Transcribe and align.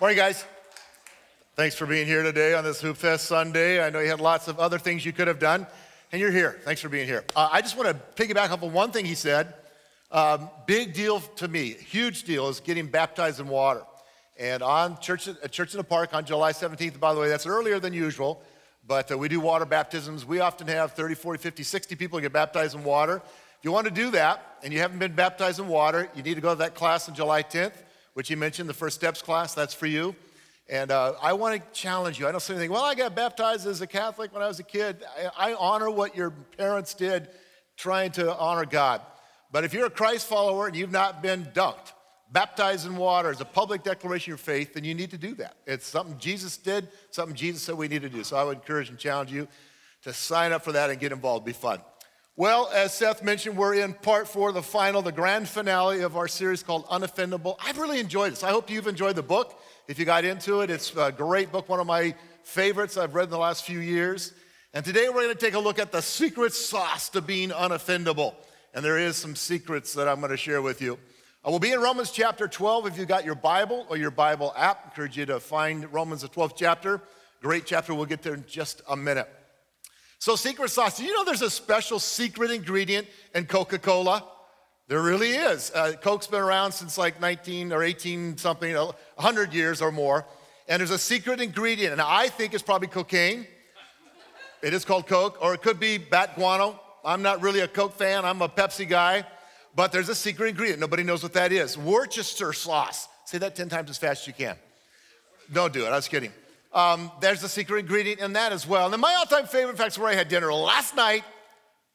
Morning, 0.00 0.16
guys. 0.16 0.44
Thanks 1.54 1.76
for 1.76 1.86
being 1.86 2.06
here 2.06 2.22
today 2.22 2.54
on 2.54 2.64
this 2.64 2.80
Hoop 2.80 2.96
Fest 2.96 3.26
Sunday. 3.26 3.84
I 3.84 3.90
know 3.90 4.00
you 4.00 4.08
had 4.08 4.20
lots 4.20 4.48
of 4.48 4.58
other 4.58 4.78
things 4.78 5.06
you 5.06 5.12
could 5.12 5.28
have 5.28 5.38
done, 5.38 5.66
and 6.10 6.20
you're 6.20 6.32
here. 6.32 6.60
Thanks 6.64 6.80
for 6.80 6.88
being 6.88 7.06
here. 7.06 7.24
Uh, 7.36 7.48
I 7.52 7.60
just 7.60 7.76
want 7.76 7.88
to 7.90 8.22
piggyback 8.22 8.50
up 8.50 8.62
on 8.62 8.72
one 8.72 8.90
thing 8.90 9.04
he 9.04 9.14
said. 9.14 9.54
Um, 10.10 10.50
big 10.66 10.94
deal 10.94 11.20
to 11.36 11.46
me, 11.46 11.70
huge 11.70 12.24
deal, 12.24 12.48
is 12.48 12.58
getting 12.58 12.88
baptized 12.88 13.38
in 13.38 13.46
water. 13.46 13.82
And 14.36 14.62
on 14.62 14.98
Church, 14.98 15.28
at 15.28 15.52
Church 15.52 15.72
in 15.72 15.78
the 15.78 15.84
Park 15.84 16.12
on 16.12 16.24
July 16.24 16.52
17th, 16.52 16.98
by 16.98 17.14
the 17.14 17.20
way, 17.20 17.28
that's 17.28 17.46
earlier 17.46 17.78
than 17.78 17.92
usual, 17.92 18.42
but 18.86 19.12
uh, 19.12 19.16
we 19.16 19.28
do 19.28 19.38
water 19.38 19.64
baptisms. 19.64 20.26
We 20.26 20.40
often 20.40 20.66
have 20.66 20.92
30, 20.92 21.14
40, 21.14 21.40
50, 21.40 21.62
60 21.62 21.94
people 21.94 22.18
get 22.18 22.32
baptized 22.32 22.74
in 22.74 22.82
water. 22.82 23.16
If 23.16 23.64
you 23.64 23.70
want 23.70 23.86
to 23.86 23.92
do 23.92 24.10
that 24.10 24.58
and 24.64 24.72
you 24.72 24.80
haven't 24.80 24.98
been 24.98 25.14
baptized 25.14 25.60
in 25.60 25.68
water, 25.68 26.10
you 26.16 26.24
need 26.24 26.34
to 26.34 26.40
go 26.40 26.50
to 26.50 26.58
that 26.58 26.74
class 26.74 27.08
on 27.08 27.14
July 27.14 27.44
10th, 27.44 27.74
which 28.14 28.28
he 28.28 28.34
mentioned, 28.34 28.68
the 28.68 28.74
First 28.74 28.96
Steps 28.96 29.22
class. 29.22 29.54
That's 29.54 29.74
for 29.74 29.86
you. 29.86 30.14
And 30.68 30.90
uh, 30.90 31.14
I 31.20 31.32
want 31.32 31.60
to 31.60 31.80
challenge 31.80 32.18
you. 32.18 32.26
I 32.26 32.32
don't 32.32 32.40
say 32.40 32.54
anything, 32.54 32.70
well, 32.70 32.84
I 32.84 32.94
got 32.94 33.14
baptized 33.14 33.66
as 33.66 33.80
a 33.80 33.86
Catholic 33.86 34.32
when 34.32 34.42
I 34.42 34.48
was 34.48 34.60
a 34.60 34.64
kid. 34.64 35.04
I, 35.36 35.50
I 35.50 35.54
honor 35.54 35.90
what 35.90 36.16
your 36.16 36.30
parents 36.30 36.94
did 36.94 37.28
trying 37.76 38.12
to 38.12 38.36
honor 38.36 38.64
God. 38.64 39.02
But 39.50 39.64
if 39.64 39.74
you're 39.74 39.86
a 39.86 39.90
Christ 39.90 40.28
follower 40.28 40.66
and 40.66 40.76
you've 40.76 40.92
not 40.92 41.22
been 41.22 41.44
dunked, 41.46 41.92
baptized 42.30 42.86
in 42.86 42.96
water 42.96 43.30
as 43.30 43.40
a 43.40 43.44
public 43.44 43.82
declaration 43.82 44.32
of 44.32 44.38
your 44.38 44.44
faith, 44.44 44.74
then 44.74 44.84
you 44.84 44.94
need 44.94 45.10
to 45.10 45.18
do 45.18 45.34
that. 45.34 45.56
It's 45.66 45.86
something 45.86 46.16
Jesus 46.18 46.56
did, 46.56 46.88
something 47.10 47.36
Jesus 47.36 47.62
said 47.62 47.74
we 47.74 47.88
need 47.88 48.02
to 48.02 48.08
do. 48.08 48.24
So 48.24 48.36
I 48.36 48.44
would 48.44 48.58
encourage 48.58 48.88
and 48.88 48.98
challenge 48.98 49.30
you 49.30 49.48
to 50.04 50.12
sign 50.12 50.52
up 50.52 50.64
for 50.64 50.72
that 50.72 50.90
and 50.90 50.98
get 50.98 51.12
involved. 51.12 51.46
It'll 51.46 51.58
be 51.58 51.60
fun. 51.60 51.80
Well, 52.34 52.70
as 52.72 52.94
Seth 52.94 53.22
mentioned, 53.22 53.58
we're 53.58 53.74
in 53.74 53.92
part 53.92 54.26
four, 54.26 54.52
the 54.52 54.62
final, 54.62 55.02
the 55.02 55.12
grand 55.12 55.46
finale 55.46 56.00
of 56.00 56.16
our 56.16 56.26
series 56.26 56.62
called 56.62 56.86
Unoffendable. 56.86 57.56
I've 57.62 57.76
really 57.76 58.00
enjoyed 58.00 58.32
this. 58.32 58.42
I 58.42 58.48
hope 58.48 58.70
you've 58.70 58.86
enjoyed 58.86 59.16
the 59.16 59.22
book. 59.22 59.60
If 59.86 59.98
you 59.98 60.06
got 60.06 60.24
into 60.24 60.62
it, 60.62 60.70
it's 60.70 60.96
a 60.96 61.12
great 61.12 61.52
book, 61.52 61.68
one 61.68 61.78
of 61.78 61.86
my 61.86 62.14
favorites 62.42 62.96
I've 62.96 63.14
read 63.14 63.24
in 63.24 63.30
the 63.30 63.38
last 63.38 63.66
few 63.66 63.80
years. 63.80 64.32
And 64.72 64.82
today 64.82 65.10
we're 65.10 65.24
going 65.24 65.34
to 65.34 65.34
take 65.34 65.52
a 65.52 65.58
look 65.58 65.78
at 65.78 65.92
the 65.92 66.00
secret 66.00 66.54
sauce 66.54 67.10
to 67.10 67.20
being 67.20 67.50
unoffendable. 67.50 68.34
And 68.72 68.82
there 68.82 68.96
is 68.96 69.18
some 69.18 69.36
secrets 69.36 69.92
that 69.92 70.08
I'm 70.08 70.20
going 70.20 70.30
to 70.30 70.38
share 70.38 70.62
with 70.62 70.80
you. 70.80 70.98
I 71.44 71.50
will 71.50 71.58
be 71.58 71.72
in 71.72 71.80
Romans 71.80 72.12
chapter 72.12 72.48
12 72.48 72.86
if 72.86 72.96
you 72.96 73.04
got 73.04 73.26
your 73.26 73.34
Bible 73.34 73.84
or 73.90 73.98
your 73.98 74.10
Bible 74.10 74.54
app. 74.56 74.80
I 74.84 74.88
encourage 74.88 75.18
you 75.18 75.26
to 75.26 75.38
find 75.38 75.92
Romans 75.92 76.22
the 76.22 76.28
12th 76.28 76.54
chapter. 76.56 77.02
Great 77.42 77.66
chapter. 77.66 77.94
We'll 77.94 78.06
get 78.06 78.22
there 78.22 78.32
in 78.32 78.46
just 78.48 78.80
a 78.88 78.96
minute. 78.96 79.28
So, 80.22 80.36
secret 80.36 80.70
sauce. 80.70 81.00
You 81.00 81.12
know 81.12 81.24
there's 81.24 81.42
a 81.42 81.50
special 81.50 81.98
secret 81.98 82.52
ingredient 82.52 83.08
in 83.34 83.44
Coca 83.44 83.76
Cola? 83.76 84.22
There 84.86 85.02
really 85.02 85.30
is. 85.30 85.72
Uh, 85.74 85.94
Coke's 86.00 86.28
been 86.28 86.40
around 86.40 86.70
since 86.70 86.96
like 86.96 87.20
19 87.20 87.72
or 87.72 87.82
18 87.82 88.36
something, 88.38 88.72
100 88.72 89.52
years 89.52 89.82
or 89.82 89.90
more. 89.90 90.24
And 90.68 90.78
there's 90.78 90.92
a 90.92 90.98
secret 90.98 91.40
ingredient, 91.40 91.90
and 91.90 92.00
I 92.00 92.28
think 92.28 92.54
it's 92.54 92.62
probably 92.62 92.86
cocaine. 92.86 93.48
It 94.62 94.72
is 94.72 94.84
called 94.84 95.08
Coke, 95.08 95.38
or 95.42 95.54
it 95.54 95.60
could 95.60 95.80
be 95.80 95.98
bat 95.98 96.36
guano. 96.36 96.78
I'm 97.04 97.22
not 97.22 97.42
really 97.42 97.58
a 97.58 97.66
Coke 97.66 97.94
fan, 97.94 98.24
I'm 98.24 98.42
a 98.42 98.48
Pepsi 98.48 98.88
guy. 98.88 99.26
But 99.74 99.90
there's 99.90 100.08
a 100.08 100.14
secret 100.14 100.50
ingredient. 100.50 100.78
Nobody 100.78 101.02
knows 101.02 101.24
what 101.24 101.32
that 101.32 101.50
is. 101.50 101.76
Worcester 101.76 102.52
sauce. 102.52 103.08
Say 103.24 103.38
that 103.38 103.56
10 103.56 103.68
times 103.68 103.90
as 103.90 103.98
fast 103.98 104.22
as 104.22 104.26
you 104.28 104.34
can. 104.34 104.54
Don't 105.52 105.72
do 105.72 105.84
it. 105.84 105.88
I 105.88 105.96
was 105.96 106.06
kidding. 106.06 106.32
Um, 106.72 107.12
there's 107.20 107.42
a 107.42 107.48
secret 107.48 107.80
ingredient 107.80 108.20
in 108.20 108.32
that 108.32 108.52
as 108.52 108.66
well. 108.66 108.86
And 108.86 108.92
then 108.92 109.00
my 109.00 109.14
all-time 109.14 109.46
favorite, 109.46 109.72
in 109.72 109.76
fact, 109.76 109.98
where 109.98 110.08
I 110.08 110.14
had 110.14 110.28
dinner 110.28 110.52
last 110.52 110.96
night, 110.96 111.24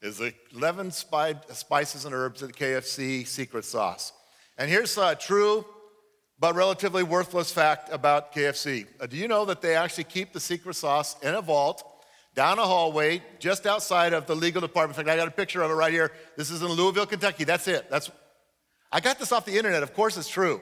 is 0.01 0.17
the 0.17 0.33
11 0.55 0.91
spices 0.91 2.05
and 2.05 2.13
herbs 2.13 2.43
at 2.43 2.49
the 2.49 2.53
KFC 2.53 3.25
secret 3.25 3.65
sauce. 3.65 4.13
And 4.57 4.69
here's 4.69 4.97
a 4.97 5.15
true 5.15 5.65
but 6.39 6.55
relatively 6.55 7.03
worthless 7.03 7.51
fact 7.51 7.89
about 7.91 8.33
KFC. 8.33 8.85
Uh, 8.99 9.07
do 9.07 9.17
you 9.17 9.27
know 9.27 9.45
that 9.45 9.61
they 9.61 9.75
actually 9.75 10.03
keep 10.03 10.33
the 10.33 10.39
secret 10.39 10.75
sauce 10.75 11.19
in 11.21 11.33
a 11.33 11.41
vault 11.41 11.83
down 12.35 12.59
a 12.59 12.63
hallway 12.63 13.23
just 13.39 13.65
outside 13.65 14.13
of 14.13 14.27
the 14.27 14.35
legal 14.35 14.61
department? 14.61 14.97
In 14.97 15.05
fact, 15.05 15.13
I 15.13 15.17
got 15.17 15.27
a 15.27 15.31
picture 15.31 15.63
of 15.63 15.71
it 15.71 15.73
right 15.73 15.91
here. 15.91 16.11
This 16.35 16.51
is 16.51 16.61
in 16.61 16.67
Louisville, 16.67 17.07
Kentucky. 17.07 17.43
That's 17.43 17.67
it. 17.67 17.89
That's 17.89 18.11
I 18.91 18.99
got 18.99 19.19
this 19.19 19.31
off 19.31 19.45
the 19.45 19.57
internet. 19.57 19.83
Of 19.83 19.93
course, 19.93 20.15
it's 20.15 20.29
true. 20.29 20.61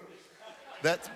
That's 0.81 1.09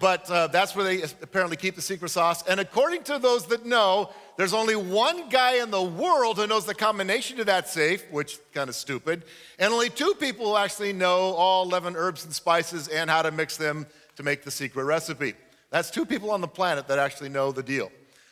but 0.00 0.30
uh, 0.30 0.46
that's 0.48 0.74
where 0.74 0.84
they 0.84 1.02
apparently 1.02 1.56
keep 1.56 1.74
the 1.74 1.82
secret 1.82 2.10
sauce. 2.10 2.46
And 2.46 2.60
according 2.60 3.04
to 3.04 3.18
those 3.18 3.46
that 3.46 3.66
know, 3.66 4.10
there's 4.36 4.52
only 4.52 4.76
one 4.76 5.28
guy 5.28 5.62
in 5.62 5.70
the 5.70 5.82
world 5.82 6.36
who 6.38 6.46
knows 6.46 6.66
the 6.66 6.74
combination 6.74 7.36
to 7.38 7.44
that 7.44 7.68
safe, 7.68 8.04
which 8.10 8.38
kind 8.52 8.68
of 8.68 8.74
stupid, 8.74 9.24
and 9.58 9.72
only 9.72 9.90
two 9.90 10.14
people 10.20 10.46
who 10.46 10.56
actually 10.56 10.92
know 10.92 11.34
all 11.34 11.64
11 11.64 11.96
herbs 11.96 12.24
and 12.24 12.32
spices 12.32 12.88
and 12.88 13.10
how 13.10 13.22
to 13.22 13.30
mix 13.30 13.56
them 13.56 13.86
to 14.16 14.22
make 14.22 14.44
the 14.44 14.50
secret 14.50 14.84
recipe. 14.84 15.34
That's 15.70 15.90
two 15.90 16.06
people 16.06 16.30
on 16.30 16.40
the 16.40 16.48
planet 16.48 16.88
that 16.88 16.98
actually 16.98 17.28
know 17.28 17.52
the 17.52 17.62
deal. 17.62 17.90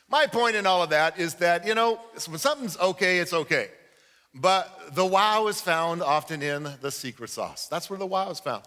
My 0.08 0.26
point 0.26 0.56
in 0.56 0.66
all 0.66 0.82
of 0.82 0.90
that 0.90 1.18
is 1.18 1.34
that, 1.34 1.66
you 1.66 1.74
know, 1.74 2.00
when 2.28 2.38
something's 2.38 2.78
okay, 2.78 3.18
it's 3.18 3.32
okay. 3.32 3.68
But 4.34 4.94
the 4.94 5.04
wow 5.04 5.46
is 5.48 5.60
found 5.60 6.02
often 6.02 6.42
in 6.42 6.68
the 6.80 6.90
secret 6.90 7.30
sauce. 7.30 7.66
That's 7.68 7.88
where 7.88 7.98
the 7.98 8.06
wow 8.06 8.30
is 8.30 8.38
found. 8.38 8.64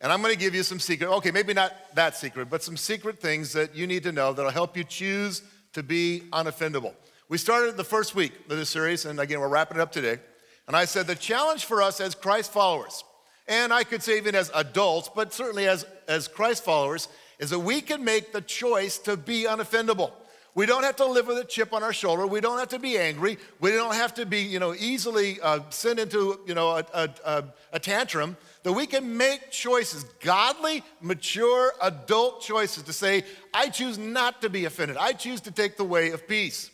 And 0.00 0.10
I'm 0.10 0.22
going 0.22 0.32
to 0.32 0.38
give 0.38 0.54
you 0.54 0.62
some 0.62 0.80
secret, 0.80 1.10
okay, 1.10 1.30
maybe 1.30 1.52
not 1.52 1.74
that 1.94 2.16
secret, 2.16 2.48
but 2.48 2.62
some 2.62 2.76
secret 2.76 3.20
things 3.20 3.52
that 3.52 3.74
you 3.74 3.86
need 3.86 4.02
to 4.04 4.12
know 4.12 4.32
that'll 4.32 4.50
help 4.50 4.76
you 4.76 4.84
choose 4.84 5.42
to 5.74 5.82
be 5.82 6.22
unoffendable. 6.32 6.94
We 7.28 7.36
started 7.36 7.76
the 7.76 7.84
first 7.84 8.14
week 8.14 8.32
of 8.48 8.56
this 8.56 8.70
series, 8.70 9.04
and 9.04 9.20
again, 9.20 9.40
we're 9.40 9.48
wrapping 9.48 9.76
it 9.76 9.80
up 9.80 9.92
today. 9.92 10.18
And 10.66 10.76
I 10.76 10.86
said 10.86 11.06
the 11.06 11.14
challenge 11.14 11.66
for 11.66 11.82
us 11.82 12.00
as 12.00 12.14
Christ 12.14 12.50
followers, 12.52 13.04
and 13.46 13.72
I 13.72 13.84
could 13.84 14.02
say 14.02 14.16
even 14.16 14.34
as 14.34 14.50
adults, 14.54 15.10
but 15.14 15.34
certainly 15.34 15.68
as, 15.68 15.84
as 16.08 16.28
Christ 16.28 16.64
followers, 16.64 17.08
is 17.38 17.50
that 17.50 17.58
we 17.58 17.80
can 17.80 18.02
make 18.02 18.32
the 18.32 18.40
choice 18.40 18.96
to 18.98 19.16
be 19.16 19.44
unoffendable. 19.44 20.12
We 20.54 20.66
don't 20.66 20.82
have 20.82 20.96
to 20.96 21.06
live 21.06 21.26
with 21.26 21.38
a 21.38 21.44
chip 21.44 21.72
on 21.72 21.82
our 21.82 21.92
shoulder. 21.92 22.26
We 22.26 22.40
don't 22.40 22.58
have 22.58 22.68
to 22.70 22.78
be 22.78 22.98
angry. 22.98 23.38
We 23.60 23.70
don't 23.70 23.94
have 23.94 24.14
to 24.14 24.26
be, 24.26 24.40
you 24.40 24.58
know, 24.58 24.74
easily 24.74 25.40
uh, 25.40 25.60
sent 25.70 26.00
into, 26.00 26.40
you 26.46 26.54
know, 26.54 26.70
a, 26.70 26.84
a, 26.92 27.08
a, 27.24 27.44
a 27.74 27.78
tantrum 27.78 28.36
that 28.62 28.72
we 28.72 28.86
can 28.86 29.16
make 29.16 29.50
choices, 29.50 30.04
godly, 30.20 30.82
mature, 31.00 31.72
adult 31.80 32.42
choices 32.42 32.82
to 32.84 32.92
say, 32.92 33.24
I 33.54 33.68
choose 33.68 33.98
not 33.98 34.42
to 34.42 34.50
be 34.50 34.66
offended. 34.66 34.96
I 34.98 35.12
choose 35.12 35.40
to 35.42 35.50
take 35.50 35.76
the 35.76 35.84
way 35.84 36.10
of 36.10 36.28
peace. 36.28 36.70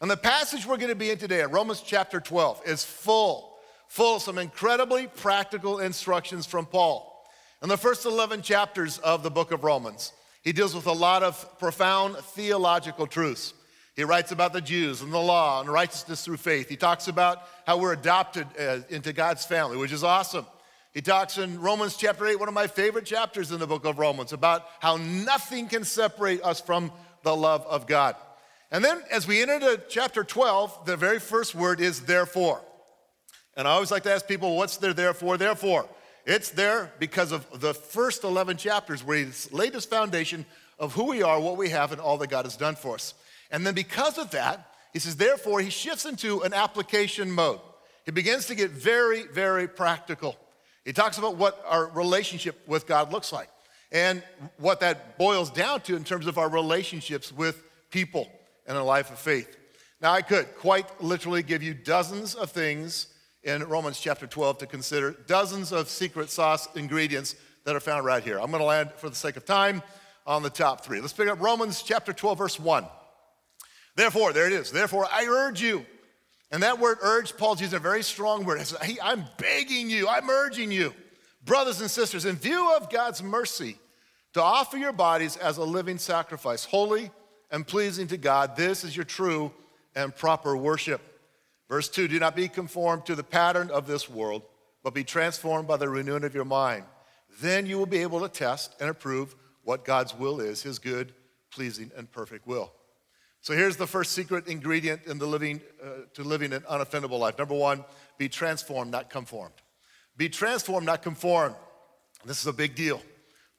And 0.00 0.10
the 0.10 0.16
passage 0.16 0.66
we're 0.66 0.76
going 0.76 0.90
to 0.90 0.94
be 0.94 1.10
in 1.10 1.18
today, 1.18 1.42
Romans 1.42 1.80
chapter 1.80 2.20
12, 2.20 2.62
is 2.66 2.84
full, 2.84 3.56
full 3.88 4.16
of 4.16 4.22
some 4.22 4.38
incredibly 4.38 5.06
practical 5.06 5.80
instructions 5.80 6.46
from 6.46 6.66
Paul. 6.66 7.10
In 7.62 7.68
the 7.68 7.76
first 7.76 8.04
11 8.04 8.42
chapters 8.42 8.98
of 8.98 9.22
the 9.22 9.30
book 9.30 9.50
of 9.50 9.64
Romans, 9.64 10.12
he 10.42 10.52
deals 10.52 10.74
with 10.74 10.86
a 10.86 10.92
lot 10.92 11.22
of 11.22 11.58
profound 11.58 12.16
theological 12.16 13.06
truths. 13.06 13.54
He 13.96 14.04
writes 14.04 14.32
about 14.32 14.52
the 14.52 14.60
Jews 14.60 15.00
and 15.00 15.12
the 15.12 15.18
law 15.18 15.60
and 15.60 15.70
righteousness 15.70 16.24
through 16.24 16.36
faith. 16.36 16.68
He 16.68 16.76
talks 16.76 17.08
about 17.08 17.48
how 17.66 17.78
we're 17.78 17.92
adopted 17.92 18.46
uh, 18.60 18.80
into 18.90 19.12
God's 19.12 19.46
family, 19.46 19.76
which 19.76 19.92
is 19.92 20.04
awesome. 20.04 20.44
He 20.94 21.02
talks 21.02 21.38
in 21.38 21.60
Romans 21.60 21.96
chapter 21.96 22.24
8, 22.24 22.38
one 22.38 22.46
of 22.46 22.54
my 22.54 22.68
favorite 22.68 23.04
chapters 23.04 23.50
in 23.50 23.58
the 23.58 23.66
book 23.66 23.84
of 23.84 23.98
Romans, 23.98 24.32
about 24.32 24.64
how 24.78 24.96
nothing 24.96 25.66
can 25.66 25.82
separate 25.82 26.40
us 26.44 26.60
from 26.60 26.92
the 27.24 27.34
love 27.34 27.66
of 27.66 27.88
God. 27.88 28.14
And 28.70 28.84
then 28.84 29.02
as 29.10 29.26
we 29.26 29.42
enter 29.42 29.54
into 29.54 29.82
chapter 29.88 30.22
12, 30.22 30.86
the 30.86 30.96
very 30.96 31.18
first 31.18 31.52
word 31.52 31.80
is 31.80 32.02
therefore. 32.02 32.60
And 33.56 33.66
I 33.66 33.72
always 33.72 33.90
like 33.90 34.04
to 34.04 34.12
ask 34.12 34.28
people, 34.28 34.56
what's 34.56 34.76
there 34.76 34.94
therefore? 34.94 35.36
Therefore, 35.36 35.88
it's 36.26 36.50
there 36.50 36.92
because 37.00 37.32
of 37.32 37.60
the 37.60 37.74
first 37.74 38.22
11 38.22 38.56
chapters 38.56 39.02
where 39.02 39.18
he 39.18 39.26
laid 39.50 39.74
his 39.74 39.84
foundation 39.84 40.46
of 40.78 40.92
who 40.92 41.04
we 41.04 41.24
are, 41.24 41.40
what 41.40 41.56
we 41.56 41.70
have, 41.70 41.90
and 41.90 42.00
all 42.00 42.18
that 42.18 42.30
God 42.30 42.44
has 42.44 42.56
done 42.56 42.76
for 42.76 42.94
us. 42.94 43.14
And 43.50 43.66
then 43.66 43.74
because 43.74 44.16
of 44.16 44.30
that, 44.30 44.70
he 44.92 45.00
says, 45.00 45.16
therefore, 45.16 45.60
he 45.60 45.70
shifts 45.70 46.04
into 46.04 46.42
an 46.42 46.54
application 46.54 47.32
mode. 47.32 47.58
He 48.04 48.12
begins 48.12 48.46
to 48.46 48.54
get 48.54 48.70
very, 48.70 49.24
very 49.24 49.66
practical. 49.66 50.36
He 50.84 50.92
talks 50.92 51.18
about 51.18 51.36
what 51.36 51.64
our 51.66 51.86
relationship 51.86 52.60
with 52.66 52.86
God 52.86 53.12
looks 53.12 53.32
like 53.32 53.48
and 53.90 54.22
what 54.58 54.80
that 54.80 55.18
boils 55.18 55.50
down 55.50 55.80
to 55.82 55.96
in 55.96 56.04
terms 56.04 56.26
of 56.26 56.36
our 56.36 56.48
relationships 56.48 57.32
with 57.32 57.62
people 57.90 58.30
in 58.66 58.76
a 58.76 58.84
life 58.84 59.10
of 59.10 59.18
faith. 59.18 59.56
Now, 60.00 60.12
I 60.12 60.22
could 60.22 60.54
quite 60.56 61.02
literally 61.02 61.42
give 61.42 61.62
you 61.62 61.72
dozens 61.72 62.34
of 62.34 62.50
things 62.50 63.06
in 63.42 63.62
Romans 63.64 64.00
chapter 64.00 64.26
12 64.26 64.58
to 64.58 64.66
consider, 64.66 65.12
dozens 65.26 65.72
of 65.72 65.88
secret 65.88 66.28
sauce 66.30 66.68
ingredients 66.74 67.36
that 67.64 67.76
are 67.76 67.80
found 67.80 68.04
right 68.04 68.22
here. 68.22 68.38
I'm 68.40 68.50
going 68.50 68.60
to 68.60 68.66
land, 68.66 68.90
for 68.96 69.08
the 69.08 69.16
sake 69.16 69.36
of 69.36 69.44
time, 69.44 69.82
on 70.26 70.42
the 70.42 70.50
top 70.50 70.84
three. 70.84 71.00
Let's 71.00 71.12
pick 71.12 71.28
up 71.28 71.40
Romans 71.40 71.82
chapter 71.82 72.12
12, 72.12 72.38
verse 72.38 72.60
1. 72.60 72.86
Therefore, 73.96 74.32
there 74.32 74.46
it 74.46 74.52
is. 74.52 74.70
Therefore, 74.70 75.06
I 75.10 75.26
urge 75.26 75.62
you 75.62 75.86
and 76.54 76.62
that 76.62 76.78
word 76.78 76.98
urge, 77.02 77.36
Paul's 77.36 77.60
using 77.60 77.78
a 77.78 77.80
very 77.80 78.04
strong 78.04 78.44
word. 78.44 78.64
Hey, 78.80 78.96
I'm 79.02 79.24
begging 79.38 79.90
you, 79.90 80.06
I'm 80.08 80.30
urging 80.30 80.70
you, 80.70 80.94
brothers 81.44 81.80
and 81.80 81.90
sisters, 81.90 82.26
in 82.26 82.36
view 82.36 82.72
of 82.76 82.88
God's 82.90 83.24
mercy, 83.24 83.76
to 84.34 84.40
offer 84.40 84.76
your 84.76 84.92
bodies 84.92 85.36
as 85.36 85.56
a 85.56 85.64
living 85.64 85.98
sacrifice, 85.98 86.64
holy 86.64 87.10
and 87.50 87.66
pleasing 87.66 88.06
to 88.06 88.16
God. 88.16 88.54
This 88.54 88.84
is 88.84 88.94
your 88.94 89.04
true 89.04 89.50
and 89.96 90.14
proper 90.14 90.56
worship. 90.56 91.00
Verse 91.68 91.88
2 91.88 92.06
Do 92.06 92.20
not 92.20 92.36
be 92.36 92.46
conformed 92.46 93.04
to 93.06 93.16
the 93.16 93.24
pattern 93.24 93.68
of 93.72 93.88
this 93.88 94.08
world, 94.08 94.42
but 94.84 94.94
be 94.94 95.02
transformed 95.02 95.66
by 95.66 95.76
the 95.76 95.88
renewing 95.88 96.22
of 96.22 96.36
your 96.36 96.44
mind. 96.44 96.84
Then 97.40 97.66
you 97.66 97.78
will 97.78 97.86
be 97.86 97.98
able 97.98 98.20
to 98.20 98.28
test 98.28 98.76
and 98.80 98.88
approve 98.88 99.34
what 99.64 99.84
God's 99.84 100.14
will 100.14 100.40
is, 100.40 100.62
his 100.62 100.78
good, 100.78 101.14
pleasing, 101.50 101.90
and 101.96 102.12
perfect 102.12 102.46
will. 102.46 102.70
So 103.44 103.52
here's 103.52 103.76
the 103.76 103.86
first 103.86 104.12
secret 104.12 104.48
ingredient 104.48 105.02
in 105.04 105.18
the 105.18 105.26
living, 105.26 105.60
uh, 105.82 106.06
to 106.14 106.24
living 106.24 106.54
an 106.54 106.62
unoffendable 106.62 107.18
life. 107.18 107.36
Number 107.36 107.54
one, 107.54 107.84
be 108.16 108.26
transformed, 108.26 108.90
not 108.90 109.10
conformed. 109.10 109.52
Be 110.16 110.30
transformed, 110.30 110.86
not 110.86 111.02
conformed. 111.02 111.54
This 112.24 112.40
is 112.40 112.46
a 112.46 112.54
big 112.54 112.74
deal. 112.74 113.02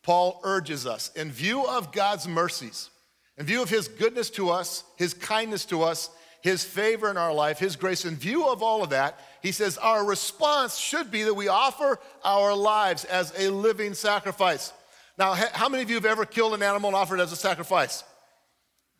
Paul 0.01 0.41
urges 0.43 0.87
us, 0.87 1.11
in 1.15 1.31
view 1.31 1.67
of 1.67 1.91
God's 1.91 2.27
mercies, 2.27 2.89
in 3.37 3.45
view 3.45 3.61
of 3.61 3.69
his 3.69 3.87
goodness 3.87 4.31
to 4.31 4.49
us, 4.49 4.83
his 4.95 5.13
kindness 5.13 5.65
to 5.65 5.83
us, 5.83 6.09
his 6.41 6.63
favor 6.63 7.11
in 7.11 7.17
our 7.17 7.31
life, 7.31 7.59
his 7.59 7.75
grace, 7.75 8.05
in 8.05 8.15
view 8.15 8.47
of 8.47 8.63
all 8.63 8.81
of 8.81 8.89
that, 8.89 9.19
he 9.43 9.51
says 9.51 9.77
our 9.77 10.03
response 10.03 10.79
should 10.79 11.11
be 11.11 11.21
that 11.21 11.35
we 11.35 11.47
offer 11.47 11.99
our 12.23 12.55
lives 12.55 13.05
as 13.05 13.31
a 13.37 13.49
living 13.49 13.93
sacrifice. 13.93 14.73
Now, 15.19 15.35
how 15.35 15.69
many 15.69 15.83
of 15.83 15.91
you 15.91 15.95
have 15.95 16.05
ever 16.05 16.25
killed 16.25 16.55
an 16.55 16.63
animal 16.63 16.87
and 16.87 16.95
offered 16.95 17.19
it 17.19 17.23
as 17.23 17.31
a 17.31 17.35
sacrifice? 17.35 18.03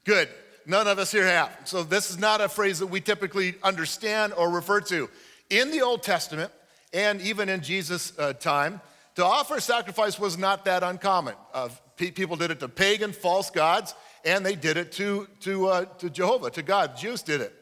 Good. 0.04 0.30
None 0.66 0.88
of 0.88 1.00
us 1.00 1.12
here 1.12 1.26
have. 1.26 1.52
So, 1.66 1.84
this 1.84 2.10
is 2.10 2.18
not 2.18 2.42
a 2.42 2.50
phrase 2.50 2.80
that 2.80 2.88
we 2.88 3.02
typically 3.02 3.56
understand 3.64 4.34
or 4.34 4.50
refer 4.50 4.82
to. 4.82 5.10
In 5.50 5.72
the 5.72 5.82
Old 5.82 6.04
Testament, 6.04 6.52
and 6.94 7.22
even 7.22 7.50
in 7.50 7.62
Jesus' 7.62 8.18
uh, 8.18 8.34
time, 8.34 8.82
to 9.16 9.24
offer 9.24 9.60
sacrifice 9.60 10.20
was 10.20 10.38
not 10.38 10.66
that 10.66 10.84
uncommon. 10.84 11.36
Uh, 11.54 11.70
pe- 11.98 12.12
people 12.12 12.36
did 12.36 12.52
it 12.52 12.60
to 12.62 12.68
pagan 12.68 13.12
false 13.12 13.50
gods, 13.50 13.94
and 14.24 14.46
they 14.46 14.56
did 14.56 14.78
it 14.78 14.92
to, 14.94 15.28
to, 15.42 15.68
uh, 15.68 15.86
to 16.00 16.10
Jehovah, 16.10 16.50
to 16.52 16.62
God. 16.62 16.98
Jews 16.98 17.22
did 17.22 17.42
it. 17.42 17.54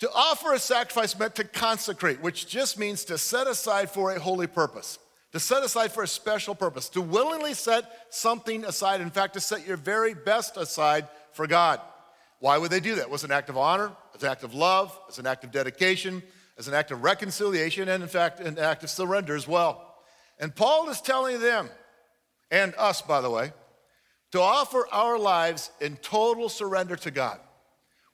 To 0.00 0.10
offer 0.10 0.54
a 0.54 0.58
sacrifice 0.58 1.18
meant 1.18 1.34
to 1.36 1.44
consecrate, 1.44 2.20
which 2.22 2.48
just 2.48 2.78
means 2.78 3.04
to 3.06 3.18
set 3.18 3.46
aside 3.46 3.90
for 3.90 4.12
a 4.12 4.20
holy 4.20 4.46
purpose 4.46 4.98
to 5.32 5.40
set 5.40 5.62
aside 5.62 5.92
for 5.92 6.02
a 6.02 6.08
special 6.08 6.54
purpose, 6.54 6.88
to 6.90 7.02
willingly 7.02 7.54
set 7.54 7.84
something 8.10 8.64
aside. 8.64 9.00
In 9.00 9.10
fact, 9.10 9.34
to 9.34 9.40
set 9.40 9.66
your 9.66 9.76
very 9.76 10.14
best 10.14 10.56
aside 10.56 11.06
for 11.32 11.46
God. 11.46 11.80
Why 12.40 12.56
would 12.58 12.70
they 12.70 12.80
do 12.80 12.94
that? 12.96 13.02
It 13.02 13.10
was 13.10 13.24
an 13.24 13.32
act 13.32 13.48
of 13.48 13.56
honor, 13.56 13.90
it's 14.14 14.22
an 14.22 14.30
act 14.30 14.44
of 14.44 14.54
love, 14.54 14.98
it's 15.08 15.18
an 15.18 15.26
act 15.26 15.44
of 15.44 15.50
dedication, 15.50 16.22
it's 16.56 16.68
an 16.68 16.74
act 16.74 16.90
of 16.90 17.02
reconciliation, 17.02 17.88
and 17.88 18.02
in 18.02 18.08
fact, 18.08 18.40
an 18.40 18.58
act 18.58 18.84
of 18.84 18.90
surrender 18.90 19.34
as 19.34 19.48
well. 19.48 19.96
And 20.38 20.54
Paul 20.54 20.88
is 20.88 21.00
telling 21.00 21.40
them, 21.40 21.68
and 22.50 22.74
us, 22.76 23.02
by 23.02 23.20
the 23.20 23.30
way, 23.30 23.52
to 24.32 24.40
offer 24.40 24.86
our 24.92 25.18
lives 25.18 25.70
in 25.80 25.96
total 25.96 26.48
surrender 26.48 26.96
to 26.96 27.10
God. 27.10 27.40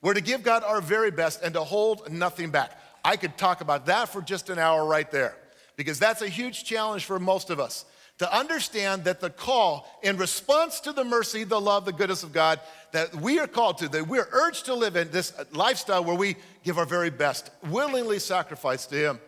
We're 0.00 0.14
to 0.14 0.20
give 0.20 0.42
God 0.42 0.62
our 0.64 0.80
very 0.80 1.10
best 1.10 1.42
and 1.42 1.54
to 1.54 1.64
hold 1.64 2.10
nothing 2.10 2.50
back. 2.50 2.78
I 3.04 3.16
could 3.16 3.36
talk 3.36 3.60
about 3.60 3.86
that 3.86 4.08
for 4.08 4.22
just 4.22 4.48
an 4.50 4.58
hour 4.58 4.84
right 4.84 5.10
there 5.10 5.36
because 5.76 5.98
that's 5.98 6.22
a 6.22 6.28
huge 6.28 6.64
challenge 6.64 7.04
for 7.04 7.18
most 7.18 7.50
of 7.50 7.60
us 7.60 7.84
to 8.18 8.36
understand 8.36 9.04
that 9.04 9.20
the 9.20 9.30
call 9.30 9.88
in 10.02 10.16
response 10.16 10.80
to 10.80 10.92
the 10.92 11.04
mercy, 11.04 11.44
the 11.44 11.60
love, 11.60 11.84
the 11.84 11.92
goodness 11.92 12.22
of 12.22 12.32
God 12.32 12.60
that 12.92 13.14
we 13.16 13.40
are 13.40 13.48
called 13.48 13.78
to, 13.78 13.88
that 13.88 14.06
we're 14.06 14.28
urged 14.30 14.66
to 14.66 14.74
live 14.74 14.94
in 14.94 15.10
this 15.10 15.32
lifestyle 15.52 16.04
where 16.04 16.14
we 16.14 16.36
give 16.62 16.78
our 16.78 16.86
very 16.86 17.10
best, 17.10 17.50
willingly 17.68 18.20
sacrifice 18.20 18.86
to 18.86 18.94
Him. 18.94 19.20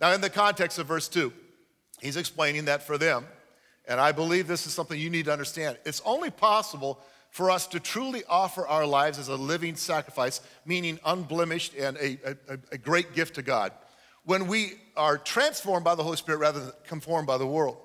Now, 0.00 0.12
in 0.12 0.22
the 0.22 0.30
context 0.30 0.78
of 0.78 0.86
verse 0.86 1.08
2, 1.08 1.30
he's 2.00 2.16
explaining 2.16 2.64
that 2.66 2.82
for 2.82 2.96
them. 2.96 3.26
And 3.86 4.00
I 4.00 4.12
believe 4.12 4.46
this 4.46 4.66
is 4.66 4.72
something 4.72 4.98
you 4.98 5.10
need 5.10 5.26
to 5.26 5.32
understand. 5.32 5.76
It's 5.84 6.00
only 6.06 6.30
possible 6.30 7.00
for 7.30 7.50
us 7.50 7.66
to 7.68 7.80
truly 7.80 8.22
offer 8.28 8.66
our 8.66 8.86
lives 8.86 9.18
as 9.18 9.28
a 9.28 9.36
living 9.36 9.76
sacrifice, 9.76 10.40
meaning 10.64 10.98
unblemished 11.04 11.74
and 11.74 11.96
a, 11.98 12.18
a, 12.24 12.58
a 12.72 12.78
great 12.78 13.14
gift 13.14 13.34
to 13.34 13.42
God 13.42 13.72
when 14.24 14.46
we 14.46 14.74
are 14.96 15.18
transformed 15.18 15.84
by 15.84 15.94
the 15.94 16.02
Holy 16.02 16.16
Spirit 16.16 16.38
rather 16.38 16.60
than 16.60 16.72
conformed 16.84 17.26
by 17.26 17.38
the 17.38 17.46
world. 17.46 17.78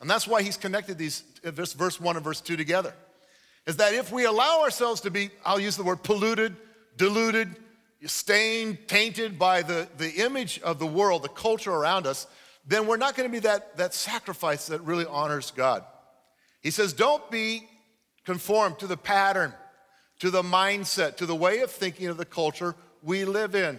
And 0.00 0.08
that's 0.08 0.26
why 0.26 0.42
he's 0.42 0.56
connected 0.56 0.96
these, 0.98 1.22
uh, 1.44 1.50
verse 1.50 2.00
1 2.00 2.16
and 2.16 2.24
verse 2.24 2.40
2 2.40 2.56
together. 2.56 2.94
Is 3.66 3.76
that 3.76 3.94
if 3.94 4.10
we 4.10 4.24
allow 4.24 4.62
ourselves 4.62 5.02
to 5.02 5.10
be, 5.10 5.30
I'll 5.44 5.60
use 5.60 5.76
the 5.76 5.82
word 5.82 6.02
polluted, 6.02 6.56
diluted, 6.96 7.54
stained, 8.06 8.78
tainted 8.88 9.38
by 9.38 9.62
the, 9.62 9.86
the 9.98 10.24
image 10.24 10.60
of 10.60 10.78
the 10.78 10.86
world, 10.86 11.22
the 11.22 11.28
culture 11.28 11.72
around 11.72 12.06
us, 12.06 12.26
then 12.66 12.86
we're 12.86 12.96
not 12.96 13.16
going 13.16 13.28
to 13.28 13.32
be 13.32 13.40
that, 13.40 13.76
that 13.76 13.94
sacrifice 13.94 14.66
that 14.66 14.80
really 14.82 15.06
honors 15.06 15.50
God. 15.50 15.84
He 16.62 16.70
says, 16.70 16.92
don't 16.92 17.30
be 17.30 17.68
conformed 18.24 18.78
to 18.78 18.86
the 18.86 18.96
pattern, 18.96 19.52
to 20.20 20.30
the 20.30 20.42
mindset, 20.42 21.16
to 21.16 21.26
the 21.26 21.34
way 21.34 21.60
of 21.60 21.70
thinking 21.70 22.08
of 22.08 22.16
the 22.16 22.24
culture 22.24 22.74
we 23.02 23.24
live 23.24 23.54
in. 23.54 23.78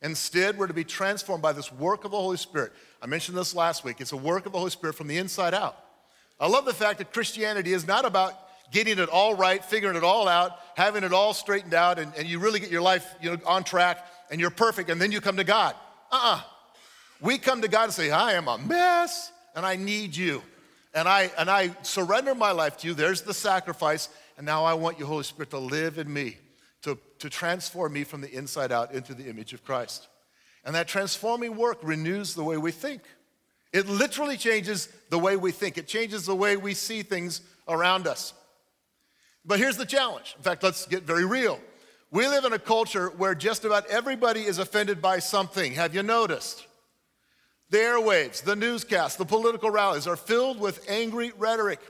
Instead, 0.00 0.58
we're 0.58 0.66
to 0.66 0.74
be 0.74 0.84
transformed 0.84 1.42
by 1.42 1.52
this 1.52 1.70
work 1.70 2.04
of 2.04 2.10
the 2.10 2.16
Holy 2.16 2.36
Spirit. 2.36 2.72
I 3.02 3.06
mentioned 3.06 3.36
this 3.36 3.52
last 3.52 3.82
week. 3.82 4.00
It's 4.00 4.12
a 4.12 4.16
work 4.16 4.46
of 4.46 4.52
the 4.52 4.58
Holy 4.58 4.70
Spirit 4.70 4.94
from 4.94 5.08
the 5.08 5.18
inside 5.18 5.54
out. 5.54 5.76
I 6.38 6.46
love 6.46 6.64
the 6.64 6.72
fact 6.72 6.98
that 6.98 7.12
Christianity 7.12 7.72
is 7.72 7.84
not 7.84 8.04
about 8.04 8.32
getting 8.70 8.98
it 9.00 9.08
all 9.08 9.34
right, 9.34 9.62
figuring 9.64 9.96
it 9.96 10.04
all 10.04 10.28
out, 10.28 10.52
having 10.76 11.02
it 11.02 11.12
all 11.12 11.34
straightened 11.34 11.74
out, 11.74 11.98
and, 11.98 12.12
and 12.16 12.28
you 12.28 12.38
really 12.38 12.60
get 12.60 12.70
your 12.70 12.80
life 12.80 13.14
you 13.20 13.30
know, 13.30 13.38
on 13.44 13.64
track 13.64 14.06
and 14.30 14.40
you're 14.40 14.50
perfect, 14.50 14.88
and 14.88 15.00
then 15.00 15.10
you 15.10 15.20
come 15.20 15.36
to 15.36 15.44
God. 15.44 15.74
Uh 16.12 16.14
uh-uh. 16.14 16.36
uh 16.36 16.40
We 17.20 17.38
come 17.38 17.60
to 17.62 17.68
God 17.68 17.84
and 17.84 17.92
say, 17.92 18.10
I 18.12 18.32
am 18.34 18.46
a 18.46 18.56
mess 18.56 19.32
and 19.56 19.66
I 19.66 19.76
need 19.76 20.16
you. 20.16 20.40
And 20.94 21.08
I, 21.08 21.30
and 21.36 21.50
I 21.50 21.74
surrender 21.82 22.34
my 22.34 22.52
life 22.52 22.76
to 22.78 22.88
you. 22.88 22.94
There's 22.94 23.22
the 23.22 23.34
sacrifice. 23.34 24.08
And 24.36 24.46
now 24.46 24.64
I 24.64 24.74
want 24.74 24.98
you, 24.98 25.06
Holy 25.06 25.24
Spirit, 25.24 25.50
to 25.50 25.58
live 25.58 25.98
in 25.98 26.10
me 26.10 26.36
to, 26.82 26.98
to 27.18 27.30
transform 27.30 27.92
me 27.92 28.04
from 28.04 28.20
the 28.20 28.30
inside 28.30 28.72
out 28.72 28.92
into 28.92 29.14
the 29.14 29.28
image 29.28 29.52
of 29.52 29.64
Christ. 29.64 30.08
And 30.64 30.74
that 30.74 30.88
transforming 30.88 31.56
work 31.56 31.78
renews 31.82 32.34
the 32.34 32.44
way 32.44 32.56
we 32.56 32.70
think. 32.70 33.02
It 33.72 33.88
literally 33.88 34.36
changes 34.36 34.88
the 35.10 35.18
way 35.18 35.36
we 35.36 35.50
think, 35.50 35.78
it 35.78 35.86
changes 35.86 36.26
the 36.26 36.36
way 36.36 36.56
we 36.56 36.74
see 36.74 37.02
things 37.02 37.40
around 37.68 38.06
us. 38.06 38.34
But 39.44 39.58
here's 39.58 39.76
the 39.76 39.86
challenge. 39.86 40.34
In 40.36 40.42
fact, 40.42 40.62
let's 40.62 40.86
get 40.86 41.02
very 41.02 41.24
real. 41.24 41.58
We 42.10 42.28
live 42.28 42.44
in 42.44 42.52
a 42.52 42.58
culture 42.58 43.08
where 43.08 43.34
just 43.34 43.64
about 43.64 43.86
everybody 43.86 44.42
is 44.42 44.58
offended 44.58 45.00
by 45.00 45.18
something. 45.18 45.72
Have 45.72 45.94
you 45.94 46.02
noticed? 46.02 46.66
The 47.70 47.78
airwaves, 47.78 48.42
the 48.42 48.54
newscasts, 48.54 49.16
the 49.16 49.24
political 49.24 49.70
rallies 49.70 50.06
are 50.06 50.16
filled 50.16 50.60
with 50.60 50.84
angry 50.90 51.32
rhetoric. 51.38 51.80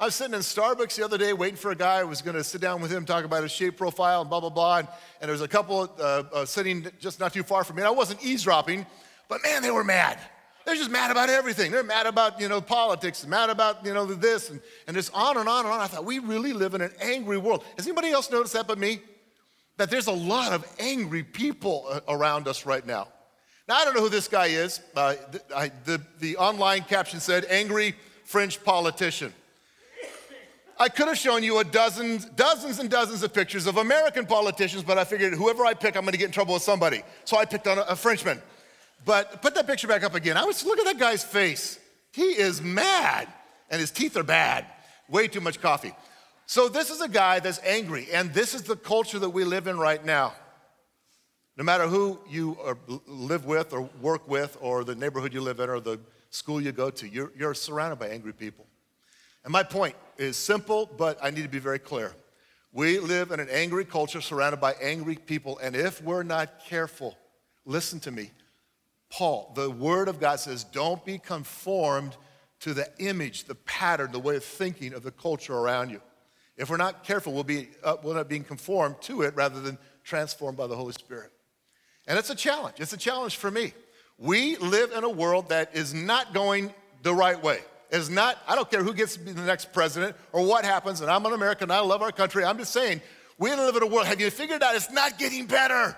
I 0.00 0.04
was 0.04 0.14
sitting 0.14 0.34
in 0.34 0.40
Starbucks 0.40 0.94
the 0.94 1.04
other 1.04 1.18
day 1.18 1.32
waiting 1.32 1.56
for 1.56 1.72
a 1.72 1.74
guy. 1.74 1.96
I 1.98 2.04
was 2.04 2.22
going 2.22 2.36
to 2.36 2.44
sit 2.44 2.60
down 2.60 2.80
with 2.80 2.92
him, 2.92 3.04
talk 3.04 3.24
about 3.24 3.42
his 3.42 3.50
shape 3.50 3.76
profile 3.76 4.20
and 4.20 4.30
blah, 4.30 4.38
blah, 4.38 4.48
blah. 4.48 4.78
And, 4.78 4.88
and 5.20 5.28
there 5.28 5.32
was 5.32 5.42
a 5.42 5.48
couple 5.48 5.92
uh, 5.98 6.22
uh, 6.32 6.44
sitting 6.44 6.86
just 7.00 7.18
not 7.18 7.32
too 7.32 7.42
far 7.42 7.64
from 7.64 7.76
me. 7.76 7.82
And 7.82 7.88
I 7.88 7.90
wasn't 7.90 8.24
eavesdropping, 8.24 8.86
but 9.28 9.42
man, 9.42 9.60
they 9.60 9.72
were 9.72 9.82
mad. 9.82 10.20
They're 10.64 10.76
just 10.76 10.90
mad 10.90 11.10
about 11.10 11.30
everything. 11.30 11.72
They're 11.72 11.82
mad 11.82 12.06
about, 12.06 12.40
you 12.40 12.48
know, 12.48 12.60
politics, 12.60 13.26
mad 13.26 13.50
about, 13.50 13.84
you 13.84 13.92
know, 13.92 14.06
this, 14.06 14.50
and, 14.50 14.60
and 14.86 14.96
just 14.96 15.12
on 15.14 15.36
and 15.36 15.48
on 15.48 15.64
and 15.64 15.74
on. 15.74 15.80
I 15.80 15.88
thought, 15.88 16.04
we 16.04 16.20
really 16.20 16.52
live 16.52 16.74
in 16.74 16.80
an 16.80 16.92
angry 17.00 17.38
world. 17.38 17.64
Has 17.76 17.84
anybody 17.84 18.10
else 18.10 18.30
noticed 18.30 18.52
that 18.52 18.68
but 18.68 18.78
me? 18.78 19.00
That 19.78 19.90
there's 19.90 20.06
a 20.06 20.12
lot 20.12 20.52
of 20.52 20.64
angry 20.78 21.24
people 21.24 21.86
uh, 21.90 22.00
around 22.06 22.46
us 22.46 22.66
right 22.66 22.86
now. 22.86 23.08
Now, 23.68 23.78
I 23.78 23.84
don't 23.84 23.94
know 23.94 24.02
who 24.02 24.10
this 24.10 24.28
guy 24.28 24.46
is. 24.46 24.80
Uh, 24.94 25.14
the, 25.32 25.42
I, 25.56 25.72
the, 25.86 26.00
the 26.20 26.36
online 26.36 26.82
caption 26.82 27.18
said, 27.18 27.46
angry 27.50 27.96
French 28.24 28.62
politician. 28.62 29.32
I 30.80 30.88
could 30.88 31.08
have 31.08 31.18
shown 31.18 31.42
you 31.42 31.58
a 31.58 31.64
dozen, 31.64 32.20
dozens 32.36 32.78
and 32.78 32.88
dozens 32.88 33.24
of 33.24 33.34
pictures 33.34 33.66
of 33.66 33.78
American 33.78 34.26
politicians, 34.26 34.84
but 34.84 34.96
I 34.96 35.04
figured 35.04 35.34
whoever 35.34 35.66
I 35.66 35.74
pick, 35.74 35.96
I'm 35.96 36.04
gonna 36.04 36.16
get 36.16 36.26
in 36.26 36.32
trouble 36.32 36.54
with 36.54 36.62
somebody. 36.62 37.02
So 37.24 37.36
I 37.36 37.44
picked 37.44 37.66
on 37.66 37.78
a, 37.78 37.82
a 37.82 37.96
Frenchman. 37.96 38.40
But 39.04 39.42
put 39.42 39.54
that 39.56 39.66
picture 39.66 39.88
back 39.88 40.04
up 40.04 40.14
again. 40.14 40.36
I 40.36 40.44
was, 40.44 40.64
look 40.64 40.78
at 40.78 40.84
that 40.84 40.98
guy's 40.98 41.24
face. 41.24 41.80
He 42.12 42.22
is 42.22 42.62
mad, 42.62 43.28
and 43.70 43.80
his 43.80 43.90
teeth 43.90 44.16
are 44.16 44.22
bad. 44.22 44.66
Way 45.08 45.26
too 45.26 45.40
much 45.40 45.60
coffee. 45.60 45.94
So 46.46 46.68
this 46.68 46.90
is 46.90 47.00
a 47.00 47.08
guy 47.08 47.40
that's 47.40 47.60
angry, 47.64 48.08
and 48.12 48.32
this 48.32 48.54
is 48.54 48.62
the 48.62 48.76
culture 48.76 49.18
that 49.18 49.30
we 49.30 49.44
live 49.44 49.66
in 49.66 49.78
right 49.78 50.04
now. 50.04 50.32
No 51.56 51.64
matter 51.64 51.88
who 51.88 52.20
you 52.28 52.56
are, 52.64 52.78
live 53.06 53.44
with 53.44 53.72
or 53.72 53.90
work 54.00 54.28
with, 54.28 54.56
or 54.60 54.84
the 54.84 54.94
neighborhood 54.94 55.34
you 55.34 55.40
live 55.40 55.58
in, 55.58 55.68
or 55.68 55.80
the 55.80 55.98
school 56.30 56.60
you 56.60 56.70
go 56.70 56.88
to, 56.90 57.08
you're, 57.08 57.32
you're 57.36 57.54
surrounded 57.54 57.98
by 57.98 58.08
angry 58.08 58.32
people. 58.32 58.64
And 59.44 59.52
my 59.52 59.62
point 59.64 59.96
is 60.18 60.36
simple, 60.36 60.90
but 60.98 61.18
I 61.22 61.30
need 61.30 61.42
to 61.42 61.48
be 61.48 61.58
very 61.58 61.78
clear. 61.78 62.12
We 62.72 62.98
live 62.98 63.30
in 63.30 63.40
an 63.40 63.48
angry 63.50 63.84
culture 63.84 64.20
surrounded 64.20 64.60
by 64.60 64.74
angry 64.80 65.16
people, 65.16 65.58
and 65.58 65.74
if 65.74 66.02
we're 66.02 66.22
not 66.22 66.64
careful, 66.64 67.16
listen 67.64 68.00
to 68.00 68.10
me. 68.10 68.30
Paul, 69.10 69.52
the 69.54 69.70
Word 69.70 70.08
of 70.08 70.20
God 70.20 70.38
says, 70.38 70.64
don't 70.64 71.02
be 71.04 71.18
conformed 71.18 72.16
to 72.60 72.74
the 72.74 72.88
image, 72.98 73.44
the 73.44 73.54
pattern, 73.54 74.12
the 74.12 74.18
way 74.18 74.36
of 74.36 74.44
thinking 74.44 74.92
of 74.92 75.02
the 75.02 75.10
culture 75.10 75.54
around 75.54 75.90
you. 75.90 76.02
If 76.56 76.68
we're 76.68 76.76
not 76.76 77.04
careful, 77.04 77.32
we'll 77.32 77.44
be 77.44 77.68
uh, 77.84 77.96
we'll 78.02 78.14
not 78.14 78.28
being 78.28 78.42
conformed 78.42 79.00
to 79.02 79.22
it 79.22 79.34
rather 79.36 79.60
than 79.60 79.78
transformed 80.02 80.58
by 80.58 80.66
the 80.66 80.74
Holy 80.74 80.92
Spirit. 80.92 81.30
And 82.08 82.18
it's 82.18 82.30
a 82.30 82.34
challenge. 82.34 82.76
It's 82.80 82.92
a 82.92 82.98
challenge 82.98 83.36
for 83.36 83.50
me. 83.50 83.72
We 84.18 84.56
live 84.56 84.90
in 84.90 85.04
a 85.04 85.08
world 85.08 85.50
that 85.50 85.74
is 85.76 85.94
not 85.94 86.34
going 86.34 86.74
the 87.02 87.14
right 87.14 87.40
way 87.40 87.60
is 87.90 88.10
not, 88.10 88.38
I 88.46 88.54
don't 88.54 88.70
care 88.70 88.82
who 88.82 88.92
gets 88.92 89.14
to 89.14 89.20
be 89.20 89.32
the 89.32 89.42
next 89.42 89.72
president 89.72 90.16
or 90.32 90.44
what 90.44 90.64
happens, 90.64 91.00
and 91.00 91.10
I'm 91.10 91.24
an 91.26 91.32
American, 91.32 91.70
I 91.70 91.80
love 91.80 92.02
our 92.02 92.12
country. 92.12 92.44
I'm 92.44 92.58
just 92.58 92.72
saying, 92.72 93.00
we 93.38 93.54
live 93.54 93.76
in 93.76 93.82
a 93.82 93.86
world, 93.86 94.06
have 94.06 94.20
you 94.20 94.30
figured 94.30 94.62
out 94.62 94.74
it's 94.74 94.90
not 94.90 95.18
getting 95.18 95.46
better? 95.46 95.96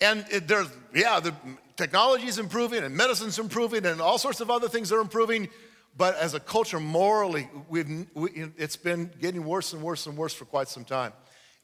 And 0.00 0.24
it, 0.30 0.46
there's, 0.46 0.68
yeah, 0.94 1.20
the 1.20 1.34
technology 1.76 2.26
is 2.26 2.38
improving 2.38 2.84
and 2.84 2.96
medicine's 2.96 3.38
improving 3.38 3.86
and 3.86 4.00
all 4.00 4.18
sorts 4.18 4.40
of 4.40 4.50
other 4.50 4.68
things 4.68 4.92
are 4.92 5.00
improving, 5.00 5.48
but 5.96 6.16
as 6.16 6.34
a 6.34 6.40
culture, 6.40 6.78
morally, 6.78 7.48
we've, 7.68 8.06
we, 8.14 8.30
it's 8.56 8.76
been 8.76 9.10
getting 9.20 9.44
worse 9.44 9.72
and 9.72 9.82
worse 9.82 10.06
and 10.06 10.16
worse 10.16 10.34
for 10.34 10.44
quite 10.44 10.68
some 10.68 10.84
time. 10.84 11.12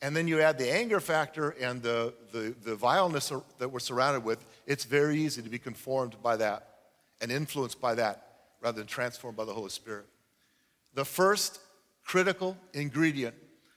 And 0.03 0.15
then 0.17 0.27
you 0.27 0.41
add 0.41 0.59
the 0.59 0.73
anger 0.73 0.99
factor 0.99 1.51
and 1.51 1.83
the, 1.83 2.15
the, 2.33 2.55
the 2.65 2.75
vileness 2.75 3.33
that 3.59 3.69
we're 3.71 3.79
surrounded 3.79 4.25
with, 4.25 4.45
it's 4.67 4.85
very 4.85 5.19
easy 5.19 5.41
to 5.41 5.49
be 5.49 5.59
conformed 5.59 6.17
by 6.23 6.37
that 6.37 6.69
and 7.21 7.31
influenced 7.31 7.81
by 7.81 7.95
that 7.95 8.34
rather 8.65 8.79
than 8.79 8.87
transformed 8.87 9.37
by 9.37 9.45
the 9.45 9.53
Holy 9.53 9.69
Spirit. 9.69 10.07
The 10.95 11.05
first 11.05 11.61
critical 12.03 12.57
ingredient 12.73 13.35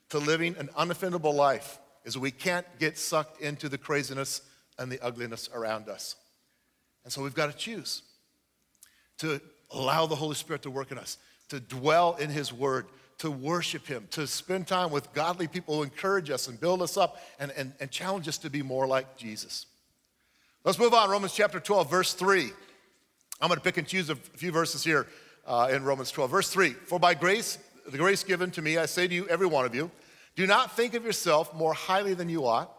to 0.09 0.17
living 0.17 0.55
an 0.57 0.69
unoffendable 0.79 1.33
life 1.33 1.79
is 2.05 2.17
we 2.17 2.31
can't 2.31 2.65
get 2.79 2.97
sucked 2.97 3.41
into 3.41 3.67
the 3.67 3.77
craziness 3.77 4.41
and 4.79 4.89
the 4.89 4.99
ugliness 5.01 5.49
around 5.53 5.89
us. 5.89 6.15
And 7.03 7.11
so 7.11 7.21
we've 7.21 7.35
got 7.35 7.51
to 7.51 7.57
choose 7.57 8.01
to 9.17 9.41
allow 9.71 10.05
the 10.05 10.15
Holy 10.15 10.35
Spirit 10.35 10.61
to 10.61 10.71
work 10.71 10.91
in 10.91 10.97
us, 10.97 11.17
to 11.49 11.59
dwell 11.59 12.15
in 12.15 12.29
His 12.29 12.53
Word, 12.53 12.85
to 13.17 13.29
worship 13.29 13.85
Him, 13.85 14.07
to 14.11 14.25
spend 14.25 14.67
time 14.67 14.89
with 14.89 15.11
godly 15.11 15.47
people 15.47 15.75
who 15.75 15.83
encourage 15.83 16.29
us 16.29 16.47
and 16.47 16.57
build 16.61 16.81
us 16.81 16.95
up 16.95 17.19
and, 17.39 17.51
and, 17.57 17.73
and 17.81 17.91
challenge 17.91 18.29
us 18.29 18.37
to 18.37 18.49
be 18.49 18.61
more 18.61 18.87
like 18.87 19.17
Jesus. 19.17 19.65
Let's 20.63 20.79
move 20.79 20.93
on. 20.93 21.09
Romans 21.09 21.33
chapter 21.33 21.59
12, 21.59 21.89
verse 21.89 22.13
3. 22.13 22.51
I'm 23.39 23.49
going 23.49 23.59
to 23.59 23.63
pick 23.63 23.77
and 23.77 23.87
choose 23.87 24.09
a 24.09 24.15
few 24.15 24.51
verses 24.51 24.83
here 24.83 25.07
uh, 25.45 25.69
in 25.71 25.83
Romans 25.83 26.11
12. 26.11 26.31
Verse 26.31 26.49
3 26.49 26.71
For 26.71 26.99
by 26.99 27.13
grace, 27.13 27.57
the 27.87 27.97
grace 27.97 28.23
given 28.23 28.51
to 28.51 28.61
me, 28.61 28.77
I 28.77 28.85
say 28.85 29.07
to 29.07 29.13
you, 29.13 29.27
every 29.27 29.47
one 29.47 29.65
of 29.65 29.75
you, 29.75 29.91
do 30.35 30.47
not 30.47 30.75
think 30.75 30.93
of 30.93 31.03
yourself 31.03 31.53
more 31.53 31.73
highly 31.73 32.13
than 32.13 32.29
you 32.29 32.45
ought, 32.45 32.71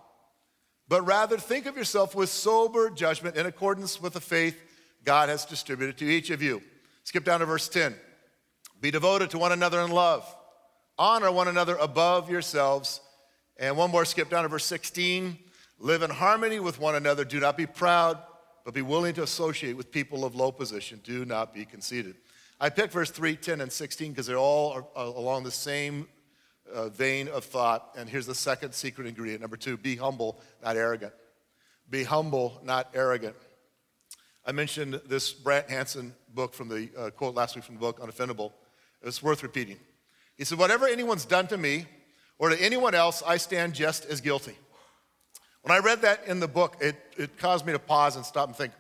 but 0.89 1.03
rather 1.03 1.39
think 1.39 1.67
of 1.67 1.77
yourself 1.77 2.15
with 2.15 2.29
sober 2.29 2.91
judgment 2.91 3.37
in 3.37 3.47
accordance 3.47 4.01
with 4.01 4.15
the 4.15 4.21
faith 4.21 4.61
God 5.05 5.29
has 5.29 5.45
distributed 5.45 5.97
to 5.99 6.05
each 6.05 6.31
of 6.31 6.43
you. 6.43 6.63
Skip 7.05 7.25
down 7.25 7.41
to 7.41 7.47
verse 7.47 7.69
10. 7.69 7.95
Be 8.81 8.91
devoted 8.91 9.31
to 9.31 9.39
one 9.39 9.53
another 9.53 9.81
in 9.81 9.91
love. 9.91 10.25
Honor 10.99 11.33
one 11.33 11.49
another 11.49 11.77
above 11.77 12.31
yourselves. 12.31 13.01
And 13.59 13.77
one 13.77 13.91
more 13.91 14.05
skip 14.05 14.31
down 14.31 14.43
to 14.43 14.49
verse 14.49 14.65
16. 14.67 15.39
Live 15.79 16.03
in 16.03 16.11
harmony 16.11 16.61
with 16.61 16.79
one 16.79 16.95
another. 16.95 17.25
Do 17.25 17.41
not 17.41 17.57
be 17.57 17.67
proud, 17.67 18.19
but 18.69 18.75
be 18.75 18.83
willing 18.83 19.15
to 19.15 19.23
associate 19.23 19.79
with 19.79 19.91
people 19.91 20.27
of 20.27 20.35
low 20.35 20.53
position. 20.53 21.01
Do 21.03 21.25
not 21.25 21.55
be 21.55 21.65
conceited. 21.65 22.17
I 22.61 22.69
picked 22.69 22.93
verse 22.93 23.11
3, 23.11 23.35
10, 23.35 23.63
and 23.63 23.73
16 23.73 24.13
because 24.13 24.27
they're 24.27 24.37
all 24.37 24.93
along 24.95 25.45
the 25.45 25.51
same 25.51 26.07
uh, 26.71 26.91
vein 26.91 27.29
of 27.29 27.45
thought. 27.45 27.95
And 27.97 28.11
here's 28.11 28.27
the 28.27 28.35
second 28.35 28.75
secret 28.75 29.07
ingredient. 29.07 29.41
Number 29.41 29.57
two, 29.57 29.79
be 29.79 29.97
humble, 29.97 30.39
not 30.63 30.77
arrogant. 30.77 31.15
Be 31.89 32.05
humble, 32.05 32.61
not 32.63 32.91
arrogant. 32.93 33.37
I 34.45 34.53
mentioned 34.53 35.01
this 35.07 35.33
Brant 35.33 35.71
Hansen 35.71 36.15
book 36.35 36.53
from 36.53 36.69
the 36.69 36.91
uh, 36.95 37.09
quote 37.09 37.35
last 37.35 37.57
week 37.57 37.65
from 37.65 37.77
the 37.77 37.81
book, 37.81 37.99
Unoffendable. 38.01 38.53
It's 39.03 39.23
worth 39.23 39.43
repeating. 39.43 39.79
He 40.37 40.45
said, 40.45 40.59
Whatever 40.59 40.87
anyone's 40.87 41.25
done 41.25 41.47
to 41.47 41.57
me 41.57 41.87
or 42.39 42.51
to 42.51 42.63
anyone 42.63 42.95
else, 42.95 43.23
I 43.27 43.39
stand 43.39 43.73
just 43.73 44.05
as 44.05 44.21
guilty. 44.21 44.59
When 45.69 45.77
I 45.77 45.81
read 45.81 46.01
that 46.01 46.27
in 46.27 46.41
the 46.41 46.49
book, 46.49 46.79
it, 46.81 46.97
it 47.19 47.37
caused 47.37 47.67
me 47.67 47.75
to 47.75 47.79
pause 47.79 48.17
and 48.17 48.25
stop 48.25 48.49
and 48.49 48.57
think 48.57 48.73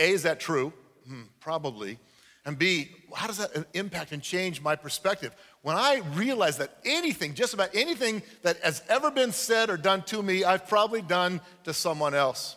A, 0.00 0.10
is 0.10 0.24
that 0.24 0.40
true? 0.40 0.72
Hmm, 1.06 1.22
probably. 1.38 1.96
And 2.44 2.58
B, 2.58 2.90
how 3.14 3.28
does 3.28 3.38
that 3.38 3.68
impact 3.72 4.10
and 4.10 4.20
change 4.20 4.60
my 4.60 4.74
perspective? 4.74 5.32
When 5.62 5.76
I 5.76 6.02
realize 6.14 6.58
that 6.58 6.76
anything, 6.84 7.34
just 7.34 7.54
about 7.54 7.68
anything 7.72 8.20
that 8.42 8.56
has 8.64 8.82
ever 8.88 9.12
been 9.12 9.30
said 9.30 9.70
or 9.70 9.76
done 9.76 10.02
to 10.06 10.24
me, 10.24 10.42
I've 10.42 10.66
probably 10.66 11.02
done 11.02 11.40
to 11.62 11.72
someone 11.72 12.14
else. 12.14 12.56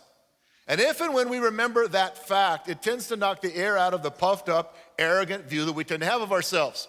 And 0.66 0.80
if 0.80 1.00
and 1.00 1.14
when 1.14 1.28
we 1.28 1.38
remember 1.38 1.86
that 1.86 2.26
fact, 2.26 2.68
it 2.68 2.82
tends 2.82 3.06
to 3.08 3.16
knock 3.16 3.42
the 3.42 3.54
air 3.54 3.78
out 3.78 3.94
of 3.94 4.02
the 4.02 4.10
puffed 4.10 4.48
up, 4.48 4.76
arrogant 4.98 5.44
view 5.44 5.64
that 5.66 5.72
we 5.74 5.84
tend 5.84 6.00
to 6.00 6.08
have 6.08 6.20
of 6.20 6.32
ourselves. 6.32 6.88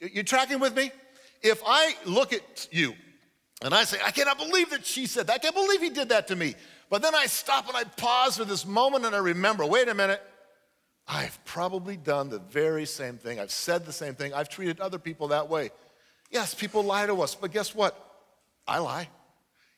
You 0.00 0.24
tracking 0.24 0.58
with 0.58 0.74
me? 0.74 0.90
If 1.40 1.62
I 1.64 1.94
look 2.04 2.32
at 2.32 2.66
you 2.72 2.96
and 3.62 3.74
I 3.74 3.84
say, 3.84 3.98
I 4.04 4.10
cannot 4.10 4.38
believe 4.38 4.70
that 4.70 4.84
she 4.84 5.06
said 5.06 5.26
that, 5.28 5.34
I 5.34 5.38
can't 5.38 5.54
believe 5.54 5.80
he 5.80 5.90
did 5.90 6.10
that 6.10 6.28
to 6.28 6.36
me. 6.36 6.54
But 6.90 7.02
then 7.02 7.14
I 7.14 7.26
stop 7.26 7.68
and 7.68 7.76
I 7.76 7.84
pause 7.84 8.36
for 8.36 8.44
this 8.44 8.66
moment 8.66 9.04
and 9.04 9.14
I 9.14 9.18
remember, 9.18 9.64
wait 9.66 9.88
a 9.88 9.94
minute, 9.94 10.22
I've 11.08 11.42
probably 11.44 11.96
done 11.96 12.28
the 12.28 12.38
very 12.38 12.84
same 12.84 13.16
thing. 13.16 13.40
I've 13.40 13.50
said 13.50 13.86
the 13.86 13.92
same 13.92 14.14
thing. 14.14 14.34
I've 14.34 14.48
treated 14.48 14.80
other 14.80 14.98
people 14.98 15.28
that 15.28 15.48
way. 15.48 15.70
Yes, 16.30 16.54
people 16.54 16.82
lie 16.82 17.06
to 17.06 17.22
us, 17.22 17.34
but 17.34 17.52
guess 17.52 17.74
what? 17.74 17.96
I 18.66 18.78
lie. 18.78 19.08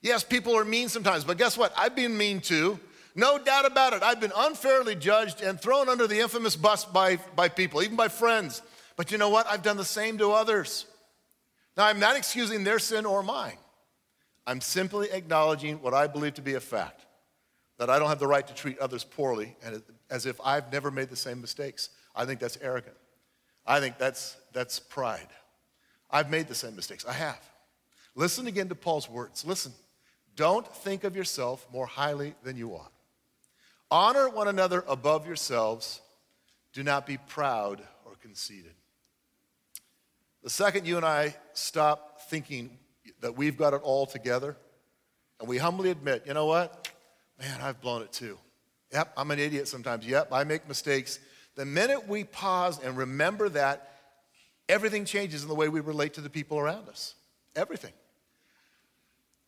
Yes, 0.00 0.25
people 0.25 0.56
are 0.56 0.64
mean 0.64 0.88
sometimes, 0.88 1.25
but 1.25 1.38
guess 1.38 1.58
what? 1.58 1.73
I've 1.76 1.94
been 1.94 2.16
mean 2.16 2.40
too. 2.40 2.80
No 3.14 3.38
doubt 3.38 3.66
about 3.66 3.92
it. 3.92 4.02
I've 4.02 4.20
been 4.20 4.32
unfairly 4.37 4.94
judged 4.94 5.42
and 5.42 5.61
thrown 5.61 5.88
under 5.88 6.06
the 6.06 6.20
infamous 6.20 6.56
bus 6.56 6.85
by, 6.85 7.16
by 7.35 7.49
people, 7.49 7.82
even 7.82 7.97
by 7.97 8.08
friends. 8.08 8.62
But 8.97 9.11
you 9.12 9.18
know 9.18 9.28
what? 9.28 9.47
I've 9.47 9.62
done 9.62 9.76
the 9.76 9.85
same 9.85 10.18
to 10.18 10.32
others. 10.32 10.87
Now, 11.76 11.87
I'm 11.87 11.99
not 11.99 12.16
excusing 12.16 12.64
their 12.64 12.78
sin 12.78 13.06
or 13.06 13.23
mine. 13.23 13.56
I'm 14.49 14.62
simply 14.62 15.11
acknowledging 15.11 15.83
what 15.83 15.93
I 15.93 16.07
believe 16.07 16.33
to 16.35 16.43
be 16.43 16.55
a 16.55 16.61
fact 16.61 17.05
that 17.76 17.90
I 17.90 17.99
don't 17.99 18.09
have 18.09 18.19
the 18.19 18.26
right 18.26 18.47
to 18.47 18.55
treat 18.55 18.78
others 18.78 19.05
poorly 19.05 19.55
and 19.62 19.83
as 20.09 20.25
if 20.25 20.40
I've 20.43 20.73
never 20.73 20.90
made 20.90 21.11
the 21.11 21.17
same 21.17 21.43
mistakes. 21.43 21.90
I 22.17 22.25
think 22.25 22.40
that's 22.40 22.57
arrogant. 22.62 22.97
I 23.67 23.78
think 23.78 23.99
that's, 23.99 24.38
that's 24.55 24.81
pride. 24.81 25.28
I've 26.11 26.31
made 26.31 26.49
the 26.49 26.55
same 26.55 26.75
mistakes. 26.75 27.05
I 27.07 27.12
have. 27.12 27.38
Listen 28.14 28.47
again 28.47 28.71
to 28.71 28.75
Paul's 28.75 29.09
words. 29.09 29.45
Listen. 29.45 29.73
Don't 30.35 30.67
think 30.67 31.05
of 31.05 31.14
yourself 31.14 31.67
more 31.71 31.87
highly 31.87 32.35
than 32.43 32.57
you 32.57 32.71
ought. 32.71 32.93
Honor 33.90 34.31
one 34.31 34.49
another 34.49 34.83
above 34.88 35.26
yourselves. 35.26 36.00
Do 36.73 36.83
not 36.83 37.07
be 37.07 37.19
proud 37.19 37.83
or 38.07 38.14
conceited. 38.23 38.73
The 40.43 40.49
second 40.49 40.87
you 40.87 40.97
and 40.97 41.05
I 41.05 41.37
stop 41.52 42.23
thinking 42.31 42.78
that 43.20 43.37
we've 43.37 43.56
got 43.56 43.75
it 43.75 43.80
all 43.82 44.06
together, 44.06 44.56
and 45.40 45.48
we 45.48 45.58
humbly 45.58 45.90
admit, 45.90 46.25
you 46.26 46.34
know 46.34 46.46
what? 46.46 46.88
Man, 47.40 47.60
I've 47.60 47.80
blown 47.80 48.02
it 48.02 48.12
too. 48.12 48.38
Yep, 48.92 49.12
I'm 49.16 49.30
an 49.30 49.38
idiot 49.38 49.68
sometimes. 49.68 50.06
Yep, 50.06 50.28
I 50.32 50.44
make 50.44 50.66
mistakes. 50.66 51.18
The 51.54 51.64
minute 51.64 52.08
we 52.08 52.25
pause 52.25 52.82
and 52.82 52.96
remember 52.96 53.48
that, 53.50 53.92
everything 54.68 55.04
changes 55.04 55.42
in 55.42 55.48
the 55.48 55.54
way 55.54 55.68
we 55.68 55.80
relate 55.80 56.14
to 56.14 56.20
the 56.20 56.30
people 56.30 56.58
around 56.58 56.88
us. 56.88 57.14
Everything. 57.54 57.92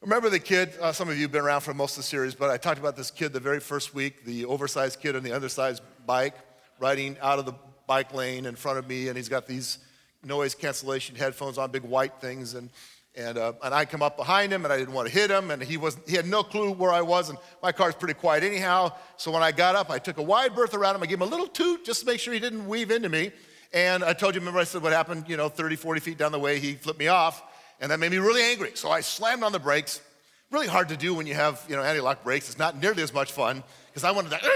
Remember 0.00 0.30
the 0.30 0.40
kid, 0.40 0.72
uh, 0.80 0.92
some 0.92 1.08
of 1.08 1.16
you 1.16 1.22
have 1.22 1.32
been 1.32 1.42
around 1.42 1.60
for 1.60 1.74
most 1.74 1.92
of 1.92 1.98
the 1.98 2.02
series, 2.04 2.34
but 2.34 2.48
I 2.48 2.56
talked 2.56 2.78
about 2.78 2.96
this 2.96 3.10
kid 3.10 3.32
the 3.32 3.40
very 3.40 3.60
first 3.60 3.94
week, 3.94 4.24
the 4.24 4.46
oversized 4.46 5.00
kid 5.00 5.14
on 5.14 5.22
the 5.22 5.32
undersized 5.32 5.82
bike, 6.06 6.34
riding 6.78 7.16
out 7.20 7.38
of 7.38 7.44
the 7.44 7.52
bike 7.86 8.14
lane 8.14 8.46
in 8.46 8.56
front 8.56 8.78
of 8.78 8.88
me, 8.88 9.08
and 9.08 9.16
he's 9.16 9.28
got 9.28 9.46
these 9.46 9.78
noise 10.24 10.54
cancellation 10.54 11.16
headphones 11.16 11.58
on, 11.58 11.70
big 11.70 11.82
white 11.82 12.14
things, 12.20 12.54
and, 12.54 12.70
and, 13.16 13.38
uh, 13.38 13.52
and 13.62 13.74
I 13.74 13.84
come 13.84 14.02
up 14.02 14.16
behind 14.16 14.52
him, 14.52 14.64
and 14.64 14.72
I 14.72 14.78
didn't 14.78 14.94
want 14.94 15.08
to 15.08 15.14
hit 15.14 15.30
him, 15.30 15.50
and 15.50 15.62
he, 15.62 15.76
was, 15.76 15.98
he 16.06 16.14
had 16.14 16.26
no 16.26 16.42
clue 16.42 16.72
where 16.72 16.92
I 16.92 17.02
was, 17.02 17.28
and 17.28 17.38
my 17.62 17.72
car's 17.72 17.94
pretty 17.94 18.14
quiet 18.14 18.44
anyhow, 18.44 18.92
so 19.16 19.30
when 19.30 19.42
I 19.42 19.52
got 19.52 19.74
up, 19.74 19.90
I 19.90 19.98
took 19.98 20.18
a 20.18 20.22
wide 20.22 20.54
berth 20.54 20.74
around 20.74 20.94
him, 20.96 21.02
I 21.02 21.06
gave 21.06 21.18
him 21.18 21.26
a 21.26 21.30
little 21.30 21.48
toot 21.48 21.84
just 21.84 22.00
to 22.00 22.06
make 22.06 22.20
sure 22.20 22.32
he 22.32 22.40
didn't 22.40 22.66
weave 22.68 22.90
into 22.90 23.08
me, 23.08 23.32
and 23.72 24.04
I 24.04 24.12
told 24.12 24.34
you, 24.34 24.40
remember 24.40 24.60
I 24.60 24.64
said 24.64 24.82
what 24.82 24.92
happened, 24.92 25.24
you 25.28 25.36
know, 25.36 25.48
30, 25.48 25.76
40 25.76 26.00
feet 26.00 26.18
down 26.18 26.32
the 26.32 26.38
way, 26.38 26.58
he 26.58 26.74
flipped 26.74 26.98
me 26.98 27.08
off, 27.08 27.42
and 27.80 27.90
that 27.90 27.98
made 27.98 28.10
me 28.10 28.18
really 28.18 28.42
angry. 28.42 28.72
So 28.74 28.90
I 28.90 29.00
slammed 29.00 29.42
on 29.42 29.52
the 29.52 29.58
brakes. 29.58 30.00
Really 30.50 30.66
hard 30.66 30.88
to 30.88 30.96
do 30.96 31.14
when 31.14 31.26
you 31.26 31.34
have, 31.34 31.64
you 31.68 31.76
know, 31.76 31.82
anti-lock 31.82 32.24
brakes. 32.24 32.48
It's 32.48 32.58
not 32.58 32.76
nearly 32.76 33.02
as 33.02 33.14
much 33.14 33.32
fun 33.32 33.62
because 33.86 34.04
I 34.04 34.10
wanted 34.10 34.30
to, 34.30 34.40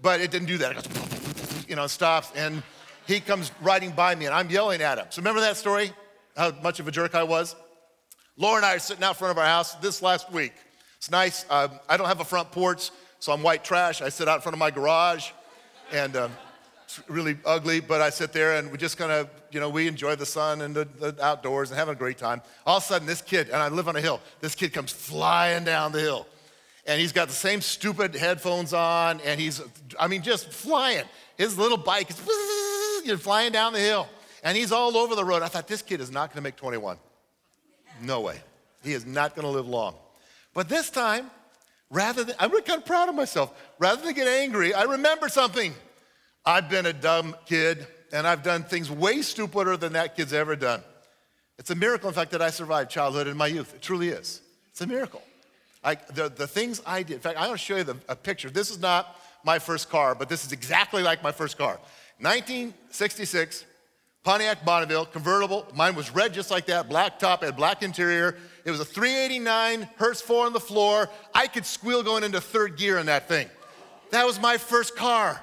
but 0.00 0.20
it 0.20 0.30
didn't 0.30 0.46
do 0.46 0.58
that. 0.58 0.70
It 0.70 0.94
goes, 0.94 1.66
you 1.68 1.76
know, 1.76 1.86
stops 1.86 2.30
and 2.36 2.62
he 3.06 3.20
comes 3.20 3.50
riding 3.60 3.90
by 3.90 4.14
me 4.14 4.26
and 4.26 4.34
I'm 4.34 4.48
yelling 4.48 4.80
at 4.80 4.98
him. 4.98 5.06
So 5.10 5.20
remember 5.20 5.40
that 5.40 5.56
story? 5.56 5.92
How 6.38 6.52
much 6.62 6.78
of 6.78 6.86
a 6.86 6.92
jerk 6.92 7.16
I 7.16 7.24
was? 7.24 7.56
Laura 8.36 8.58
and 8.58 8.64
I 8.64 8.76
are 8.76 8.78
sitting 8.78 9.02
out 9.02 9.16
front 9.16 9.32
of 9.32 9.38
our 9.38 9.44
house 9.44 9.74
this 9.74 10.00
last 10.00 10.30
week. 10.30 10.52
It's 10.96 11.10
nice. 11.10 11.44
Uh, 11.50 11.66
I 11.88 11.96
don't 11.96 12.06
have 12.06 12.20
a 12.20 12.24
front 12.24 12.52
porch, 12.52 12.92
so 13.18 13.32
I'm 13.32 13.42
white 13.42 13.64
trash. 13.64 14.00
I 14.00 14.08
sit 14.08 14.28
out 14.28 14.36
in 14.36 14.42
front 14.42 14.54
of 14.54 14.60
my 14.60 14.70
garage 14.70 15.32
and 15.90 16.14
um, 16.14 16.30
it's 16.84 17.02
really 17.08 17.36
ugly, 17.44 17.80
but 17.80 18.00
I 18.00 18.10
sit 18.10 18.32
there 18.32 18.54
and 18.54 18.70
we 18.70 18.78
just 18.78 18.96
kind 18.96 19.10
of, 19.10 19.28
you 19.50 19.58
know, 19.58 19.68
we 19.68 19.88
enjoy 19.88 20.14
the 20.14 20.24
sun 20.24 20.60
and 20.60 20.76
the, 20.76 20.84
the, 21.00 21.16
outdoors 21.20 21.70
and 21.70 21.78
having 21.78 21.94
a 21.94 21.98
great 21.98 22.18
time. 22.18 22.40
All 22.64 22.76
of 22.76 22.84
a 22.84 22.86
sudden, 22.86 23.08
this 23.08 23.20
kid, 23.20 23.48
and 23.48 23.56
I 23.60 23.66
live 23.66 23.88
on 23.88 23.96
a 23.96 24.00
hill, 24.00 24.20
this 24.40 24.54
kid 24.54 24.72
comes 24.72 24.92
flying 24.92 25.64
down 25.64 25.90
the 25.90 26.00
hill. 26.00 26.24
And 26.86 27.00
he's 27.00 27.12
got 27.12 27.26
the 27.26 27.34
same 27.34 27.60
stupid 27.60 28.14
headphones 28.14 28.72
on, 28.72 29.20
and 29.22 29.40
he's, 29.40 29.60
I 29.98 30.06
mean, 30.06 30.22
just 30.22 30.52
flying. 30.52 31.04
His 31.36 31.58
little 31.58 31.78
bike 31.78 32.10
is 32.10 33.20
flying 33.20 33.50
down 33.50 33.72
the 33.72 33.80
hill, 33.80 34.08
and 34.42 34.56
he's 34.56 34.72
all 34.72 34.96
over 34.96 35.14
the 35.14 35.24
road. 35.24 35.42
I 35.42 35.48
thought, 35.48 35.66
this 35.66 35.82
kid 35.82 36.00
is 36.00 36.10
not 36.10 36.32
gonna 36.32 36.42
make 36.42 36.56
21. 36.56 36.98
No 38.02 38.20
way. 38.20 38.40
He 38.82 38.92
is 38.92 39.06
not 39.06 39.34
gonna 39.34 39.50
live 39.50 39.66
long. 39.66 39.94
But 40.54 40.68
this 40.68 40.90
time, 40.90 41.30
rather 41.90 42.24
than, 42.24 42.34
I'm 42.38 42.50
really 42.50 42.62
kind 42.62 42.80
of 42.80 42.86
proud 42.86 43.08
of 43.08 43.14
myself. 43.14 43.52
Rather 43.78 44.02
than 44.02 44.14
get 44.14 44.28
angry, 44.28 44.74
I 44.74 44.84
remember 44.84 45.28
something. 45.28 45.74
I've 46.44 46.68
been 46.68 46.86
a 46.86 46.92
dumb 46.92 47.36
kid, 47.46 47.86
and 48.12 48.26
I've 48.26 48.42
done 48.42 48.64
things 48.64 48.90
way 48.90 49.22
stupider 49.22 49.76
than 49.76 49.92
that 49.94 50.16
kid's 50.16 50.32
ever 50.32 50.56
done. 50.56 50.82
It's 51.58 51.70
a 51.70 51.74
miracle, 51.74 52.08
in 52.08 52.14
fact, 52.14 52.30
that 52.30 52.42
I 52.42 52.50
survived 52.50 52.90
childhood 52.90 53.26
and 53.26 53.36
my 53.36 53.48
youth. 53.48 53.74
It 53.74 53.82
truly 53.82 54.08
is. 54.08 54.40
It's 54.70 54.80
a 54.80 54.86
miracle. 54.86 55.22
I, 55.82 55.96
the, 56.14 56.28
the 56.28 56.46
things 56.46 56.80
I 56.86 57.02
did, 57.02 57.14
in 57.14 57.20
fact, 57.20 57.38
I 57.38 57.46
want 57.46 57.58
to 57.58 57.64
show 57.64 57.76
you 57.76 57.84
the, 57.84 57.96
a 58.08 58.16
picture. 58.16 58.50
This 58.50 58.70
is 58.70 58.80
not 58.80 59.16
my 59.44 59.58
first 59.58 59.90
car, 59.90 60.14
but 60.14 60.28
this 60.28 60.44
is 60.44 60.52
exactly 60.52 61.02
like 61.02 61.22
my 61.22 61.32
first 61.32 61.58
car. 61.58 61.78
1966, 62.20 63.64
Pontiac 64.28 64.62
Bonneville, 64.62 65.06
convertible. 65.06 65.66
Mine 65.74 65.94
was 65.94 66.10
red 66.10 66.34
just 66.34 66.50
like 66.50 66.66
that, 66.66 66.86
black 66.86 67.18
top, 67.18 67.42
had 67.42 67.56
black 67.56 67.82
interior. 67.82 68.36
It 68.66 68.70
was 68.70 68.78
a 68.78 68.84
389, 68.84 69.88
Hurst 69.96 70.22
4 70.24 70.44
on 70.44 70.52
the 70.52 70.60
floor. 70.60 71.08
I 71.32 71.46
could 71.46 71.64
squeal 71.64 72.02
going 72.02 72.22
into 72.22 72.38
third 72.38 72.76
gear 72.76 72.98
in 72.98 73.06
that 73.06 73.26
thing. 73.26 73.48
That 74.10 74.26
was 74.26 74.38
my 74.38 74.58
first 74.58 74.96
car. 74.96 75.40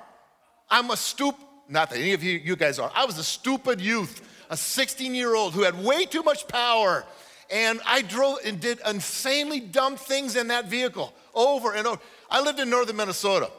I'm 0.69 0.91
a 0.91 0.97
stupid, 0.97 1.41
not 1.67 1.89
that 1.89 1.97
any 1.97 2.13
of 2.13 2.21
you, 2.21 2.33
you 2.37 2.55
guys 2.55 2.77
are, 2.77 2.91
I 2.93 3.05
was 3.05 3.17
a 3.17 3.23
stupid 3.23 3.81
youth, 3.81 4.21
a 4.51 4.55
16 4.55 5.15
year 5.15 5.33
old 5.33 5.55
who 5.55 5.63
had 5.63 5.83
way 5.83 6.05
too 6.05 6.21
much 6.21 6.47
power. 6.47 7.05
And 7.49 7.81
I 7.87 8.03
drove 8.03 8.37
and 8.45 8.59
did 8.59 8.81
insanely 8.87 9.61
dumb 9.61 9.95
things 9.95 10.35
in 10.35 10.49
that 10.49 10.65
vehicle 10.65 11.11
over 11.33 11.73
and 11.73 11.87
over. 11.87 11.99
I 12.29 12.39
lived 12.39 12.59
in 12.59 12.69
northern 12.69 12.97
Minnesota 12.97 13.49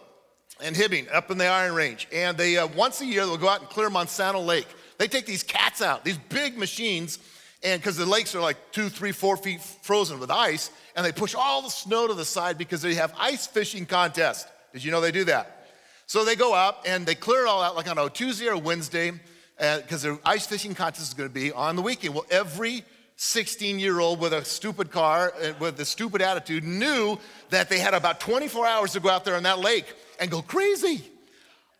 and 0.60 0.76
Hibbing 0.76 1.12
up 1.12 1.32
in 1.32 1.38
the 1.38 1.48
Iron 1.48 1.74
Range. 1.74 2.06
And 2.12 2.38
they, 2.38 2.58
uh, 2.58 2.68
once 2.68 3.00
a 3.00 3.06
year, 3.06 3.26
they'll 3.26 3.36
go 3.36 3.48
out 3.48 3.60
and 3.60 3.68
clear 3.68 3.90
Monsanto 3.90 4.44
Lake. 4.46 4.68
They 4.98 5.08
take 5.08 5.26
these 5.26 5.42
cats 5.42 5.82
out, 5.82 6.04
these 6.04 6.18
big 6.18 6.56
machines, 6.56 7.18
and 7.62 7.80
because 7.80 7.96
the 7.96 8.06
lakes 8.06 8.34
are 8.34 8.40
like 8.40 8.56
two, 8.72 8.88
three, 8.88 9.12
four 9.12 9.36
feet 9.36 9.60
frozen 9.60 10.18
with 10.18 10.30
ice, 10.30 10.70
and 10.94 11.04
they 11.04 11.12
push 11.12 11.34
all 11.34 11.62
the 11.62 11.68
snow 11.68 12.06
to 12.06 12.14
the 12.14 12.24
side 12.24 12.58
because 12.58 12.82
they 12.82 12.94
have 12.94 13.12
ice 13.18 13.46
fishing 13.46 13.86
contest. 13.86 14.48
Did 14.72 14.84
you 14.84 14.90
know 14.90 15.00
they 15.00 15.12
do 15.12 15.24
that? 15.24 15.68
So 16.06 16.24
they 16.24 16.36
go 16.36 16.54
out 16.54 16.86
and 16.86 17.04
they 17.04 17.14
clear 17.14 17.44
it 17.44 17.48
all 17.48 17.62
out 17.62 17.74
like 17.74 17.90
on 17.90 17.98
a 17.98 18.08
Tuesday 18.08 18.48
or 18.48 18.56
Wednesday, 18.56 19.12
because 19.56 20.04
uh, 20.04 20.10
their 20.10 20.18
ice 20.24 20.46
fishing 20.46 20.74
contest 20.74 21.08
is 21.08 21.14
going 21.14 21.28
to 21.28 21.34
be 21.34 21.50
on 21.52 21.76
the 21.76 21.82
weekend. 21.82 22.14
Well, 22.14 22.26
every 22.30 22.84
16 23.16 23.78
year 23.78 24.00
old 24.00 24.20
with 24.20 24.32
a 24.32 24.44
stupid 24.44 24.90
car, 24.90 25.32
uh, 25.42 25.52
with 25.58 25.80
a 25.80 25.84
stupid 25.84 26.22
attitude, 26.22 26.64
knew 26.64 27.18
that 27.50 27.68
they 27.68 27.78
had 27.78 27.94
about 27.94 28.20
24 28.20 28.66
hours 28.66 28.92
to 28.92 29.00
go 29.00 29.08
out 29.08 29.24
there 29.24 29.36
on 29.36 29.42
that 29.44 29.58
lake 29.58 29.86
and 30.20 30.30
go 30.30 30.42
crazy. 30.42 31.02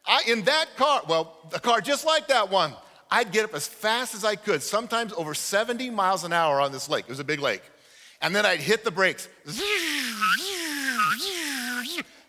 I, 0.07 0.23
in 0.29 0.43
that 0.45 0.77
car, 0.77 1.03
well, 1.09 1.37
a 1.53 1.61
car 1.61 1.81
just 1.81 2.07
like 2.07 2.29
that 2.29 2.51
one, 2.51 2.73
I'd 3.11 3.33
get 3.33 3.45
up 3.45 3.55
as 3.55 3.67
fast 3.67 4.15
as 4.15 4.25
I 4.25 4.37
could, 4.37 4.63
sometimes 4.63 5.13
over 5.13 5.35
70 5.35 5.91
miles 5.91 6.25
an 6.25 6.33
hour 6.33 6.61
on 6.61 6.73
this 6.73 6.89
lake. 6.89 7.05
It 7.07 7.11
was 7.11 7.21
a 7.21 7.25
big 7.25 7.41
lake. 7.41 7.63
And 8.21 8.35
then 8.35 8.45
I'd 8.45 8.61
hit 8.61 8.85
the 8.85 8.91
brakes. 8.91 9.29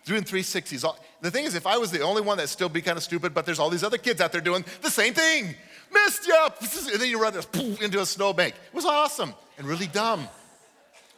Doing 0.04 0.22
360s. 0.22 0.96
The 1.20 1.30
thing 1.30 1.44
is, 1.44 1.54
if 1.54 1.66
I 1.66 1.76
was 1.78 1.90
the 1.90 2.00
only 2.00 2.22
one 2.22 2.36
that'd 2.36 2.48
still 2.48 2.68
be 2.68 2.80
kind 2.80 2.96
of 2.96 3.02
stupid, 3.02 3.34
but 3.34 3.44
there's 3.44 3.58
all 3.58 3.70
these 3.70 3.84
other 3.84 3.98
kids 3.98 4.20
out 4.20 4.32
there 4.32 4.40
doing 4.40 4.64
the 4.80 4.90
same 4.90 5.14
thing. 5.14 5.54
Missed 5.92 6.26
you! 6.26 6.48
And 6.92 7.00
then 7.00 7.10
you 7.10 7.20
run 7.20 7.34
into 7.82 8.00
a 8.00 8.06
snowbank. 8.06 8.54
It 8.54 8.74
was 8.74 8.84
awesome 8.84 9.34
and 9.58 9.66
really 9.66 9.86
dumb. 9.88 10.28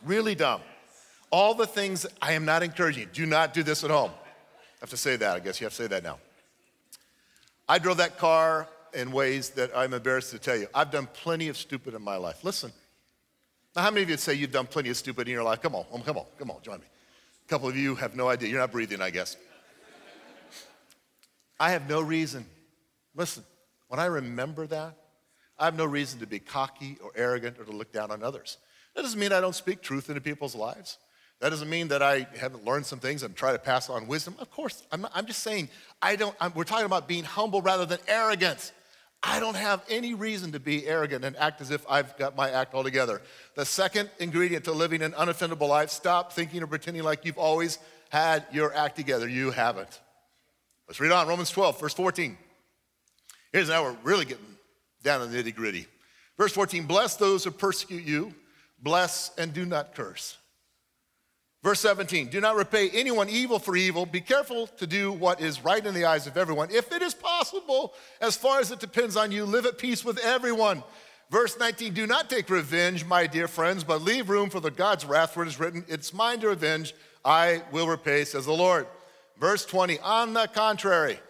Really 0.04 0.34
dumb. 0.34 0.62
All 1.30 1.54
the 1.54 1.66
things 1.66 2.06
I 2.22 2.32
am 2.32 2.44
not 2.44 2.62
encouraging. 2.62 3.08
Do 3.12 3.26
not 3.26 3.52
do 3.52 3.62
this 3.62 3.84
at 3.84 3.90
home. 3.90 4.10
I 4.10 4.80
have 4.80 4.90
to 4.90 4.96
say 4.96 5.16
that. 5.16 5.36
I 5.36 5.40
guess 5.40 5.60
you 5.60 5.66
have 5.66 5.72
to 5.74 5.82
say 5.82 5.88
that 5.88 6.02
now. 6.02 6.18
I 7.68 7.78
drove 7.78 7.98
that 7.98 8.18
car 8.18 8.66
in 8.94 9.12
ways 9.12 9.50
that 9.50 9.70
I'm 9.76 9.94
embarrassed 9.94 10.30
to 10.30 10.38
tell 10.38 10.56
you. 10.56 10.68
I've 10.74 10.90
done 10.90 11.08
plenty 11.12 11.48
of 11.48 11.56
stupid 11.56 11.94
in 11.94 12.02
my 12.02 12.16
life. 12.16 12.44
Listen. 12.44 12.72
Now, 13.76 13.82
how 13.82 13.90
many 13.90 14.02
of 14.02 14.10
you 14.10 14.16
say 14.16 14.34
you've 14.34 14.52
done 14.52 14.66
plenty 14.66 14.90
of 14.90 14.96
stupid 14.96 15.28
in 15.28 15.32
your 15.32 15.44
life? 15.44 15.62
Come 15.62 15.74
on, 15.74 15.84
come 16.02 16.18
on, 16.18 16.26
come 16.38 16.50
on, 16.50 16.60
join 16.62 16.80
me. 16.80 16.86
A 17.44 17.48
couple 17.48 17.68
of 17.68 17.76
you 17.76 17.94
have 17.94 18.16
no 18.16 18.28
idea. 18.28 18.48
You're 18.48 18.60
not 18.60 18.72
breathing, 18.72 19.00
I 19.00 19.10
guess. 19.10 19.36
I 21.58 21.70
have 21.72 21.88
no 21.88 22.00
reason. 22.00 22.46
Listen, 23.14 23.44
when 23.88 24.00
I 24.00 24.06
remember 24.06 24.66
that, 24.66 24.96
I 25.58 25.66
have 25.66 25.76
no 25.76 25.84
reason 25.84 26.20
to 26.20 26.26
be 26.26 26.38
cocky 26.38 26.96
or 27.02 27.12
arrogant 27.14 27.58
or 27.58 27.64
to 27.64 27.72
look 27.72 27.92
down 27.92 28.10
on 28.10 28.22
others. 28.22 28.56
That 28.94 29.02
doesn't 29.02 29.20
mean 29.20 29.32
I 29.32 29.40
don't 29.40 29.54
speak 29.54 29.82
truth 29.82 30.08
into 30.08 30.20
people's 30.20 30.54
lives. 30.54 30.98
That 31.40 31.50
doesn't 31.50 31.70
mean 31.70 31.88
that 31.88 32.02
I 32.02 32.26
haven't 32.38 32.64
learned 32.64 32.86
some 32.86 32.98
things 32.98 33.22
and 33.22 33.34
try 33.34 33.52
to 33.52 33.58
pass 33.58 33.88
on 33.88 34.06
wisdom. 34.06 34.34
Of 34.38 34.50
course, 34.50 34.82
I'm, 34.92 35.02
not, 35.02 35.12
I'm 35.14 35.26
just 35.26 35.42
saying, 35.42 35.68
I 36.02 36.16
don't, 36.16 36.34
I'm, 36.40 36.52
we're 36.54 36.64
talking 36.64 36.86
about 36.86 37.08
being 37.08 37.24
humble 37.24 37.62
rather 37.62 37.86
than 37.86 37.98
arrogance. 38.08 38.72
I 39.22 39.38
don't 39.38 39.56
have 39.56 39.84
any 39.88 40.14
reason 40.14 40.52
to 40.52 40.60
be 40.60 40.86
arrogant 40.86 41.24
and 41.24 41.36
act 41.36 41.60
as 41.60 41.70
if 41.70 41.84
I've 41.88 42.16
got 42.16 42.36
my 42.36 42.50
act 42.50 42.72
all 42.72 42.82
together. 42.82 43.20
The 43.54 43.66
second 43.66 44.10
ingredient 44.18 44.64
to 44.64 44.72
living 44.72 45.02
an 45.02 45.12
unoffendable 45.12 45.68
life 45.68 45.90
stop 45.90 46.32
thinking 46.32 46.62
or 46.62 46.66
pretending 46.66 47.02
like 47.02 47.24
you've 47.24 47.36
always 47.36 47.78
had 48.08 48.46
your 48.50 48.74
act 48.74 48.96
together. 48.96 49.28
You 49.28 49.50
haven't. 49.50 50.00
Let's 50.88 51.00
read 51.00 51.12
on 51.12 51.28
Romans 51.28 51.50
12, 51.50 51.78
verse 51.78 51.94
14. 51.94 52.36
Here's 53.52 53.68
now 53.68 53.82
we're 53.82 53.96
really 54.02 54.24
getting 54.24 54.56
down 55.02 55.20
to 55.20 55.26
the 55.26 55.42
nitty 55.42 55.54
gritty. 55.54 55.86
Verse 56.38 56.52
14 56.52 56.86
Bless 56.86 57.16
those 57.16 57.44
who 57.44 57.50
persecute 57.50 58.04
you, 58.04 58.34
bless 58.82 59.32
and 59.36 59.52
do 59.52 59.66
not 59.66 59.94
curse. 59.94 60.38
Verse 61.62 61.80
17, 61.80 62.28
do 62.28 62.40
not 62.40 62.56
repay 62.56 62.88
anyone 62.90 63.28
evil 63.28 63.58
for 63.58 63.76
evil. 63.76 64.06
Be 64.06 64.22
careful 64.22 64.66
to 64.66 64.86
do 64.86 65.12
what 65.12 65.42
is 65.42 65.62
right 65.62 65.84
in 65.84 65.92
the 65.92 66.06
eyes 66.06 66.26
of 66.26 66.38
everyone. 66.38 66.70
If 66.70 66.90
it 66.90 67.02
is 67.02 67.12
possible, 67.12 67.92
as 68.20 68.34
far 68.34 68.60
as 68.60 68.70
it 68.70 68.80
depends 68.80 69.14
on 69.14 69.30
you, 69.30 69.44
live 69.44 69.66
at 69.66 69.76
peace 69.76 70.02
with 70.02 70.18
everyone. 70.20 70.82
Verse 71.30 71.58
19, 71.58 71.92
do 71.92 72.06
not 72.06 72.30
take 72.30 72.48
revenge, 72.48 73.04
my 73.04 73.26
dear 73.26 73.46
friends, 73.46 73.84
but 73.84 74.00
leave 74.00 74.30
room 74.30 74.48
for 74.48 74.58
the 74.58 74.70
God's 74.70 75.04
wrath, 75.04 75.34
for 75.34 75.42
it 75.42 75.48
is 75.48 75.60
written, 75.60 75.84
It's 75.86 76.14
mine 76.14 76.40
to 76.40 76.48
revenge, 76.48 76.94
I 77.24 77.62
will 77.70 77.86
repay, 77.86 78.24
says 78.24 78.46
the 78.46 78.52
Lord. 78.52 78.86
Verse 79.38 79.66
20, 79.66 80.00
on 80.00 80.32
the 80.32 80.48
contrary, 80.48 81.20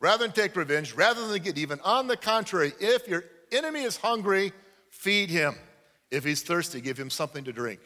rather 0.00 0.24
than 0.24 0.32
take 0.32 0.56
revenge, 0.56 0.94
rather 0.94 1.28
than 1.28 1.42
get 1.42 1.58
even, 1.58 1.78
on 1.84 2.06
the 2.06 2.16
contrary, 2.16 2.72
if 2.80 3.06
your 3.06 3.24
enemy 3.52 3.82
is 3.82 3.98
hungry, 3.98 4.52
feed 4.88 5.28
him. 5.28 5.54
If 6.10 6.24
he's 6.24 6.42
thirsty, 6.42 6.80
give 6.80 6.98
him 6.98 7.10
something 7.10 7.44
to 7.44 7.52
drink. 7.52 7.80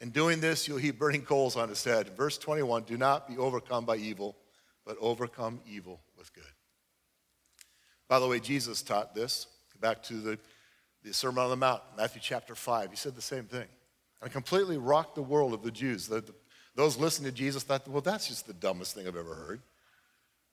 In 0.00 0.10
doing 0.10 0.40
this, 0.40 0.68
you'll 0.68 0.78
heap 0.78 0.98
burning 0.98 1.22
coals 1.22 1.56
on 1.56 1.68
his 1.68 1.82
head. 1.82 2.16
Verse 2.16 2.36
21 2.38 2.84
Do 2.84 2.96
not 2.96 3.28
be 3.28 3.38
overcome 3.38 3.84
by 3.84 3.96
evil, 3.96 4.36
but 4.84 4.96
overcome 5.00 5.60
evil 5.66 6.00
with 6.18 6.32
good. 6.34 6.44
By 8.08 8.18
the 8.18 8.26
way, 8.26 8.40
Jesus 8.40 8.82
taught 8.82 9.14
this. 9.14 9.46
Back 9.80 10.02
to 10.04 10.14
the, 10.14 10.38
the 11.02 11.12
Sermon 11.12 11.44
on 11.44 11.50
the 11.50 11.56
Mount, 11.56 11.82
Matthew 11.96 12.20
chapter 12.22 12.54
5. 12.54 12.90
He 12.90 12.96
said 12.96 13.14
the 13.14 13.22
same 13.22 13.44
thing. 13.44 13.66
And 14.22 14.32
completely 14.32 14.78
rocked 14.78 15.14
the 15.14 15.22
world 15.22 15.52
of 15.52 15.62
the 15.62 15.70
Jews. 15.70 16.06
The, 16.08 16.22
the, 16.22 16.34
those 16.74 16.96
listening 16.96 17.30
to 17.30 17.36
Jesus 17.36 17.62
thought, 17.62 17.86
well, 17.88 18.00
that's 18.00 18.28
just 18.28 18.46
the 18.46 18.54
dumbest 18.54 18.94
thing 18.94 19.06
I've 19.06 19.16
ever 19.16 19.34
heard. 19.34 19.60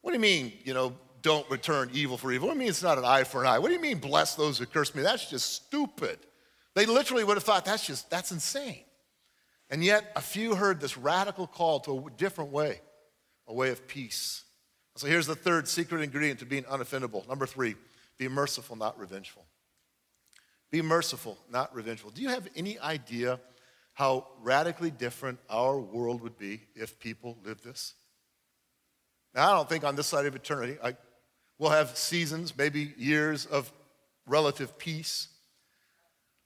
What 0.01 0.11
do 0.11 0.17
you 0.17 0.21
mean, 0.21 0.51
you 0.65 0.73
know, 0.73 0.93
don't 1.21 1.49
return 1.49 1.89
evil 1.93 2.17
for 2.17 2.31
evil? 2.31 2.47
What 2.47 2.53
do 2.53 2.59
you 2.59 2.61
mean 2.61 2.69
it's 2.69 2.83
not 2.83 2.97
an 2.97 3.05
eye 3.05 3.23
for 3.23 3.41
an 3.41 3.47
eye? 3.47 3.59
What 3.59 3.69
do 3.69 3.73
you 3.73 3.81
mean 3.81 3.99
bless 3.99 4.35
those 4.35 4.57
who 4.57 4.65
curse 4.65 4.93
me? 4.93 5.01
That's 5.01 5.29
just 5.29 5.53
stupid. 5.53 6.19
They 6.75 6.85
literally 6.85 7.23
would 7.23 7.37
have 7.37 7.43
thought 7.43 7.65
that's 7.65 7.85
just, 7.85 8.09
that's 8.09 8.31
insane. 8.31 8.83
And 9.73 9.83
yet, 9.83 10.11
a 10.15 10.21
few 10.21 10.53
heard 10.53 10.79
this 10.79 10.99
radical 10.99 11.47
call 11.47 11.79
to 11.79 12.05
a 12.05 12.11
different 12.11 12.51
way, 12.51 12.79
a 13.47 13.53
way 13.55 13.71
of 13.71 13.87
peace. 13.87 14.43
So 14.97 15.07
here's 15.07 15.25
the 15.25 15.33
third 15.33 15.67
secret 15.67 16.03
ingredient 16.03 16.41
to 16.41 16.45
being 16.45 16.61
unoffendable. 16.65 17.27
Number 17.27 17.47
three, 17.47 17.73
be 18.19 18.27
merciful, 18.27 18.75
not 18.75 18.99
revengeful. 18.99 19.43
Be 20.69 20.83
merciful, 20.83 21.39
not 21.49 21.73
revengeful. 21.73 22.11
Do 22.11 22.21
you 22.21 22.29
have 22.29 22.47
any 22.55 22.77
idea 22.77 23.39
how 23.93 24.27
radically 24.43 24.91
different 24.91 25.39
our 25.49 25.79
world 25.79 26.21
would 26.21 26.37
be 26.37 26.61
if 26.75 26.99
people 26.99 27.39
lived 27.43 27.63
this? 27.63 27.95
Now, 29.33 29.53
I 29.53 29.55
don't 29.55 29.67
think 29.67 29.83
on 29.83 29.95
this 29.95 30.05
side 30.05 30.27
of 30.27 30.35
eternity, 30.35 30.77
I, 30.83 30.95
we'll 31.57 31.71
have 31.71 31.97
seasons, 31.97 32.55
maybe 32.55 32.93
years 32.95 33.47
of 33.47 33.73
relative 34.27 34.77
peace. 34.77 35.29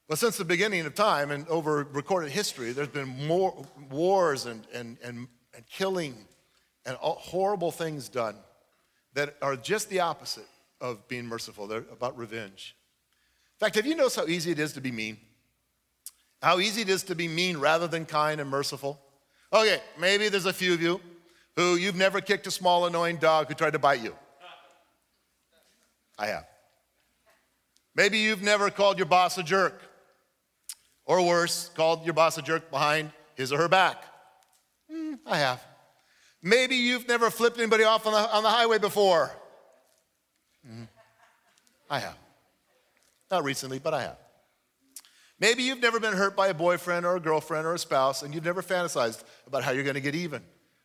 But 0.08 0.18
since 0.18 0.38
the 0.38 0.44
beginning 0.44 0.86
of 0.86 0.94
time 0.94 1.30
and 1.30 1.46
over 1.48 1.86
recorded 1.92 2.30
history, 2.30 2.72
there's 2.72 2.88
been 2.88 3.26
more 3.26 3.66
wars 3.90 4.46
and, 4.46 4.66
and, 4.72 4.96
and, 5.04 5.28
and 5.54 5.66
killing 5.66 6.14
and 6.86 6.96
horrible 6.96 7.70
things 7.70 8.08
done 8.08 8.36
that 9.12 9.36
are 9.42 9.54
just 9.54 9.90
the 9.90 10.00
opposite 10.00 10.46
of 10.80 11.06
being 11.08 11.26
merciful. 11.26 11.66
They're 11.66 11.84
about 11.92 12.16
revenge. 12.16 12.74
In 13.60 13.66
fact, 13.66 13.74
have 13.74 13.84
you 13.84 13.94
noticed 13.94 14.16
how 14.16 14.26
easy 14.26 14.50
it 14.50 14.58
is 14.58 14.72
to 14.74 14.80
be 14.80 14.90
mean? 14.90 15.18
How 16.40 16.58
easy 16.58 16.82
it 16.82 16.88
is 16.88 17.02
to 17.04 17.14
be 17.14 17.28
mean 17.28 17.58
rather 17.58 17.86
than 17.86 18.06
kind 18.06 18.40
and 18.40 18.48
merciful? 18.48 18.98
Okay, 19.52 19.80
maybe 19.98 20.28
there's 20.28 20.46
a 20.46 20.52
few 20.52 20.72
of 20.72 20.80
you 20.80 21.00
who 21.56 21.74
you've 21.74 21.96
never 21.96 22.20
kicked 22.20 22.46
a 22.46 22.50
small, 22.50 22.86
annoying 22.86 23.16
dog 23.16 23.48
who 23.48 23.54
tried 23.54 23.72
to 23.72 23.78
bite 23.78 24.00
you. 24.00 24.14
I 26.18 26.28
have. 26.28 26.46
Maybe 27.94 28.18
you've 28.18 28.42
never 28.42 28.70
called 28.70 28.96
your 28.96 29.06
boss 29.06 29.36
a 29.36 29.42
jerk. 29.42 29.82
Or 31.08 31.26
worse, 31.26 31.70
called 31.74 32.04
your 32.04 32.12
boss 32.12 32.36
a 32.36 32.42
jerk 32.42 32.70
behind 32.70 33.10
his 33.34 33.50
or 33.50 33.56
her 33.56 33.68
back. 33.68 34.04
Mm, 34.92 35.18
I 35.26 35.38
have. 35.38 35.64
Maybe 36.42 36.76
you've 36.76 37.08
never 37.08 37.30
flipped 37.30 37.58
anybody 37.58 37.82
off 37.82 38.06
on 38.06 38.12
the, 38.12 38.18
on 38.18 38.42
the 38.42 38.50
highway 38.50 38.78
before. 38.78 39.32
Mm, 40.70 40.86
I 41.88 41.98
have. 41.98 42.16
Not 43.30 43.42
recently, 43.42 43.78
but 43.78 43.94
I 43.94 44.02
have. 44.02 44.18
Maybe 45.40 45.62
you've 45.62 45.80
never 45.80 45.98
been 45.98 46.12
hurt 46.12 46.36
by 46.36 46.48
a 46.48 46.54
boyfriend 46.54 47.06
or 47.06 47.16
a 47.16 47.20
girlfriend 47.20 47.66
or 47.66 47.72
a 47.72 47.78
spouse, 47.78 48.22
and 48.22 48.34
you've 48.34 48.44
never 48.44 48.62
fantasized 48.62 49.24
about 49.46 49.64
how 49.64 49.70
you're 49.70 49.84
going 49.84 49.94
to 49.94 50.00
get 50.00 50.14
even. 50.14 50.42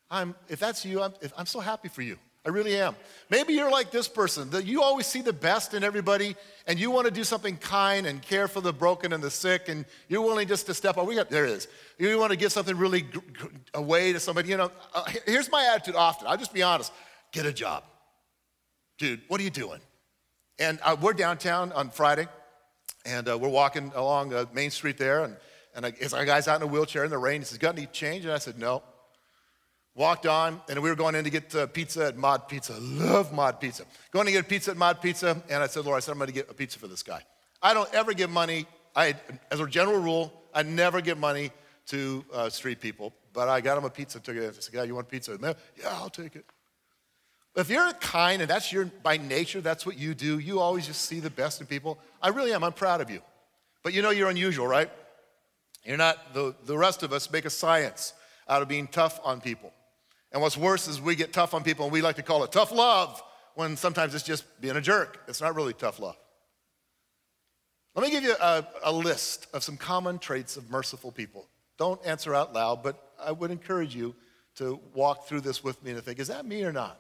I'm, 0.10 0.36
if 0.48 0.60
that's 0.60 0.86
you, 0.86 1.02
I'm, 1.02 1.14
if, 1.22 1.34
I'm 1.38 1.48
so 1.48 1.60
happy 1.60 1.90
for 1.90 2.02
you. 2.02 2.18
I 2.46 2.50
really 2.50 2.76
am. 2.78 2.96
Maybe 3.30 3.54
you're 3.54 3.72
like 3.72 3.90
this 3.90 4.10
person, 4.10 4.50
that 4.50 4.66
you 4.66 4.84
always 4.84 5.08
see 5.08 5.22
the 5.22 5.32
best 5.32 5.74
in 5.74 5.82
everybody 5.84 6.36
and 6.68 6.78
you 6.78 6.92
want 6.92 7.06
to 7.06 7.12
do 7.12 7.24
something 7.24 7.56
kind 7.56 8.06
and 8.06 8.22
care 8.22 8.50
for 8.50 8.60
the 8.60 8.74
broken 8.74 9.14
and 9.14 9.24
the 9.24 9.32
sick 9.32 9.70
and 9.70 9.86
you're 10.10 10.22
willing 10.22 10.48
just 10.48 10.66
to 10.66 10.74
step 10.74 10.98
up. 10.98 11.08
We 11.08 11.16
got, 11.16 11.30
there 11.30 11.46
it 11.46 11.52
is. 11.52 11.70
You 11.98 12.18
want 12.20 12.32
to 12.32 12.38
give 12.38 12.52
something 12.52 12.76
really 12.76 13.06
away 13.74 14.12
to 14.12 14.20
somebody. 14.20 14.50
You 14.50 14.58
know, 14.58 14.72
uh, 14.94 15.06
here's 15.26 15.50
my 15.50 15.66
attitude 15.74 15.96
often. 15.96 16.28
I'll 16.28 16.38
just 16.38 16.54
be 16.54 16.64
honest. 16.64 16.92
Get 17.32 17.46
a 17.46 17.54
job. 17.54 17.84
dude, 18.98 19.22
what 19.30 19.40
are 19.40 19.44
you 19.44 19.50
doing? 19.50 19.80
And 20.60 20.80
uh, 20.84 20.96
we're 21.00 21.14
downtown 21.14 21.72
on 21.72 21.90
Friday, 21.90 22.28
and 23.06 23.28
uh, 23.28 23.38
we're 23.38 23.50
walking 23.50 23.92
along 23.96 24.34
uh, 24.34 24.46
Main 24.54 24.70
Street 24.70 24.98
there, 25.00 25.24
and, 25.24 25.36
and 25.76 25.86
a 25.86 26.26
guy's 26.26 26.48
out 26.48 26.58
in 26.58 26.62
a 26.62 26.68
wheelchair 26.68 27.04
in 27.04 27.10
the 27.10 27.18
rain. 27.18 27.42
He 27.42 27.46
says, 27.46 27.58
Got 27.58 27.76
any 27.76 27.88
change? 27.88 28.26
And 28.26 28.34
I 28.34 28.38
said, 28.38 28.60
No. 28.60 28.84
Walked 29.96 30.26
on, 30.26 30.60
and 30.70 30.82
we 30.82 30.90
were 30.90 30.96
going 30.96 31.14
in 31.14 31.24
to 31.24 31.30
get 31.30 31.54
uh, 31.54 31.68
pizza 31.68 32.08
at 32.08 32.18
Mod 32.18 32.48
Pizza. 32.48 32.74
Love 32.80 33.32
Mod 33.32 33.60
Pizza. 33.60 33.84
Going 34.12 34.26
to 34.26 34.32
get 34.32 34.50
pizza 34.50 34.72
at 34.72 34.78
Mod 34.78 35.02
Pizza, 35.02 35.42
and 35.50 35.62
I 35.62 35.68
said, 35.68 35.86
Lord, 35.86 35.98
I 35.98 36.00
said, 36.00 36.14
I'm 36.14 36.18
going 36.18 36.28
to 36.28 36.34
get 36.34 36.50
a 36.50 36.54
pizza 36.54 36.80
for 36.80 36.88
this 36.88 37.04
guy. 37.04 37.22
I 37.62 37.76
don't 37.76 37.94
ever 37.94 38.14
give 38.14 38.32
money. 38.32 38.66
I, 38.96 39.16
as 39.52 39.60
a 39.60 39.68
general 39.68 40.00
rule, 40.00 40.34
I 40.54 40.64
never 40.64 41.00
give 41.00 41.20
money 41.20 41.52
to 41.88 42.26
uh, 42.34 42.50
street 42.50 42.80
people, 42.82 43.14
but 43.34 43.50
I 43.50 43.62
got 43.62 43.78
him 43.78 43.84
a 43.84 43.90
pizza. 43.90 44.20
Took 44.20 44.36
it. 44.36 44.50
I 44.50 44.60
said, 44.60 44.74
"Yeah, 44.74 44.84
you 44.84 44.96
want 44.96 45.10
pizza?" 45.10 45.38
Man, 45.38 45.56
yeah, 45.80 45.90
I'll 45.90 46.10
take 46.10 46.36
it. 46.36 46.46
If 47.56 47.70
you're 47.70 47.92
kind 47.94 48.42
and 48.42 48.50
that's 48.50 48.72
your 48.72 48.86
by 48.86 49.18
nature, 49.18 49.62
that's 49.62 49.86
what 49.86 49.98
you 49.98 50.16
do. 50.16 50.40
You 50.40 50.60
always 50.60 50.88
just 50.88 51.02
see 51.02 51.20
the 51.20 51.30
best 51.30 51.62
in 51.62 51.68
people. 51.68 52.00
I 52.22 52.30
really 52.30 52.54
am. 52.54 52.64
I'm 52.64 52.74
proud 52.74 53.02
of 53.02 53.12
you. 53.12 53.22
But 53.84 53.94
you 53.94 54.02
know 54.02 54.10
you're 54.10 54.30
unusual, 54.30 54.68
right? 54.68 54.90
You're 55.86 55.98
not 55.98 56.34
the, 56.34 56.56
the 56.66 56.78
rest 56.78 57.04
of 57.04 57.12
us 57.12 57.30
make 57.30 57.46
a 57.46 57.50
science 57.50 58.14
out 58.48 58.62
of 58.62 58.68
being 58.68 58.88
tough 58.88 59.20
on 59.24 59.42
people. 59.42 59.72
And 60.34 60.42
what's 60.42 60.58
worse 60.58 60.88
is 60.88 61.00
we 61.00 61.16
get 61.16 61.32
tough 61.32 61.54
on 61.54 61.64
people 61.64 61.86
and 61.86 61.94
we 61.94 62.02
like 62.02 62.16
to 62.16 62.24
call 62.24 62.44
it 62.44 62.52
tough 62.52 62.72
love 62.72 63.22
when 63.54 63.78
sometimes 63.78 64.16
it's 64.16 64.24
just 64.24 64.44
being 64.60 64.76
a 64.76 64.82
jerk. 64.82 65.22
It's 65.28 65.40
not 65.40 65.56
really 65.56 65.74
tough 65.74 66.00
love. 66.00 66.18
Let 67.96 68.04
me 68.04 68.10
give 68.10 68.24
you 68.24 68.34
a, 68.42 68.66
a 68.84 68.92
list 68.92 69.46
of 69.54 69.64
some 69.64 69.78
common 69.78 70.18
traits 70.18 70.58
of 70.58 70.72
merciful 70.72 71.12
people. 71.12 71.48
Don't 71.78 72.04
answer 72.06 72.34
out 72.34 72.52
loud, 72.52 72.82
but 72.82 73.14
I 73.24 73.32
would 73.32 73.52
encourage 73.52 73.96
you 73.96 74.16
to 74.56 74.80
walk 74.96 75.28
through 75.28 75.42
this 75.42 75.64
with 75.64 75.82
me 75.84 75.92
and 75.92 76.02
think, 76.02 76.20
is 76.20 76.30
that 76.30 76.46
me 76.46 76.64
or 76.64 76.72
not? 76.72 77.00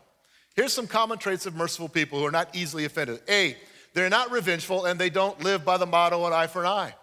Here's 0.55 0.73
some 0.73 0.85
common 0.85 1.17
traits 1.17 1.47
of 1.47 1.55
merciful 1.55 1.89
people 1.89 2.19
who 2.19 2.25
are 2.25 2.31
not 2.31 2.55
easily 2.55 2.85
offended. 2.85 3.21
A, 3.27 3.57
they're 3.95 4.09
not 4.09 4.31
revengeful 4.31 4.85
and 4.85 4.99
they 4.99 5.09
don't 5.09 5.43
live 5.43 5.65
by 5.65 5.77
the 5.77 5.87
motto 5.87 6.25
an 6.27 6.33
eye 6.33 6.47
for 6.47 6.61
an 6.61 6.67
eye. 6.67 6.95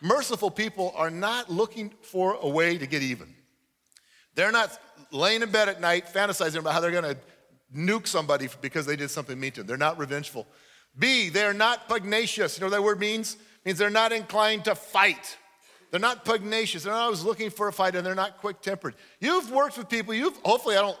Merciful 0.00 0.50
people 0.50 0.92
are 0.96 1.10
not 1.10 1.48
looking 1.48 1.92
for 2.02 2.36
a 2.42 2.48
way 2.48 2.76
to 2.76 2.86
get 2.88 3.02
even. 3.02 3.32
They're 4.34 4.50
not 4.50 4.76
laying 5.12 5.42
in 5.42 5.50
bed 5.50 5.68
at 5.68 5.80
night 5.80 6.06
fantasizing 6.12 6.58
about 6.58 6.72
how 6.72 6.80
they're 6.80 6.90
going 6.90 7.04
to 7.04 7.16
nuke 7.74 8.06
somebody 8.06 8.48
because 8.60 8.86
they 8.86 8.96
did 8.96 9.10
something 9.10 9.38
mean 9.38 9.52
to 9.52 9.60
them. 9.60 9.66
They're 9.68 9.76
not 9.76 9.98
revengeful. 9.98 10.46
B, 10.98 11.28
they're 11.28 11.54
not 11.54 11.88
pugnacious. 11.88 12.58
You 12.58 12.62
know 12.62 12.66
what 12.66 12.76
that 12.76 12.82
word 12.82 13.00
means? 13.00 13.34
It 13.34 13.66
means 13.66 13.78
they're 13.78 13.90
not 13.90 14.12
inclined 14.12 14.64
to 14.64 14.74
fight. 14.74 15.36
They're 15.90 16.00
not 16.00 16.24
pugnacious. 16.24 16.84
They're 16.84 16.92
not 16.92 17.02
always 17.02 17.22
looking 17.22 17.50
for 17.50 17.68
a 17.68 17.72
fight, 17.72 17.94
and 17.94 18.04
they're 18.04 18.14
not 18.14 18.38
quick-tempered. 18.38 18.94
You've 19.20 19.50
worked 19.50 19.76
with 19.76 19.90
people. 19.90 20.14
You've 20.14 20.36
hopefully 20.38 20.76
I 20.76 20.80
don't. 20.80 20.98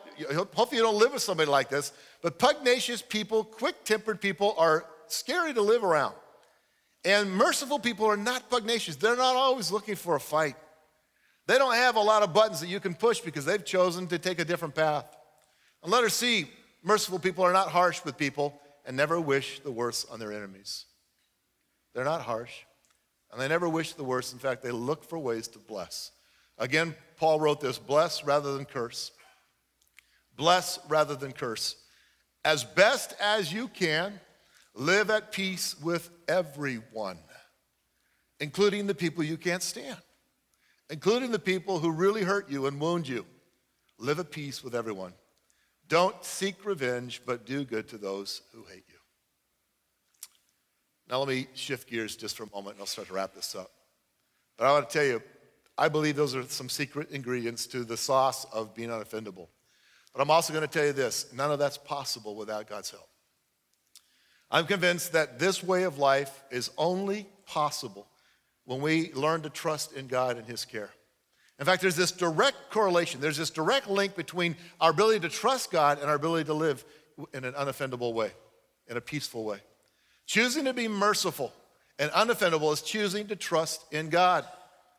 Hopefully 0.54 0.76
you 0.76 0.82
don't 0.82 0.98
live 0.98 1.14
with 1.14 1.22
somebody 1.22 1.50
like 1.50 1.70
this. 1.70 1.92
But 2.20 2.38
pugnacious 2.38 3.00
people, 3.00 3.42
quick-tempered 3.42 4.20
people 4.20 4.54
are 4.58 4.84
scary 5.06 5.54
to 5.54 5.62
live 5.62 5.82
around. 5.82 6.14
And 7.06 7.32
merciful 7.32 7.78
people 7.78 8.06
are 8.06 8.18
not 8.18 8.50
pugnacious. 8.50 8.96
They're 8.96 9.16
not 9.16 9.34
always 9.34 9.72
looking 9.72 9.96
for 9.96 10.14
a 10.14 10.20
fight. 10.20 10.56
They 11.46 11.58
don't 11.58 11.74
have 11.74 11.96
a 11.96 12.00
lot 12.00 12.22
of 12.22 12.32
buttons 12.32 12.60
that 12.60 12.68
you 12.68 12.80
can 12.80 12.94
push 12.94 13.20
because 13.20 13.44
they've 13.44 13.64
chosen 13.64 14.06
to 14.08 14.18
take 14.18 14.38
a 14.38 14.44
different 14.44 14.74
path. 14.74 15.04
And 15.82 15.90
letter 15.90 16.08
C, 16.08 16.46
merciful 16.82 17.18
people 17.18 17.44
are 17.44 17.52
not 17.52 17.68
harsh 17.68 18.04
with 18.04 18.16
people 18.16 18.60
and 18.84 18.96
never 18.96 19.20
wish 19.20 19.60
the 19.60 19.70
worst 19.70 20.06
on 20.10 20.18
their 20.18 20.32
enemies. 20.32 20.86
They're 21.94 22.04
not 22.04 22.22
harsh. 22.22 22.52
And 23.32 23.40
they 23.40 23.48
never 23.48 23.68
wish 23.68 23.94
the 23.94 24.04
worst. 24.04 24.32
In 24.32 24.38
fact, 24.38 24.62
they 24.62 24.70
look 24.70 25.04
for 25.04 25.18
ways 25.18 25.48
to 25.48 25.58
bless. 25.58 26.12
Again, 26.58 26.94
Paul 27.16 27.40
wrote 27.40 27.60
this 27.60 27.78
bless 27.78 28.24
rather 28.24 28.52
than 28.54 28.64
curse. 28.64 29.10
Bless 30.36 30.78
rather 30.88 31.14
than 31.14 31.32
curse. 31.32 31.76
As 32.44 32.64
best 32.64 33.14
as 33.20 33.52
you 33.52 33.68
can, 33.68 34.20
live 34.74 35.10
at 35.10 35.32
peace 35.32 35.76
with 35.80 36.10
everyone, 36.28 37.18
including 38.40 38.86
the 38.86 38.94
people 38.94 39.22
you 39.22 39.36
can't 39.36 39.62
stand, 39.62 39.98
including 40.90 41.30
the 41.30 41.38
people 41.38 41.78
who 41.78 41.90
really 41.90 42.22
hurt 42.22 42.50
you 42.50 42.66
and 42.66 42.80
wound 42.80 43.08
you. 43.08 43.24
Live 43.98 44.18
at 44.18 44.30
peace 44.30 44.64
with 44.64 44.74
everyone. 44.74 45.12
Don't 45.88 46.24
seek 46.24 46.64
revenge, 46.64 47.22
but 47.24 47.46
do 47.46 47.64
good 47.64 47.88
to 47.88 47.98
those 47.98 48.42
who 48.52 48.64
hate 48.64 48.84
you. 48.88 48.98
Now, 51.08 51.18
let 51.18 51.28
me 51.28 51.48
shift 51.54 51.88
gears 51.88 52.16
just 52.16 52.36
for 52.36 52.44
a 52.44 52.50
moment 52.54 52.76
and 52.76 52.80
I'll 52.80 52.86
start 52.86 53.08
to 53.08 53.14
wrap 53.14 53.34
this 53.34 53.54
up. 53.54 53.70
But 54.56 54.66
I 54.66 54.72
want 54.72 54.88
to 54.88 54.98
tell 54.98 55.06
you, 55.06 55.22
I 55.76 55.88
believe 55.88 56.16
those 56.16 56.34
are 56.34 56.42
some 56.44 56.68
secret 56.68 57.10
ingredients 57.10 57.66
to 57.68 57.84
the 57.84 57.96
sauce 57.96 58.44
of 58.52 58.74
being 58.74 58.88
unoffendable. 58.88 59.48
But 60.12 60.22
I'm 60.22 60.30
also 60.30 60.52
going 60.52 60.66
to 60.66 60.72
tell 60.72 60.86
you 60.86 60.92
this 60.92 61.32
none 61.32 61.50
of 61.50 61.58
that's 61.58 61.78
possible 61.78 62.36
without 62.36 62.68
God's 62.68 62.90
help. 62.90 63.08
I'm 64.50 64.66
convinced 64.66 65.12
that 65.12 65.38
this 65.38 65.62
way 65.62 65.84
of 65.84 65.98
life 65.98 66.42
is 66.50 66.70
only 66.76 67.26
possible 67.46 68.06
when 68.72 68.80
we 68.80 69.12
learn 69.12 69.42
to 69.42 69.50
trust 69.50 69.92
in 69.92 70.06
God 70.06 70.38
and 70.38 70.46
His 70.46 70.64
care. 70.64 70.90
In 71.58 71.66
fact, 71.66 71.82
there's 71.82 71.96
this 71.96 72.10
direct 72.10 72.70
correlation, 72.70 73.20
there's 73.20 73.36
this 73.36 73.50
direct 73.50 73.88
link 73.88 74.16
between 74.16 74.56
our 74.80 74.90
ability 74.90 75.20
to 75.20 75.28
trust 75.28 75.70
God 75.70 76.00
and 76.00 76.08
our 76.08 76.16
ability 76.16 76.44
to 76.46 76.54
live 76.54 76.84
in 77.34 77.44
an 77.44 77.52
unoffendable 77.52 78.14
way, 78.14 78.32
in 78.88 78.96
a 78.96 79.00
peaceful 79.00 79.44
way. 79.44 79.58
Choosing 80.26 80.64
to 80.64 80.72
be 80.72 80.88
merciful 80.88 81.52
and 81.98 82.10
unoffendable 82.12 82.72
is 82.72 82.82
choosing 82.82 83.26
to 83.28 83.36
trust 83.36 83.84
in 83.92 84.08
God. 84.08 84.46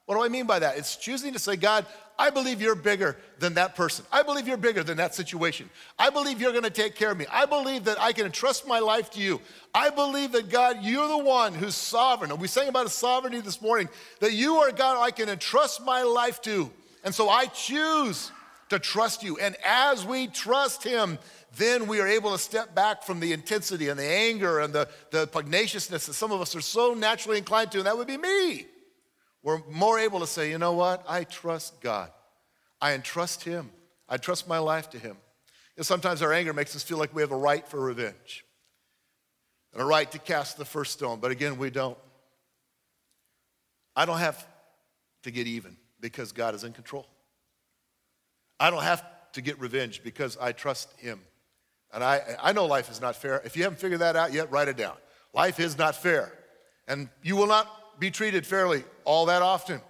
What 0.05 0.15
do 0.15 0.23
I 0.23 0.27
mean 0.27 0.45
by 0.45 0.59
that? 0.59 0.77
It's 0.77 0.95
choosing 0.97 1.33
to 1.33 1.39
say, 1.39 1.55
God, 1.55 1.85
I 2.19 2.29
believe 2.29 2.61
you're 2.61 2.75
bigger 2.75 3.17
than 3.39 3.55
that 3.55 3.75
person. 3.75 4.05
I 4.11 4.21
believe 4.21 4.47
you're 4.47 4.57
bigger 4.57 4.83
than 4.83 4.97
that 4.97 5.15
situation. 5.15 5.69
I 5.97 6.09
believe 6.09 6.39
you're 6.39 6.51
going 6.51 6.63
to 6.63 6.69
take 6.69 6.95
care 6.95 7.11
of 7.11 7.17
me. 7.17 7.25
I 7.31 7.45
believe 7.45 7.85
that 7.85 7.99
I 7.99 8.11
can 8.11 8.25
entrust 8.25 8.67
my 8.67 8.79
life 8.79 9.09
to 9.11 9.19
you. 9.19 9.41
I 9.73 9.89
believe 9.89 10.33
that 10.33 10.49
God, 10.49 10.83
you're 10.83 11.07
the 11.07 11.17
one 11.17 11.53
who's 11.53 11.75
sovereign. 11.75 12.31
And 12.31 12.39
we 12.39 12.47
sang 12.47 12.67
about 12.67 12.83
his 12.83 12.93
sovereignty 12.93 13.39
this 13.39 13.61
morning, 13.61 13.89
that 14.19 14.33
you 14.33 14.57
are 14.57 14.71
God 14.71 15.01
I 15.01 15.11
can 15.11 15.29
entrust 15.29 15.81
my 15.81 16.03
life 16.03 16.41
to. 16.43 16.69
And 17.03 17.15
so 17.15 17.29
I 17.29 17.45
choose 17.47 18.31
to 18.69 18.79
trust 18.79 19.23
you. 19.23 19.37
And 19.39 19.55
as 19.65 20.05
we 20.05 20.27
trust 20.27 20.83
him, 20.83 21.17
then 21.57 21.87
we 21.87 21.99
are 21.99 22.07
able 22.07 22.31
to 22.31 22.37
step 22.37 22.75
back 22.75 23.03
from 23.03 23.19
the 23.19 23.31
intensity 23.31 23.89
and 23.89 23.99
the 23.99 24.05
anger 24.05 24.59
and 24.59 24.73
the, 24.73 24.87
the 25.11 25.27
pugnaciousness 25.27 26.05
that 26.05 26.13
some 26.13 26.31
of 26.31 26.41
us 26.41 26.55
are 26.55 26.61
so 26.61 26.93
naturally 26.93 27.37
inclined 27.37 27.71
to, 27.71 27.77
and 27.79 27.87
that 27.87 27.97
would 27.97 28.07
be 28.07 28.17
me. 28.17 28.65
We're 29.43 29.59
more 29.69 29.99
able 29.99 30.21
to 30.21 30.27
say, 30.27 30.49
you 30.49 30.57
know 30.57 30.73
what? 30.73 31.03
I 31.07 31.25
trust 31.25 31.81
God. 31.81 32.09
I 32.81 32.93
entrust 32.93 33.43
Him. 33.43 33.69
I 34.07 34.17
trust 34.17 34.47
my 34.47 34.57
life 34.57 34.89
to 34.91 34.99
Him. 34.99 35.17
Know, 35.77 35.83
sometimes 35.83 36.21
our 36.21 36.31
anger 36.31 36.53
makes 36.53 36.75
us 36.75 36.83
feel 36.83 36.97
like 36.97 37.13
we 37.13 37.21
have 37.21 37.31
a 37.31 37.37
right 37.37 37.67
for 37.67 37.79
revenge 37.79 38.45
and 39.73 39.81
a 39.81 39.85
right 39.85 40.09
to 40.11 40.19
cast 40.19 40.57
the 40.57 40.65
first 40.65 40.93
stone, 40.93 41.19
but 41.19 41.31
again, 41.31 41.57
we 41.57 41.69
don't. 41.69 41.97
I 43.95 44.05
don't 44.05 44.19
have 44.19 44.47
to 45.23 45.31
get 45.31 45.45
even 45.47 45.77
because 45.99 46.31
God 46.31 46.55
is 46.55 46.63
in 46.63 46.73
control. 46.73 47.05
I 48.59 48.69
don't 48.69 48.83
have 48.83 49.03
to 49.33 49.41
get 49.41 49.59
revenge 49.59 50.03
because 50.03 50.37
I 50.39 50.51
trust 50.51 50.89
Him. 50.99 51.19
And 51.93 52.03
I, 52.03 52.21
I 52.41 52.53
know 52.53 52.65
life 52.65 52.89
is 52.89 53.01
not 53.01 53.15
fair. 53.15 53.41
If 53.45 53.55
you 53.55 53.63
haven't 53.63 53.79
figured 53.79 54.01
that 54.01 54.15
out 54.15 54.33
yet, 54.33 54.51
write 54.51 54.67
it 54.67 54.77
down. 54.77 54.95
Life 55.33 55.59
is 55.59 55.77
not 55.77 55.95
fair. 55.95 56.31
And 56.87 57.09
you 57.21 57.35
will 57.35 57.47
not 57.47 57.67
be 57.99 58.11
treated 58.11 58.45
fairly 58.45 58.83
all 59.05 59.27
that 59.27 59.41
often. 59.41 59.81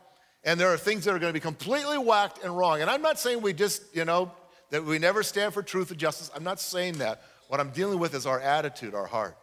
And 0.43 0.59
there 0.59 0.73
are 0.73 0.77
things 0.77 1.05
that 1.05 1.13
are 1.13 1.19
going 1.19 1.29
to 1.29 1.33
be 1.33 1.39
completely 1.39 1.97
whacked 1.97 2.43
and 2.43 2.55
wrong. 2.55 2.81
And 2.81 2.89
I'm 2.89 3.01
not 3.01 3.19
saying 3.19 3.41
we 3.41 3.53
just, 3.53 3.95
you 3.95 4.05
know, 4.05 4.31
that 4.71 4.83
we 4.83 4.99
never 4.99 5.23
stand 5.23 5.53
for 5.53 5.63
truth 5.63 5.91
and 5.91 5.99
justice. 5.99 6.29
I'm 6.35 6.43
not 6.43 6.59
saying 6.59 6.95
that. 6.97 7.21
What 7.47 7.59
I'm 7.59 7.69
dealing 7.69 7.99
with 7.99 8.13
is 8.13 8.25
our 8.25 8.39
attitude, 8.39 8.93
our 8.93 9.05
heart, 9.05 9.37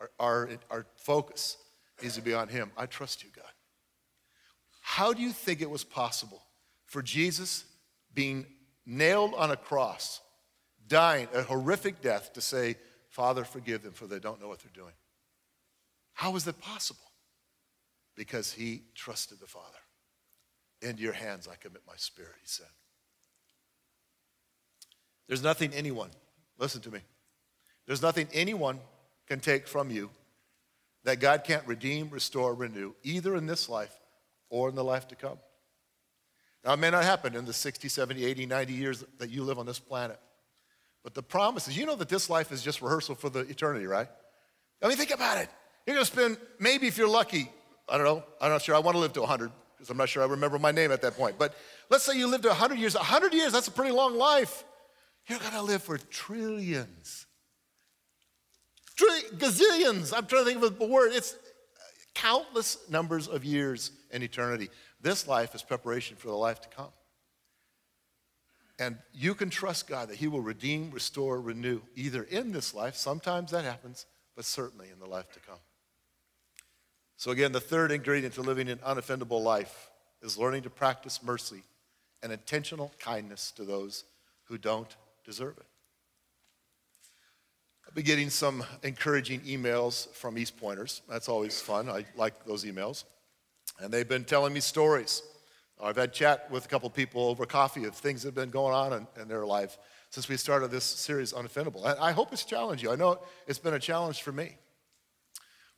our, 0.00 0.10
our, 0.18 0.50
our 0.70 0.86
focus 0.96 1.56
needs 2.02 2.14
to 2.16 2.22
be 2.22 2.34
on 2.34 2.48
Him. 2.48 2.70
I 2.76 2.86
trust 2.86 3.22
you, 3.22 3.30
God. 3.34 3.44
How 4.80 5.12
do 5.12 5.22
you 5.22 5.30
think 5.30 5.60
it 5.60 5.70
was 5.70 5.84
possible 5.84 6.42
for 6.86 7.02
Jesus 7.02 7.64
being 8.14 8.46
nailed 8.86 9.34
on 9.34 9.50
a 9.50 9.56
cross 9.56 10.20
dying 10.90 11.28
a 11.32 11.42
horrific 11.42 12.02
death 12.02 12.34
to 12.34 12.42
say, 12.42 12.76
Father, 13.08 13.44
forgive 13.44 13.82
them, 13.82 13.92
for 13.92 14.06
they 14.06 14.18
don't 14.18 14.40
know 14.40 14.48
what 14.48 14.58
they're 14.58 14.72
doing. 14.74 14.92
How 16.12 16.32
was 16.32 16.44
that 16.44 16.60
possible? 16.60 17.00
Because 18.16 18.52
he 18.52 18.82
trusted 18.94 19.40
the 19.40 19.46
Father. 19.46 19.78
Into 20.82 21.02
your 21.02 21.12
hands 21.12 21.46
I 21.46 21.56
commit 21.56 21.82
my 21.86 21.96
spirit, 21.96 22.34
he 22.40 22.46
said. 22.46 22.66
There's 25.28 25.42
nothing 25.42 25.72
anyone, 25.74 26.10
listen 26.58 26.80
to 26.82 26.90
me, 26.90 27.00
there's 27.86 28.02
nothing 28.02 28.28
anyone 28.32 28.80
can 29.28 29.40
take 29.40 29.68
from 29.68 29.90
you 29.90 30.10
that 31.04 31.20
God 31.20 31.44
can't 31.44 31.66
redeem, 31.66 32.10
restore, 32.10 32.54
renew, 32.54 32.94
either 33.02 33.36
in 33.36 33.46
this 33.46 33.68
life 33.68 33.94
or 34.48 34.68
in 34.68 34.74
the 34.74 34.84
life 34.84 35.08
to 35.08 35.14
come. 35.14 35.38
Now, 36.64 36.74
it 36.74 36.78
may 36.78 36.90
not 36.90 37.04
happen 37.04 37.34
in 37.34 37.46
the 37.46 37.52
60, 37.52 37.88
70, 37.88 38.24
80, 38.24 38.46
90 38.46 38.72
years 38.72 39.04
that 39.18 39.30
you 39.30 39.44
live 39.44 39.58
on 39.58 39.66
this 39.66 39.78
planet. 39.78 40.18
But 41.02 41.14
the 41.14 41.22
promise 41.22 41.68
is, 41.68 41.76
you 41.78 41.86
know 41.86 41.96
that 41.96 42.08
this 42.08 42.28
life 42.28 42.52
is 42.52 42.62
just 42.62 42.82
rehearsal 42.82 43.14
for 43.14 43.30
the 43.30 43.40
eternity, 43.40 43.86
right? 43.86 44.08
I 44.82 44.88
mean, 44.88 44.98
think 44.98 45.12
about 45.12 45.38
it. 45.38 45.48
You're 45.86 45.96
going 45.96 46.04
to 46.04 46.12
spend, 46.12 46.36
maybe 46.58 46.86
if 46.86 46.98
you're 46.98 47.08
lucky, 47.08 47.50
I 47.90 47.96
don't 47.96 48.06
know, 48.06 48.22
I'm 48.40 48.50
not 48.50 48.62
sure, 48.62 48.74
I 48.74 48.78
want 48.78 48.94
to 48.94 49.00
live 49.00 49.12
to 49.14 49.20
100 49.20 49.50
because 49.76 49.90
I'm 49.90 49.96
not 49.96 50.08
sure 50.08 50.22
I 50.22 50.26
remember 50.26 50.58
my 50.58 50.70
name 50.70 50.92
at 50.92 51.00
that 51.02 51.16
point. 51.16 51.38
But 51.38 51.54
let's 51.88 52.04
say 52.04 52.16
you 52.16 52.26
lived 52.26 52.44
100 52.44 52.78
years. 52.78 52.94
100 52.94 53.32
years, 53.32 53.52
that's 53.52 53.68
a 53.68 53.70
pretty 53.70 53.92
long 53.92 54.16
life. 54.16 54.64
You're 55.26 55.38
going 55.38 55.52
to 55.52 55.62
live 55.62 55.82
for 55.82 55.96
trillions. 55.96 57.26
gazillions. 59.36 60.12
I'm 60.14 60.26
trying 60.26 60.44
to 60.44 60.50
think 60.50 60.62
of 60.62 60.80
a 60.80 60.86
word. 60.86 61.12
It's 61.12 61.32
uh, 61.32 61.36
countless 62.14 62.78
numbers 62.90 63.26
of 63.26 63.44
years 63.44 63.90
in 64.10 64.22
eternity. 64.22 64.68
This 65.00 65.26
life 65.26 65.54
is 65.54 65.62
preparation 65.62 66.16
for 66.16 66.28
the 66.28 66.34
life 66.34 66.60
to 66.60 66.68
come. 66.68 66.90
And 68.78 68.98
you 69.12 69.34
can 69.34 69.50
trust 69.50 69.88
God 69.88 70.08
that 70.08 70.16
He 70.16 70.26
will 70.26 70.40
redeem, 70.40 70.90
restore, 70.90 71.40
renew, 71.40 71.80
either 71.94 72.22
in 72.22 72.52
this 72.52 72.74
life, 72.74 72.96
sometimes 72.96 73.50
that 73.50 73.64
happens, 73.64 74.06
but 74.36 74.44
certainly 74.44 74.88
in 74.90 74.98
the 74.98 75.06
life 75.06 75.30
to 75.32 75.40
come. 75.40 75.58
So, 77.20 77.32
again, 77.32 77.52
the 77.52 77.60
third 77.60 77.92
ingredient 77.92 78.32
to 78.36 78.40
living 78.40 78.70
an 78.70 78.78
unoffendable 78.78 79.42
life 79.42 79.90
is 80.22 80.38
learning 80.38 80.62
to 80.62 80.70
practice 80.70 81.22
mercy 81.22 81.62
and 82.22 82.32
intentional 82.32 82.92
kindness 82.98 83.50
to 83.56 83.64
those 83.64 84.04
who 84.44 84.56
don't 84.56 84.88
deserve 85.22 85.58
it. 85.58 85.66
I've 87.86 87.94
been 87.94 88.06
getting 88.06 88.30
some 88.30 88.64
encouraging 88.82 89.40
emails 89.40 90.08
from 90.14 90.38
East 90.38 90.56
Pointers. 90.56 91.02
That's 91.10 91.28
always 91.28 91.60
fun. 91.60 91.90
I 91.90 92.06
like 92.16 92.46
those 92.46 92.64
emails. 92.64 93.04
And 93.80 93.92
they've 93.92 94.08
been 94.08 94.24
telling 94.24 94.54
me 94.54 94.60
stories. 94.60 95.22
I've 95.78 95.96
had 95.96 96.14
chat 96.14 96.50
with 96.50 96.64
a 96.64 96.68
couple 96.68 96.88
people 96.88 97.28
over 97.28 97.44
coffee 97.44 97.84
of 97.84 97.94
things 97.94 98.22
that 98.22 98.28
have 98.28 98.34
been 98.34 98.48
going 98.48 98.74
on 98.74 98.94
in, 98.94 99.06
in 99.20 99.28
their 99.28 99.44
life 99.44 99.76
since 100.08 100.26
we 100.26 100.38
started 100.38 100.70
this 100.70 100.84
series, 100.84 101.34
Unoffendable. 101.34 101.84
And 101.84 102.00
I 102.00 102.12
hope 102.12 102.32
it's 102.32 102.46
challenged 102.46 102.82
you. 102.82 102.90
I 102.90 102.96
know 102.96 103.20
it's 103.46 103.58
been 103.58 103.74
a 103.74 103.78
challenge 103.78 104.22
for 104.22 104.32
me. 104.32 104.56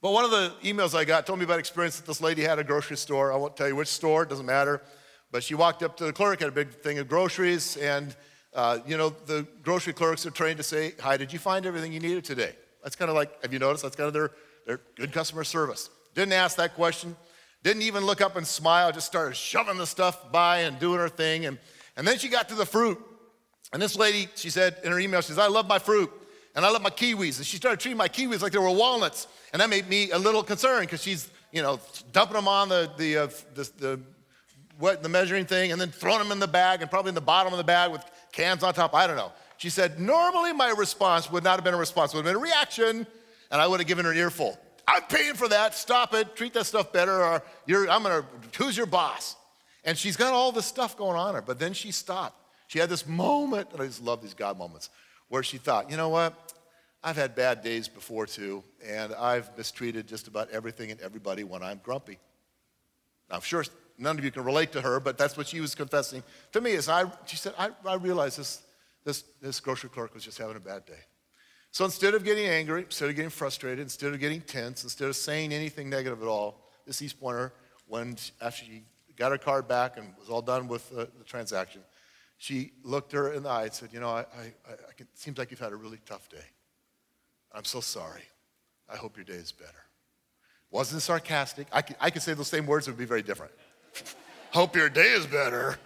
But 0.02 0.10
one 0.10 0.24
of 0.24 0.32
the 0.32 0.52
emails 0.64 0.96
I 0.96 1.04
got 1.04 1.26
told 1.26 1.38
me 1.38 1.44
about 1.44 1.60
experience 1.60 1.96
that 1.96 2.06
this 2.06 2.20
lady 2.20 2.42
had 2.42 2.52
at 2.52 2.58
a 2.58 2.64
grocery 2.64 2.96
store. 2.96 3.32
I 3.32 3.36
won't 3.36 3.56
tell 3.56 3.68
you 3.68 3.76
which 3.76 3.86
store, 3.86 4.24
it 4.24 4.28
doesn't 4.28 4.44
matter. 4.44 4.82
But 5.30 5.44
she 5.44 5.54
walked 5.54 5.84
up 5.84 5.96
to 5.98 6.04
the 6.04 6.12
clerk, 6.12 6.40
had 6.40 6.48
a 6.48 6.52
big 6.52 6.70
thing 6.70 6.98
of 6.98 7.08
groceries, 7.08 7.76
and 7.76 8.14
uh, 8.52 8.80
you 8.84 8.96
know, 8.96 9.10
the 9.26 9.46
grocery 9.62 9.92
clerks 9.92 10.26
are 10.26 10.32
trained 10.32 10.56
to 10.56 10.64
say, 10.64 10.94
Hi, 11.00 11.16
did 11.16 11.32
you 11.32 11.38
find 11.38 11.64
everything 11.64 11.92
you 11.92 12.00
needed 12.00 12.24
today? 12.24 12.52
That's 12.82 12.96
kind 12.96 13.10
of 13.10 13.14
like, 13.14 13.40
have 13.42 13.52
you 13.52 13.60
noticed? 13.60 13.84
That's 13.84 13.94
kind 13.94 14.08
of 14.08 14.12
their, 14.12 14.32
their 14.66 14.80
good 14.96 15.12
customer 15.12 15.44
service. 15.44 15.88
Didn't 16.16 16.32
ask 16.32 16.56
that 16.56 16.74
question, 16.74 17.16
didn't 17.62 17.82
even 17.82 18.04
look 18.04 18.20
up 18.20 18.34
and 18.34 18.44
smile, 18.44 18.90
just 18.90 19.06
started 19.06 19.36
shoving 19.36 19.78
the 19.78 19.86
stuff 19.86 20.32
by 20.32 20.58
and 20.62 20.80
doing 20.80 20.98
her 20.98 21.08
thing. 21.08 21.46
And, 21.46 21.60
and 21.96 22.06
then 22.06 22.18
she 22.18 22.28
got 22.28 22.48
to 22.48 22.56
the 22.56 22.66
fruit. 22.66 23.00
And 23.72 23.80
this 23.80 23.96
lady, 23.96 24.28
she 24.34 24.50
said 24.50 24.78
in 24.82 24.90
her 24.90 24.98
email, 24.98 25.20
she 25.20 25.28
says, 25.28 25.38
I 25.38 25.46
love 25.46 25.68
my 25.68 25.78
fruit 25.78 26.10
and 26.54 26.64
I 26.64 26.70
love 26.70 26.82
my 26.82 26.90
kiwis. 26.90 27.38
And 27.38 27.46
she 27.46 27.56
started 27.56 27.80
treating 27.80 27.96
my 27.96 28.08
kiwis 28.08 28.42
like 28.42 28.52
they 28.52 28.58
were 28.58 28.70
walnuts. 28.70 29.26
And 29.52 29.60
that 29.60 29.70
made 29.70 29.88
me 29.88 30.10
a 30.10 30.18
little 30.18 30.42
concerned 30.42 30.82
because 30.82 31.02
she's, 31.02 31.30
you 31.50 31.62
know, 31.62 31.80
dumping 32.12 32.36
them 32.36 32.48
on 32.48 32.68
the, 32.68 32.90
the, 32.96 33.16
uh, 33.16 33.26
the, 33.54 33.70
the, 33.78 34.00
what, 34.78 35.02
the 35.02 35.08
measuring 35.08 35.46
thing 35.46 35.72
and 35.72 35.80
then 35.80 35.90
throwing 35.90 36.18
them 36.18 36.32
in 36.32 36.38
the 36.38 36.48
bag 36.48 36.82
and 36.82 36.90
probably 36.90 37.10
in 37.10 37.14
the 37.14 37.20
bottom 37.20 37.52
of 37.52 37.58
the 37.58 37.64
bag 37.64 37.90
with 37.90 38.04
cans 38.32 38.62
on 38.62 38.74
top. 38.74 38.94
I 38.94 39.06
don't 39.06 39.16
know. 39.16 39.32
She 39.56 39.70
said, 39.70 40.00
normally 40.00 40.52
my 40.52 40.70
response 40.70 41.30
would 41.30 41.44
not 41.44 41.54
have 41.54 41.64
been 41.64 41.74
a 41.74 41.78
response, 41.78 42.12
it 42.12 42.16
would 42.16 42.26
have 42.26 42.34
been 42.34 42.42
a 42.42 42.44
reaction, 42.44 43.06
and 43.50 43.60
I 43.60 43.66
would 43.66 43.80
have 43.80 43.86
given 43.86 44.04
her 44.04 44.10
an 44.10 44.18
earful. 44.18 44.58
I'm 44.88 45.02
paying 45.02 45.34
for 45.34 45.48
that. 45.48 45.74
Stop 45.74 46.14
it. 46.14 46.34
Treat 46.34 46.52
that 46.54 46.66
stuff 46.66 46.92
better, 46.92 47.22
or 47.22 47.42
you're, 47.66 47.88
I'm 47.88 48.02
gonna, 48.02 48.24
who's 48.56 48.76
your 48.76 48.86
boss? 48.86 49.36
And 49.84 49.96
she's 49.96 50.16
got 50.16 50.32
all 50.32 50.52
this 50.52 50.66
stuff 50.66 50.96
going 50.96 51.16
on 51.16 51.34
her, 51.34 51.42
but 51.42 51.58
then 51.58 51.72
she 51.72 51.92
stopped. 51.92 52.36
She 52.66 52.78
had 52.78 52.88
this 52.88 53.06
moment, 53.06 53.68
and 53.72 53.80
I 53.80 53.86
just 53.86 54.02
love 54.02 54.22
these 54.22 54.34
God 54.34 54.58
moments, 54.58 54.90
where 55.32 55.42
she 55.42 55.56
thought, 55.56 55.90
you 55.90 55.96
know 55.96 56.10
what? 56.10 56.52
I've 57.02 57.16
had 57.16 57.34
bad 57.34 57.62
days 57.62 57.88
before 57.88 58.26
too, 58.26 58.62
and 58.86 59.14
I've 59.14 59.56
mistreated 59.56 60.06
just 60.06 60.28
about 60.28 60.50
everything 60.50 60.90
and 60.90 61.00
everybody 61.00 61.42
when 61.42 61.62
I'm 61.62 61.80
grumpy. 61.82 62.18
Now, 63.30 63.36
I'm 63.36 63.40
sure 63.40 63.64
none 63.96 64.18
of 64.18 64.26
you 64.26 64.30
can 64.30 64.44
relate 64.44 64.72
to 64.72 64.82
her, 64.82 65.00
but 65.00 65.16
that's 65.16 65.34
what 65.34 65.46
she 65.46 65.62
was 65.62 65.74
confessing 65.74 66.22
to 66.52 66.60
me. 66.60 66.72
Is 66.72 66.86
I, 66.86 67.10
she 67.24 67.36
said, 67.36 67.54
I, 67.58 67.70
I 67.86 67.94
realized 67.94 68.38
this, 68.38 68.60
this, 69.04 69.24
this 69.40 69.58
grocery 69.58 69.88
clerk 69.88 70.12
was 70.12 70.22
just 70.22 70.36
having 70.36 70.56
a 70.56 70.60
bad 70.60 70.84
day. 70.84 71.00
So 71.70 71.86
instead 71.86 72.12
of 72.12 72.24
getting 72.24 72.44
angry, 72.44 72.82
instead 72.82 73.08
of 73.08 73.16
getting 73.16 73.30
frustrated, 73.30 73.80
instead 73.80 74.12
of 74.12 74.20
getting 74.20 74.42
tense, 74.42 74.84
instead 74.84 75.08
of 75.08 75.16
saying 75.16 75.54
anything 75.54 75.88
negative 75.88 76.20
at 76.20 76.28
all, 76.28 76.60
this 76.86 77.00
East 77.00 77.18
Pointer, 77.18 77.54
when 77.86 78.18
after 78.42 78.66
she 78.66 78.82
got 79.16 79.32
her 79.32 79.38
card 79.38 79.66
back 79.66 79.96
and 79.96 80.12
was 80.20 80.28
all 80.28 80.42
done 80.42 80.68
with 80.68 80.90
the, 80.90 81.08
the 81.16 81.24
transaction, 81.24 81.80
she 82.42 82.72
looked 82.82 83.12
her 83.12 83.32
in 83.32 83.44
the 83.44 83.48
eye 83.48 83.62
and 83.62 83.72
said, 83.72 83.90
"You 83.92 84.00
know, 84.00 84.08
I, 84.08 84.22
I, 84.22 84.52
I 84.66 84.92
can, 84.96 85.06
it 85.06 85.16
seems 85.16 85.38
like 85.38 85.52
you've 85.52 85.60
had 85.60 85.70
a 85.70 85.76
really 85.76 86.00
tough 86.04 86.28
day. 86.28 86.44
I'm 87.52 87.62
so 87.62 87.78
sorry. 87.78 88.24
I 88.92 88.96
hope 88.96 89.16
your 89.16 89.24
day 89.24 89.34
is 89.34 89.52
better." 89.52 89.84
Wasn't 90.72 91.02
sarcastic. 91.02 91.68
I 91.70 91.82
could, 91.82 91.94
I 92.00 92.10
could 92.10 92.22
say 92.22 92.34
those 92.34 92.48
same 92.48 92.66
words; 92.66 92.88
it 92.88 92.90
would 92.90 92.98
be 92.98 93.04
very 93.04 93.22
different. 93.22 93.52
hope 94.50 94.74
your 94.74 94.88
day 94.88 95.12
is 95.12 95.24
better. 95.24 95.78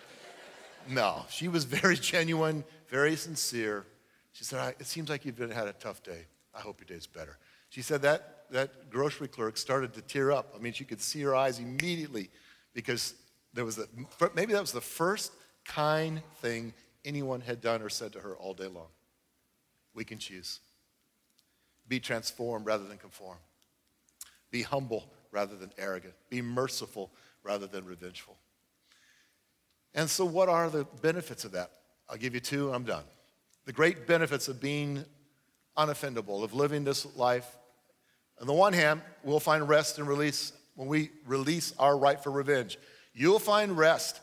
No, 0.89 1.27
she 1.29 1.49
was 1.49 1.65
very 1.65 1.95
genuine, 1.95 2.65
very 2.89 3.17
sincere. 3.17 3.85
She 4.33 4.45
said, 4.45 4.77
It 4.81 4.87
seems 4.87 5.11
like 5.11 5.27
you've 5.27 5.37
been, 5.37 5.51
had 5.51 5.69
a 5.69 5.75
tough 5.75 6.03
day. 6.03 6.25
I 6.55 6.61
hope 6.61 6.81
your 6.81 6.87
day 6.87 6.95
is 6.95 7.07
better. 7.07 7.37
She 7.69 7.83
said 7.83 8.01
that, 8.01 8.45
that 8.51 8.89
grocery 8.89 9.29
clerk 9.29 9.59
started 9.59 9.93
to 9.93 10.01
tear 10.01 10.33
up. 10.33 10.55
I 10.57 10.59
mean, 10.59 10.73
she 10.73 10.85
could 10.85 11.03
see 11.03 11.21
her 11.21 11.35
eyes 11.35 11.59
immediately 11.59 12.31
because 12.73 13.13
there 13.53 13.67
was 13.67 13.77
a, 13.79 13.87
maybe 14.35 14.55
that 14.55 14.63
was 14.63 14.73
the 14.73 14.81
first 14.81 15.33
kind 15.67 16.23
thing 16.41 16.73
anyone 17.05 17.41
had 17.41 17.61
done 17.61 17.83
or 17.83 17.89
said 17.89 18.13
to 18.15 18.21
her 18.21 18.37
all 18.37 18.55
day 18.55 18.67
long. 18.67 18.89
We 19.95 20.05
can 20.05 20.19
choose. 20.19 20.61
Be 21.89 22.01
transformed 22.01 22.67
rather 22.67 22.85
than 22.85 22.99
conform. 22.99 23.39
Be 24.51 24.63
humble 24.63 25.11
rather 25.31 25.57
than 25.57 25.71
arrogant. 25.79 26.15
Be 26.31 26.43
merciful 26.43 27.11
rather 27.43 27.67
than 27.67 27.85
revengeful. 27.85 28.37
And 29.95 30.11
so, 30.11 30.25
what 30.25 30.49
are 30.49 30.69
the 30.69 30.85
benefits 31.01 31.45
of 31.45 31.53
that? 31.53 31.71
I'll 32.09 32.19
give 32.19 32.35
you 32.35 32.41
two, 32.41 32.73
I'm 32.73 32.85
done. 32.85 33.05
The 33.65 33.73
great 33.73 34.07
benefits 34.07 34.49
of 34.49 34.61
being 34.61 35.05
unoffendable, 35.77 36.45
of 36.45 36.55
living 36.55 36.85
this 36.85 37.07
life. 37.17 37.57
On 38.41 38.47
the 38.47 38.53
one 38.53 38.73
hand, 38.73 39.03
we'll 39.25 39.41
find 39.41 39.69
rest 39.69 39.99
and 39.99 40.07
release 40.07 40.53
when 40.75 40.89
we 40.89 41.11
release 41.27 41.73
our 41.79 41.97
right 41.97 42.23
for 42.23 42.31
revenge. 42.31 42.79
You'll 43.15 43.39
find 43.39 43.77
rest. 43.77 44.21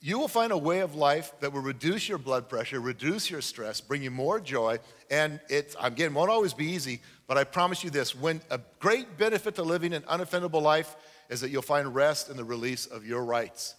You 0.00 0.18
will 0.18 0.28
find 0.28 0.52
a 0.52 0.58
way 0.58 0.78
of 0.78 0.94
life 0.94 1.32
that 1.40 1.52
will 1.52 1.60
reduce 1.60 2.08
your 2.08 2.18
blood 2.18 2.48
pressure, 2.48 2.80
reduce 2.80 3.28
your 3.30 3.40
stress, 3.40 3.80
bring 3.80 4.02
you 4.02 4.12
more 4.12 4.38
joy. 4.38 4.78
And 5.10 5.40
it, 5.48 5.74
again, 5.80 6.14
won't 6.14 6.30
always 6.30 6.54
be 6.54 6.66
easy, 6.66 7.00
but 7.26 7.36
I 7.36 7.44
promise 7.44 7.82
you 7.82 7.90
this 7.90 8.14
when 8.14 8.40
a 8.50 8.60
great 8.78 9.18
benefit 9.18 9.56
to 9.56 9.62
living 9.62 9.92
an 9.92 10.02
unoffendable 10.02 10.62
life 10.62 10.94
is 11.28 11.40
that 11.40 11.50
you'll 11.50 11.62
find 11.62 11.94
rest 11.94 12.30
in 12.30 12.36
the 12.36 12.44
release 12.44 12.86
of 12.86 13.04
your 13.04 13.24
rights. 13.24 13.74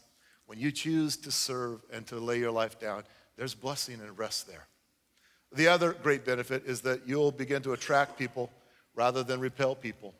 When 0.46 0.60
you 0.60 0.72
choose 0.72 1.16
to 1.18 1.32
serve 1.32 1.82
and 1.94 2.06
to 2.08 2.18
lay 2.18 2.40
your 2.40 2.52
life 2.52 2.80
down, 2.80 3.04
there's 3.38 3.56
blessing 3.56 4.02
and 4.02 4.18
rest 4.18 4.48
there. 4.48 4.68
The 5.54 5.70
other 5.70 5.94
great 5.94 6.26
benefit 6.26 6.64
is 6.66 6.82
that 6.82 7.08
you'll 7.08 7.32
begin 7.32 7.62
to 7.64 7.72
attract 7.72 8.20
people 8.20 8.52
rather 8.94 9.24
than 9.24 9.40
repel 9.40 9.74
people. 9.74 10.14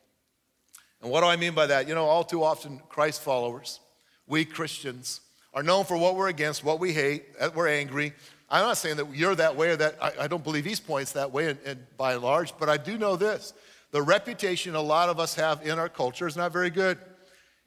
And 1.02 1.10
what 1.10 1.20
do 1.20 1.26
I 1.26 1.36
mean 1.36 1.54
by 1.54 1.66
that? 1.66 1.86
You 1.86 1.94
know, 1.94 2.06
all 2.06 2.24
too 2.24 2.42
often, 2.42 2.80
Christ 2.88 3.22
followers, 3.22 3.80
we 4.26 4.44
Christians, 4.44 5.20
are 5.52 5.62
known 5.62 5.84
for 5.84 5.96
what 5.96 6.16
we're 6.16 6.28
against, 6.28 6.64
what 6.64 6.80
we 6.80 6.92
hate, 6.92 7.38
that 7.38 7.54
we're 7.54 7.68
angry. 7.68 8.12
I'm 8.48 8.64
not 8.64 8.76
saying 8.76 8.96
that 8.96 9.14
you're 9.14 9.34
that 9.34 9.56
way 9.56 9.70
or 9.70 9.76
that 9.76 9.96
I, 10.00 10.12
I 10.22 10.26
don't 10.28 10.44
believe 10.44 10.66
East 10.66 10.86
Point's 10.86 11.12
that 11.12 11.30
way 11.32 11.50
and, 11.50 11.58
and 11.64 11.86
by 11.96 12.14
and 12.14 12.22
large, 12.22 12.56
but 12.58 12.68
I 12.68 12.76
do 12.76 12.98
know 12.98 13.16
this. 13.16 13.52
The 13.92 14.02
reputation 14.02 14.74
a 14.74 14.80
lot 14.80 15.08
of 15.08 15.18
us 15.18 15.34
have 15.34 15.66
in 15.66 15.78
our 15.78 15.88
culture 15.88 16.26
is 16.26 16.36
not 16.36 16.52
very 16.52 16.70
good. 16.70 16.98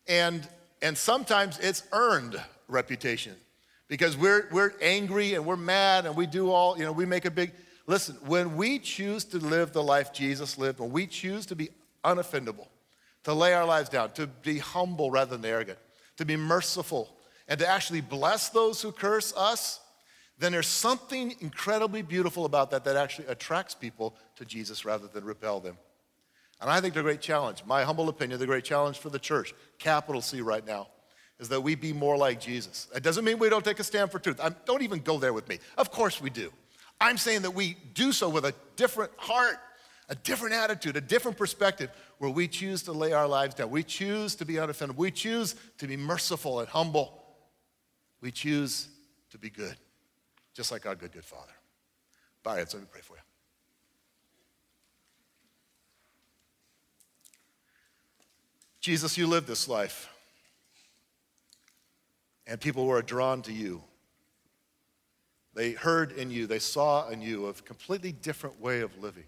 And, 0.07 0.47
and 0.81 0.97
sometimes 0.97 1.59
it's 1.59 1.83
earned 1.91 2.41
reputation 2.67 3.35
because 3.87 4.17
we're, 4.17 4.47
we're 4.51 4.73
angry 4.81 5.33
and 5.33 5.45
we're 5.45 5.55
mad 5.57 6.05
and 6.05 6.15
we 6.15 6.25
do 6.25 6.51
all, 6.51 6.77
you 6.77 6.83
know, 6.83 6.91
we 6.91 7.05
make 7.05 7.25
a 7.25 7.31
big. 7.31 7.51
Listen, 7.85 8.15
when 8.25 8.55
we 8.55 8.79
choose 8.79 9.25
to 9.25 9.37
live 9.37 9.73
the 9.73 9.83
life 9.83 10.13
Jesus 10.13 10.57
lived, 10.57 10.79
when 10.79 10.91
we 10.91 11.05
choose 11.05 11.45
to 11.47 11.55
be 11.55 11.69
unoffendable, 12.05 12.67
to 13.23 13.33
lay 13.33 13.53
our 13.53 13.65
lives 13.65 13.89
down, 13.89 14.11
to 14.13 14.27
be 14.27 14.57
humble 14.57 15.11
rather 15.11 15.37
than 15.37 15.45
arrogant, 15.49 15.79
to 16.17 16.25
be 16.25 16.35
merciful, 16.37 17.09
and 17.47 17.59
to 17.59 17.67
actually 17.67 18.01
bless 18.01 18.49
those 18.49 18.81
who 18.81 18.91
curse 18.91 19.33
us, 19.35 19.79
then 20.39 20.51
there's 20.51 20.67
something 20.67 21.35
incredibly 21.39 22.01
beautiful 22.01 22.45
about 22.45 22.71
that 22.71 22.83
that 22.85 22.95
actually 22.95 23.27
attracts 23.27 23.75
people 23.75 24.15
to 24.35 24.45
Jesus 24.45 24.83
rather 24.85 25.07
than 25.07 25.23
repel 25.23 25.59
them. 25.59 25.77
And 26.59 26.69
I 26.69 26.79
think 26.81 26.93
the 26.93 27.01
great 27.01 27.21
challenge, 27.21 27.63
my 27.65 27.83
humble 27.83 28.09
opinion, 28.09 28.39
the 28.39 28.45
great 28.45 28.63
challenge 28.63 28.97
for 28.97 29.09
the 29.09 29.19
church, 29.19 29.53
capital 29.79 30.21
C 30.21 30.41
right 30.41 30.65
now, 30.65 30.87
is 31.39 31.49
that 31.49 31.61
we 31.61 31.75
be 31.75 31.91
more 31.91 32.15
like 32.15 32.39
Jesus. 32.39 32.87
It 32.95 33.03
doesn't 33.03 33.25
mean 33.25 33.37
we 33.37 33.49
don't 33.49 33.65
take 33.65 33.79
a 33.79 33.83
stand 33.83 34.11
for 34.11 34.19
truth. 34.19 34.39
I'm, 34.41 34.55
don't 34.65 34.81
even 34.81 34.99
go 34.99 35.17
there 35.17 35.33
with 35.33 35.47
me. 35.49 35.59
Of 35.77 35.91
course 35.91 36.21
we 36.21 36.29
do. 36.29 36.51
I'm 37.01 37.17
saying 37.17 37.41
that 37.41 37.51
we 37.51 37.75
do 37.93 38.11
so 38.11 38.29
with 38.29 38.45
a 38.45 38.53
different 38.75 39.11
heart, 39.17 39.57
a 40.09 40.15
different 40.15 40.55
attitude, 40.55 40.95
a 40.95 41.01
different 41.01 41.37
perspective, 41.37 41.89
where 42.19 42.31
we 42.31 42.47
choose 42.47 42.83
to 42.83 42.93
lay 42.93 43.11
our 43.11 43.27
lives 43.27 43.55
down. 43.55 43.69
We 43.69 43.83
choose 43.83 44.35
to 44.35 44.45
be 44.45 44.53
unoffendable. 44.53 44.95
We 44.95 45.11
choose 45.11 45.55
to 45.79 45.87
be 45.87 45.97
merciful 45.97 46.61
and 46.61 46.69
humble. 46.69 47.22
We 48.23 48.31
choose 48.31 48.87
to 49.31 49.37
be 49.37 49.49
good, 49.49 49.75
just 50.53 50.71
like 50.71 50.85
our 50.85 50.95
good, 50.95 51.11
good 51.11 51.25
Father. 51.25 51.51
Bow 52.41 52.55
your 52.55 52.59
let 52.63 52.75
me 52.75 52.81
pray 52.89 53.01
for 53.01 53.15
you. 53.17 53.21
Jesus, 58.79 59.17
you 59.17 59.27
lived 59.27 59.45
this 59.45 59.67
life 59.67 60.09
and 62.47 62.61
people 62.61 62.85
were 62.85 63.01
drawn 63.01 63.41
to 63.41 63.51
you. 63.51 63.83
They 65.53 65.73
heard 65.73 66.13
in 66.13 66.31
you, 66.31 66.47
they 66.47 66.59
saw 66.59 67.09
in 67.09 67.21
you 67.21 67.47
a 67.47 67.53
completely 67.53 68.13
different 68.13 68.59
way 68.61 68.79
of 68.79 68.97
living. 69.03 69.25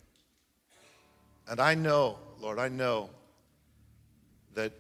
And 1.50 1.60
I 1.60 1.76
know, 1.76 2.18
Lord, 2.40 2.60
I 2.60 2.70
know 2.70 3.10
that 4.54 4.72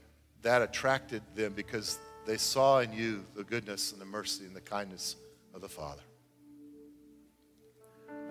that 0.41 0.61
attracted 0.61 1.21
them 1.35 1.51
because 1.51 1.99
they 2.25 2.37
saw 2.37 2.79
in 2.79 2.91
you 2.93 3.23
the 3.35 3.43
goodness 3.43 3.91
and 3.91 4.01
the 4.01 4.05
mercy 4.05 4.45
and 4.45 4.55
the 4.55 4.61
kindness 4.61 5.15
of 5.53 5.61
the 5.61 5.69
Father. 5.69 6.01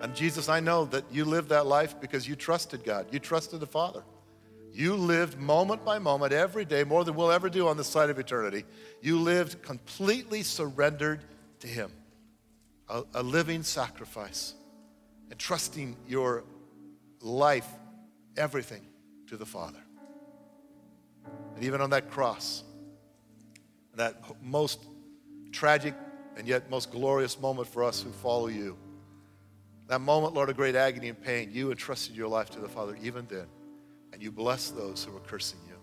And 0.01 0.13
Jesus, 0.13 0.49
I 0.49 0.59
know 0.59 0.85
that 0.85 1.05
you 1.11 1.25
lived 1.25 1.49
that 1.49 1.65
life 1.65 1.99
because 2.01 2.27
you 2.27 2.35
trusted 2.35 2.83
God. 2.83 3.07
You 3.11 3.19
trusted 3.19 3.59
the 3.59 3.67
Father. 3.67 4.03
You 4.73 4.95
lived 4.95 5.39
moment 5.39 5.85
by 5.85 5.99
moment, 5.99 6.33
every 6.33 6.65
day, 6.65 6.83
more 6.83 7.05
than 7.05 7.15
we'll 7.15 7.31
ever 7.31 7.49
do 7.49 7.69
on 7.69 7.77
the 7.77 7.83
side 7.83 8.09
of 8.09 8.19
eternity. 8.19 8.65
You 9.01 9.19
lived 9.19 9.61
completely 9.61 10.43
surrendered 10.43 11.21
to 11.59 11.67
Him, 11.67 11.91
a, 12.89 13.03
a 13.13 13.23
living 13.23 13.63
sacrifice, 13.63 14.53
and 15.31 15.39
trusting 15.39 15.95
your 16.07 16.43
life, 17.21 17.67
everything, 18.35 18.85
to 19.27 19.37
the 19.37 19.45
Father. 19.45 19.79
And 21.55 21.63
even 21.63 21.79
on 21.79 21.91
that 21.91 22.11
cross, 22.11 22.65
that 23.95 24.21
most 24.41 24.85
tragic 25.51 25.93
and 26.37 26.47
yet 26.47 26.69
most 26.69 26.91
glorious 26.91 27.39
moment 27.39 27.67
for 27.67 27.83
us 27.83 28.01
who 28.01 28.11
follow 28.11 28.47
you, 28.47 28.77
that 29.87 30.01
moment, 30.01 30.33
Lord, 30.33 30.49
of 30.49 30.57
great 30.57 30.75
agony 30.75 31.09
and 31.09 31.21
pain, 31.21 31.49
you 31.51 31.69
entrusted 31.69 32.15
your 32.15 32.27
life 32.27 32.49
to 32.51 32.59
the 32.59 32.67
Father 32.67 32.97
even 33.03 33.27
then, 33.29 33.45
and 34.11 34.21
you 34.21 34.31
blessed 34.31 34.75
those 34.75 35.03
who 35.03 35.11
were 35.11 35.19
cursing 35.19 35.59
you. 35.67 35.75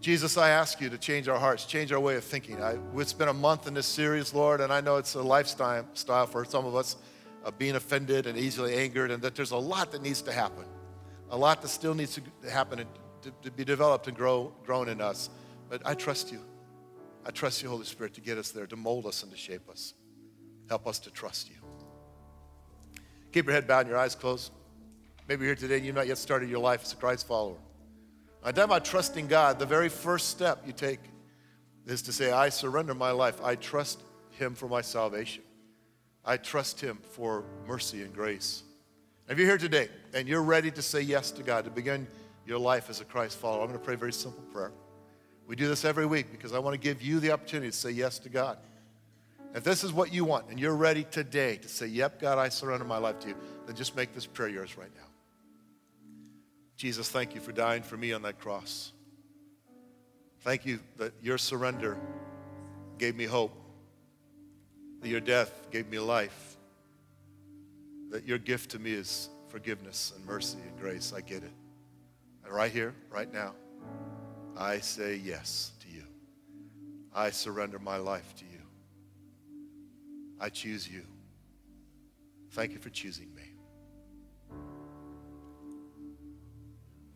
Jesus, 0.00 0.36
I 0.36 0.50
ask 0.50 0.80
you 0.80 0.88
to 0.90 0.98
change 0.98 1.28
our 1.28 1.38
hearts, 1.38 1.64
change 1.64 1.92
our 1.92 2.00
way 2.00 2.16
of 2.16 2.24
thinking. 2.24 2.62
I, 2.62 2.76
it's 2.96 3.12
been 3.12 3.28
a 3.28 3.32
month 3.32 3.66
in 3.66 3.74
this 3.74 3.86
series, 3.86 4.34
Lord, 4.34 4.60
and 4.60 4.72
I 4.72 4.80
know 4.80 4.96
it's 4.96 5.14
a 5.14 5.22
lifestyle 5.22 5.86
style 5.94 6.26
for 6.26 6.44
some 6.44 6.66
of 6.66 6.74
us 6.74 6.96
of 7.44 7.58
being 7.58 7.74
offended 7.74 8.26
and 8.26 8.38
easily 8.38 8.74
angered, 8.74 9.10
and 9.10 9.22
that 9.22 9.34
there's 9.34 9.50
a 9.50 9.56
lot 9.56 9.90
that 9.92 10.02
needs 10.02 10.22
to 10.22 10.32
happen, 10.32 10.64
a 11.30 11.36
lot 11.36 11.60
that 11.62 11.68
still 11.68 11.94
needs 11.94 12.18
to 12.42 12.50
happen 12.50 12.80
and 12.80 12.88
to, 13.22 13.32
to 13.42 13.50
be 13.50 13.64
developed 13.64 14.06
and 14.08 14.16
grow, 14.16 14.52
grown 14.64 14.88
in 14.88 15.00
us. 15.00 15.30
But 15.72 15.80
I 15.86 15.94
trust 15.94 16.30
you. 16.30 16.40
I 17.24 17.30
trust 17.30 17.62
you, 17.62 17.70
Holy 17.70 17.86
Spirit, 17.86 18.12
to 18.14 18.20
get 18.20 18.36
us 18.36 18.50
there, 18.50 18.66
to 18.66 18.76
mold 18.76 19.06
us 19.06 19.22
and 19.22 19.32
to 19.32 19.38
shape 19.38 19.70
us. 19.70 19.94
Help 20.68 20.86
us 20.86 20.98
to 20.98 21.10
trust 21.10 21.48
you. 21.48 21.56
Keep 23.32 23.46
your 23.46 23.54
head 23.54 23.66
bowed 23.66 23.80
and 23.80 23.88
your 23.88 23.96
eyes 23.96 24.14
closed. 24.14 24.52
Maybe 25.28 25.46
you're 25.46 25.54
here 25.54 25.62
today 25.62 25.76
and 25.78 25.86
you've 25.86 25.94
not 25.94 26.06
yet 26.06 26.18
started 26.18 26.50
your 26.50 26.58
life 26.58 26.82
as 26.82 26.92
a 26.92 26.96
Christ 26.96 27.26
follower. 27.26 27.56
I'm 28.44 28.52
talking 28.52 28.64
about 28.64 28.84
trusting 28.84 29.28
God. 29.28 29.58
The 29.58 29.64
very 29.64 29.88
first 29.88 30.28
step 30.28 30.62
you 30.66 30.74
take 30.74 31.00
is 31.86 32.02
to 32.02 32.12
say, 32.12 32.32
I 32.32 32.50
surrender 32.50 32.92
my 32.94 33.10
life. 33.10 33.40
I 33.42 33.54
trust 33.54 34.02
Him 34.32 34.54
for 34.54 34.68
my 34.68 34.82
salvation. 34.82 35.42
I 36.22 36.36
trust 36.36 36.82
Him 36.82 36.98
for 37.12 37.46
mercy 37.66 38.02
and 38.02 38.12
grace. 38.12 38.62
If 39.26 39.38
you're 39.38 39.48
here 39.48 39.56
today 39.56 39.88
and 40.12 40.28
you're 40.28 40.42
ready 40.42 40.70
to 40.70 40.82
say 40.82 41.00
yes 41.00 41.30
to 41.30 41.42
God, 41.42 41.64
to 41.64 41.70
begin 41.70 42.06
your 42.44 42.58
life 42.58 42.90
as 42.90 43.00
a 43.00 43.06
Christ 43.06 43.38
follower, 43.38 43.62
I'm 43.62 43.68
going 43.68 43.78
to 43.78 43.84
pray 43.86 43.94
a 43.94 43.96
very 43.96 44.12
simple 44.12 44.42
prayer. 44.52 44.72
We 45.52 45.56
do 45.56 45.68
this 45.68 45.84
every 45.84 46.06
week 46.06 46.32
because 46.32 46.54
I 46.54 46.58
want 46.60 46.72
to 46.72 46.80
give 46.80 47.02
you 47.02 47.20
the 47.20 47.30
opportunity 47.30 47.70
to 47.70 47.76
say 47.76 47.90
yes 47.90 48.18
to 48.20 48.30
God. 48.30 48.56
If 49.54 49.64
this 49.64 49.84
is 49.84 49.92
what 49.92 50.10
you 50.10 50.24
want 50.24 50.48
and 50.48 50.58
you're 50.58 50.74
ready 50.74 51.04
today 51.04 51.58
to 51.58 51.68
say, 51.68 51.88
Yep, 51.88 52.22
God, 52.22 52.38
I 52.38 52.48
surrender 52.48 52.86
my 52.86 52.96
life 52.96 53.18
to 53.18 53.28
you, 53.28 53.36
then 53.66 53.76
just 53.76 53.94
make 53.94 54.14
this 54.14 54.24
prayer 54.24 54.48
yours 54.48 54.78
right 54.78 54.88
now. 54.96 55.08
Jesus, 56.78 57.10
thank 57.10 57.34
you 57.34 57.40
for 57.42 57.52
dying 57.52 57.82
for 57.82 57.98
me 57.98 58.14
on 58.14 58.22
that 58.22 58.40
cross. 58.40 58.92
Thank 60.40 60.64
you 60.64 60.80
that 60.96 61.12
your 61.20 61.36
surrender 61.36 61.98
gave 62.96 63.14
me 63.14 63.26
hope, 63.26 63.52
that 65.02 65.08
your 65.10 65.20
death 65.20 65.66
gave 65.70 65.86
me 65.86 65.98
life, 65.98 66.56
that 68.08 68.26
your 68.26 68.38
gift 68.38 68.70
to 68.70 68.78
me 68.78 68.92
is 68.92 69.28
forgiveness 69.48 70.14
and 70.16 70.24
mercy 70.24 70.56
and 70.66 70.80
grace. 70.80 71.12
I 71.14 71.20
get 71.20 71.42
it. 71.42 71.52
And 72.42 72.54
right 72.54 72.72
here, 72.72 72.94
right 73.10 73.30
now, 73.30 73.52
I 74.56 74.78
say 74.78 75.16
yes 75.16 75.72
to 75.80 75.88
you. 75.88 76.04
I 77.14 77.30
surrender 77.30 77.78
my 77.78 77.96
life 77.96 78.34
to 78.36 78.44
you. 78.44 78.60
I 80.40 80.48
choose 80.48 80.88
you. 80.88 81.02
Thank 82.52 82.72
you 82.72 82.78
for 82.78 82.90
choosing 82.90 83.34
me. 83.34 83.54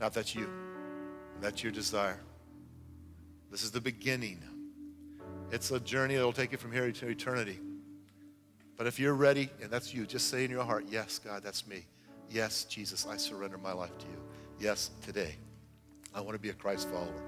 Now, 0.00 0.08
that's 0.10 0.34
you, 0.34 0.48
that's 1.40 1.62
your 1.62 1.72
desire, 1.72 2.20
this 3.50 3.62
is 3.62 3.70
the 3.70 3.80
beginning. 3.80 4.42
It's 5.50 5.70
a 5.70 5.80
journey 5.80 6.16
that 6.16 6.24
will 6.24 6.32
take 6.32 6.52
you 6.52 6.58
from 6.58 6.72
here 6.72 6.90
to 6.90 7.08
eternity. 7.08 7.60
But 8.76 8.86
if 8.86 8.98
you're 8.98 9.14
ready, 9.14 9.48
and 9.62 9.70
that's 9.70 9.94
you, 9.94 10.04
just 10.04 10.28
say 10.28 10.44
in 10.44 10.50
your 10.50 10.64
heart, 10.64 10.86
Yes, 10.90 11.18
God, 11.18 11.42
that's 11.42 11.66
me. 11.66 11.86
Yes, 12.28 12.64
Jesus, 12.64 13.06
I 13.06 13.16
surrender 13.16 13.56
my 13.56 13.72
life 13.72 13.96
to 13.98 14.06
you. 14.06 14.18
Yes, 14.58 14.90
today, 15.02 15.36
I 16.16 16.20
want 16.20 16.32
to 16.32 16.40
be 16.40 16.48
a 16.48 16.54
Christ 16.54 16.88
follower. 16.88 17.22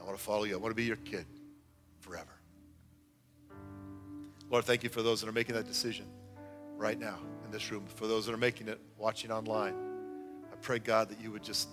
I 0.00 0.04
want 0.04 0.16
to 0.16 0.22
follow 0.22 0.44
you. 0.44 0.54
I 0.54 0.56
want 0.56 0.70
to 0.70 0.76
be 0.76 0.84
your 0.84 0.96
kid 0.96 1.26
forever. 1.98 2.30
Lord, 4.48 4.64
thank 4.64 4.84
you 4.84 4.88
for 4.88 5.02
those 5.02 5.20
that 5.20 5.28
are 5.28 5.32
making 5.32 5.56
that 5.56 5.66
decision 5.66 6.06
right 6.76 6.98
now 6.98 7.18
in 7.44 7.50
this 7.50 7.72
room, 7.72 7.84
for 7.96 8.06
those 8.06 8.24
that 8.26 8.32
are 8.32 8.38
making 8.38 8.68
it 8.68 8.80
watching 8.96 9.32
online. 9.32 9.74
I 10.52 10.56
pray, 10.62 10.78
God, 10.78 11.08
that 11.08 11.20
you 11.20 11.32
would 11.32 11.42
just 11.42 11.68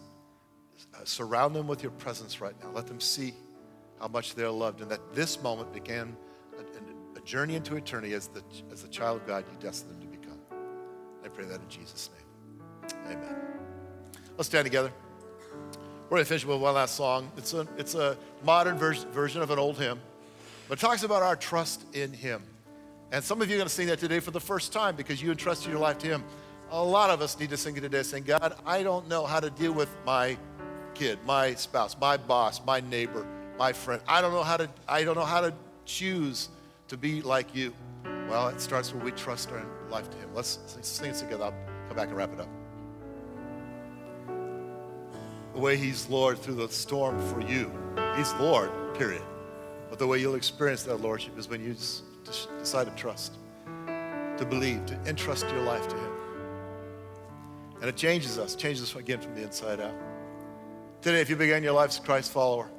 uh, 0.96 0.98
surround 1.04 1.56
them 1.56 1.68
with 1.68 1.84
your 1.84 1.92
presence 1.92 2.42
right 2.42 2.56
now. 2.64 2.72
Let 2.72 2.88
them 2.88 3.00
see 3.00 3.36
how 4.00 4.08
much 4.08 4.34
they're 4.34 4.50
loved 4.50 4.82
and 4.82 4.90
that 4.90 5.14
this 5.14 5.42
moment 5.44 5.72
began 5.72 6.18
a, 6.58 7.20
a 7.20 7.22
journey 7.22 7.56
into 7.56 7.76
eternity 7.76 8.16
as 8.16 8.30
the, 8.30 8.42
as 8.72 8.82
the 8.82 8.90
child 8.90 9.22
of 9.22 9.28
God 9.28 9.46
you 9.52 9.58
destined 9.60 9.92
them 9.92 10.02
to 10.02 10.08
become. 10.08 10.40
I 11.24 11.28
pray 11.28 11.46
that 11.46 11.62
in 11.62 11.70
Jesus' 11.70 12.10
name. 12.18 12.98
Amen. 13.06 13.36
Let's 14.36 14.48
stand 14.48 14.66
together. 14.66 14.92
We're 16.14 16.18
going 16.18 16.26
to 16.26 16.30
finish 16.30 16.46
with 16.46 16.62
one 16.62 16.76
last 16.76 16.94
song. 16.94 17.32
It's 17.38 17.56
a, 17.56 17.68
it's 17.76 17.96
a 17.96 18.16
modern 18.44 18.78
vers- 18.78 19.06
version 19.06 19.42
of 19.42 19.50
an 19.50 19.58
old 19.58 19.80
hymn, 19.80 20.00
but 20.70 20.78
it 20.78 20.80
talks 20.80 21.02
about 21.02 21.24
our 21.24 21.36
trust 21.36 21.88
in 21.96 22.14
Him. 22.14 22.44
And 23.12 23.24
some 23.24 23.42
of 23.42 23.50
you 23.50 23.56
are 23.56 23.58
going 23.58 23.68
to 23.68 23.74
sing 23.74 23.88
that 23.88 23.98
today 23.98 24.20
for 24.20 24.30
the 24.30 24.40
first 24.40 24.72
time 24.72 24.96
because 24.96 25.24
you 25.24 25.32
entrusted 25.32 25.72
your 25.72 25.80
life 25.80 25.98
to 25.98 26.08
Him. 26.08 26.24
A 26.70 26.84
lot 26.84 27.10
of 27.10 27.24
us 27.24 27.40
need 27.40 27.50
to 27.50 27.58
sing 27.58 27.76
it 27.78 27.82
today 27.82 28.04
saying, 28.04 28.26
God, 28.26 28.56
I 28.64 28.84
don't 28.84 29.08
know 29.08 29.26
how 29.26 29.40
to 29.40 29.50
deal 29.50 29.72
with 29.72 29.90
my 30.06 30.38
kid, 30.94 31.18
my 31.26 31.56
spouse, 31.56 31.98
my 32.00 32.16
boss, 32.16 32.64
my 32.64 32.80
neighbor, 32.80 33.26
my 33.58 33.74
friend. 33.74 34.00
I 34.08 34.22
don't 34.22 34.34
know 34.34 34.44
how 34.44 34.58
to, 34.58 34.70
I 34.88 35.04
don't 35.04 35.16
know 35.16 35.26
how 35.26 35.42
to 35.42 35.52
choose 35.86 36.50
to 36.90 36.96
be 36.96 37.24
like 37.24 37.56
you. 37.56 37.74
Well, 38.30 38.50
it 38.50 38.62
starts 38.62 38.94
when 38.94 39.04
we 39.04 39.14
trust 39.14 39.50
our 39.50 39.66
life 39.90 40.12
to 40.12 40.18
Him. 40.18 40.30
Let's 40.36 40.60
sing 40.82 41.10
it 41.10 41.16
together. 41.16 41.46
I'll 41.46 41.88
come 41.88 41.98
back 41.98 42.10
and 42.10 42.18
wrap 42.18 42.32
it 42.34 42.40
up. 42.40 42.63
The 45.54 45.60
way 45.60 45.78
He's 45.78 46.10
Lord 46.10 46.40
through 46.40 46.56
the 46.56 46.70
storm 46.70 47.20
for 47.28 47.42
you, 47.42 47.72
He's 48.18 48.34
Lord, 48.34 48.72
period. 48.96 49.22
But 49.90 50.00
the 50.00 50.08
way 50.08 50.20
you'll 50.20 50.36
experience 50.36 50.84
that 50.84 50.98
Lordship 50.98 51.38
is 51.38 51.48
when 51.48 51.64
you 51.64 51.76
decide 52.24 52.86
to 52.86 52.94
trust, 52.96 53.38
to 53.76 54.46
believe, 54.50 54.86
to 54.88 55.00
entrust 55.06 55.48
your 55.50 55.62
life 55.62 55.88
to 55.88 55.96
Him. 55.96 56.12
And 57.82 57.90
it 57.90 57.96
changes 57.96 58.40
us, 58.40 58.56
changes 58.56 58.84
us 58.84 58.96
again 58.96 59.20
from 59.20 59.36
the 59.36 59.44
inside 59.44 59.80
out. 59.80 59.94
Today, 61.02 61.22
if 61.22 61.30
you 61.30 61.36
began 61.36 61.62
your 61.62 61.74
life 61.74 61.90
as 61.90 62.00
a 62.00 62.02
Christ 62.02 62.32
follower, 62.32 62.72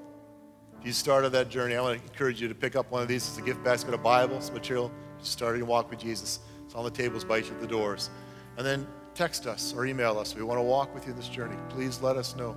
if 0.80 0.86
you 0.86 0.92
started 0.92 1.30
that 1.30 1.50
journey, 1.50 1.76
I 1.76 1.80
want 1.82 1.98
to 1.98 2.04
encourage 2.10 2.40
you 2.40 2.48
to 2.48 2.54
pick 2.54 2.74
up 2.74 2.90
one 2.90 3.02
of 3.02 3.08
these. 3.08 3.28
It's 3.28 3.38
a 3.38 3.42
gift 3.42 3.62
basket 3.62 3.94
of 3.94 4.02
Bibles, 4.02 4.50
material, 4.50 4.90
starting 5.22 5.60
to 5.60 5.66
walk 5.66 5.90
with 5.90 5.98
Jesus. 5.98 6.40
It's 6.64 6.74
on 6.74 6.84
the 6.84 6.90
tables 6.90 7.24
by 7.24 7.38
each 7.38 7.50
of 7.50 7.60
the 7.60 7.66
doors. 7.66 8.10
And 8.56 8.66
then 8.66 8.86
text 9.14 9.46
us 9.46 9.72
or 9.74 9.86
email 9.86 10.18
us. 10.18 10.34
We 10.34 10.42
want 10.42 10.58
to 10.58 10.62
walk 10.62 10.94
with 10.94 11.06
you 11.06 11.12
in 11.12 11.16
this 11.16 11.28
journey. 11.28 11.56
Please 11.68 12.00
let 12.02 12.16
us 12.16 12.34
know 12.36 12.56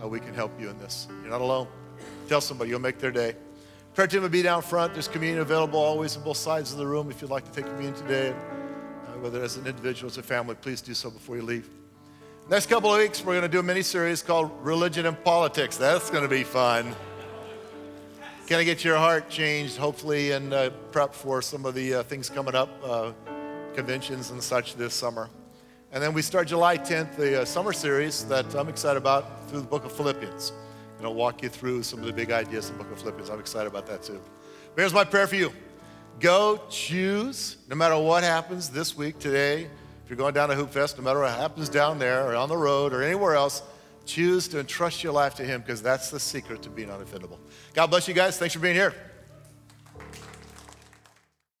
how 0.00 0.08
we 0.08 0.20
can 0.20 0.34
help 0.34 0.58
you 0.60 0.68
in 0.68 0.78
this. 0.78 1.06
You're 1.22 1.30
not 1.30 1.40
alone. 1.40 1.68
Tell 2.28 2.40
somebody, 2.40 2.70
you'll 2.70 2.80
make 2.80 2.98
their 2.98 3.12
day. 3.12 3.36
Prayer 3.94 4.06
team 4.06 4.22
will 4.22 4.28
be 4.28 4.42
down 4.42 4.62
front. 4.62 4.94
There's 4.94 5.06
communion 5.06 5.40
available 5.40 5.78
always 5.78 6.16
on 6.16 6.24
both 6.24 6.38
sides 6.38 6.72
of 6.72 6.78
the 6.78 6.86
room 6.86 7.10
if 7.10 7.20
you'd 7.20 7.30
like 7.30 7.44
to 7.44 7.52
take 7.52 7.66
communion 7.66 7.94
today, 7.94 8.30
uh, 8.30 9.18
whether 9.20 9.42
as 9.42 9.56
an 9.56 9.66
individual 9.66 10.10
as 10.10 10.18
a 10.18 10.22
family, 10.22 10.54
please 10.54 10.80
do 10.80 10.94
so 10.94 11.10
before 11.10 11.36
you 11.36 11.42
leave. 11.42 11.68
Next 12.48 12.66
couple 12.66 12.92
of 12.92 12.98
weeks, 12.98 13.24
we're 13.24 13.34
going 13.34 13.42
to 13.42 13.48
do 13.48 13.60
a 13.60 13.62
mini 13.62 13.82
series 13.82 14.22
called 14.22 14.50
Religion 14.62 15.06
and 15.06 15.22
Politics. 15.22 15.76
That's 15.76 16.10
going 16.10 16.24
to 16.24 16.28
be 16.28 16.42
fun. 16.42 16.96
Can 18.46 18.58
I 18.58 18.64
get 18.64 18.84
your 18.84 18.96
heart 18.96 19.28
changed, 19.28 19.76
hopefully, 19.76 20.32
and 20.32 20.52
uh, 20.52 20.70
prep 20.90 21.14
for 21.14 21.40
some 21.40 21.64
of 21.64 21.74
the 21.74 21.94
uh, 21.94 22.02
things 22.02 22.28
coming 22.28 22.54
up, 22.54 22.68
uh, 22.84 23.12
conventions 23.74 24.30
and 24.30 24.42
such 24.42 24.74
this 24.74 24.94
summer. 24.94 25.28
And 25.92 26.02
then 26.02 26.14
we 26.14 26.22
start 26.22 26.48
July 26.48 26.78
10th, 26.78 27.16
the 27.16 27.42
uh, 27.42 27.44
summer 27.44 27.74
series 27.74 28.24
that 28.24 28.54
I'm 28.54 28.70
excited 28.70 28.96
about 28.96 29.46
through 29.50 29.60
the 29.60 29.66
book 29.66 29.84
of 29.84 29.92
Philippians 29.92 30.52
and 30.96 31.06
I'll 31.06 31.14
walk 31.14 31.42
you 31.42 31.50
through 31.50 31.82
some 31.82 31.98
of 31.98 32.06
the 32.06 32.14
big 32.14 32.30
ideas 32.30 32.70
in 32.70 32.78
the 32.78 32.84
book 32.84 32.92
of 32.92 32.98
Philippians. 32.98 33.28
I'm 33.28 33.40
excited 33.40 33.66
about 33.66 33.86
that 33.88 34.02
too. 34.02 34.18
But 34.74 34.82
here's 34.82 34.94
my 34.94 35.04
prayer 35.04 35.26
for 35.26 35.36
you 35.36 35.52
go 36.18 36.62
choose, 36.70 37.58
no 37.68 37.76
matter 37.76 37.98
what 37.98 38.22
happens 38.22 38.70
this 38.70 38.96
week, 38.96 39.18
today, 39.18 39.64
if 39.64 40.08
you're 40.08 40.16
going 40.16 40.32
down 40.32 40.48
to 40.48 40.54
Hoop 40.54 40.70
Fest, 40.70 40.96
no 40.96 41.04
matter 41.04 41.18
what 41.18 41.36
happens 41.36 41.68
down 41.68 41.98
there 41.98 42.26
or 42.26 42.36
on 42.36 42.48
the 42.48 42.56
road 42.56 42.94
or 42.94 43.02
anywhere 43.02 43.34
else, 43.34 43.62
choose 44.06 44.48
to 44.48 44.60
entrust 44.60 45.04
your 45.04 45.12
life 45.12 45.34
to 45.34 45.44
Him 45.44 45.60
because 45.60 45.82
that's 45.82 46.10
the 46.10 46.20
secret 46.20 46.62
to 46.62 46.70
being 46.70 46.88
unoffendable. 46.88 47.38
God 47.74 47.88
bless 47.88 48.08
you 48.08 48.14
guys. 48.14 48.38
Thanks 48.38 48.54
for 48.54 48.60
being 48.60 48.76
here. 48.76 48.94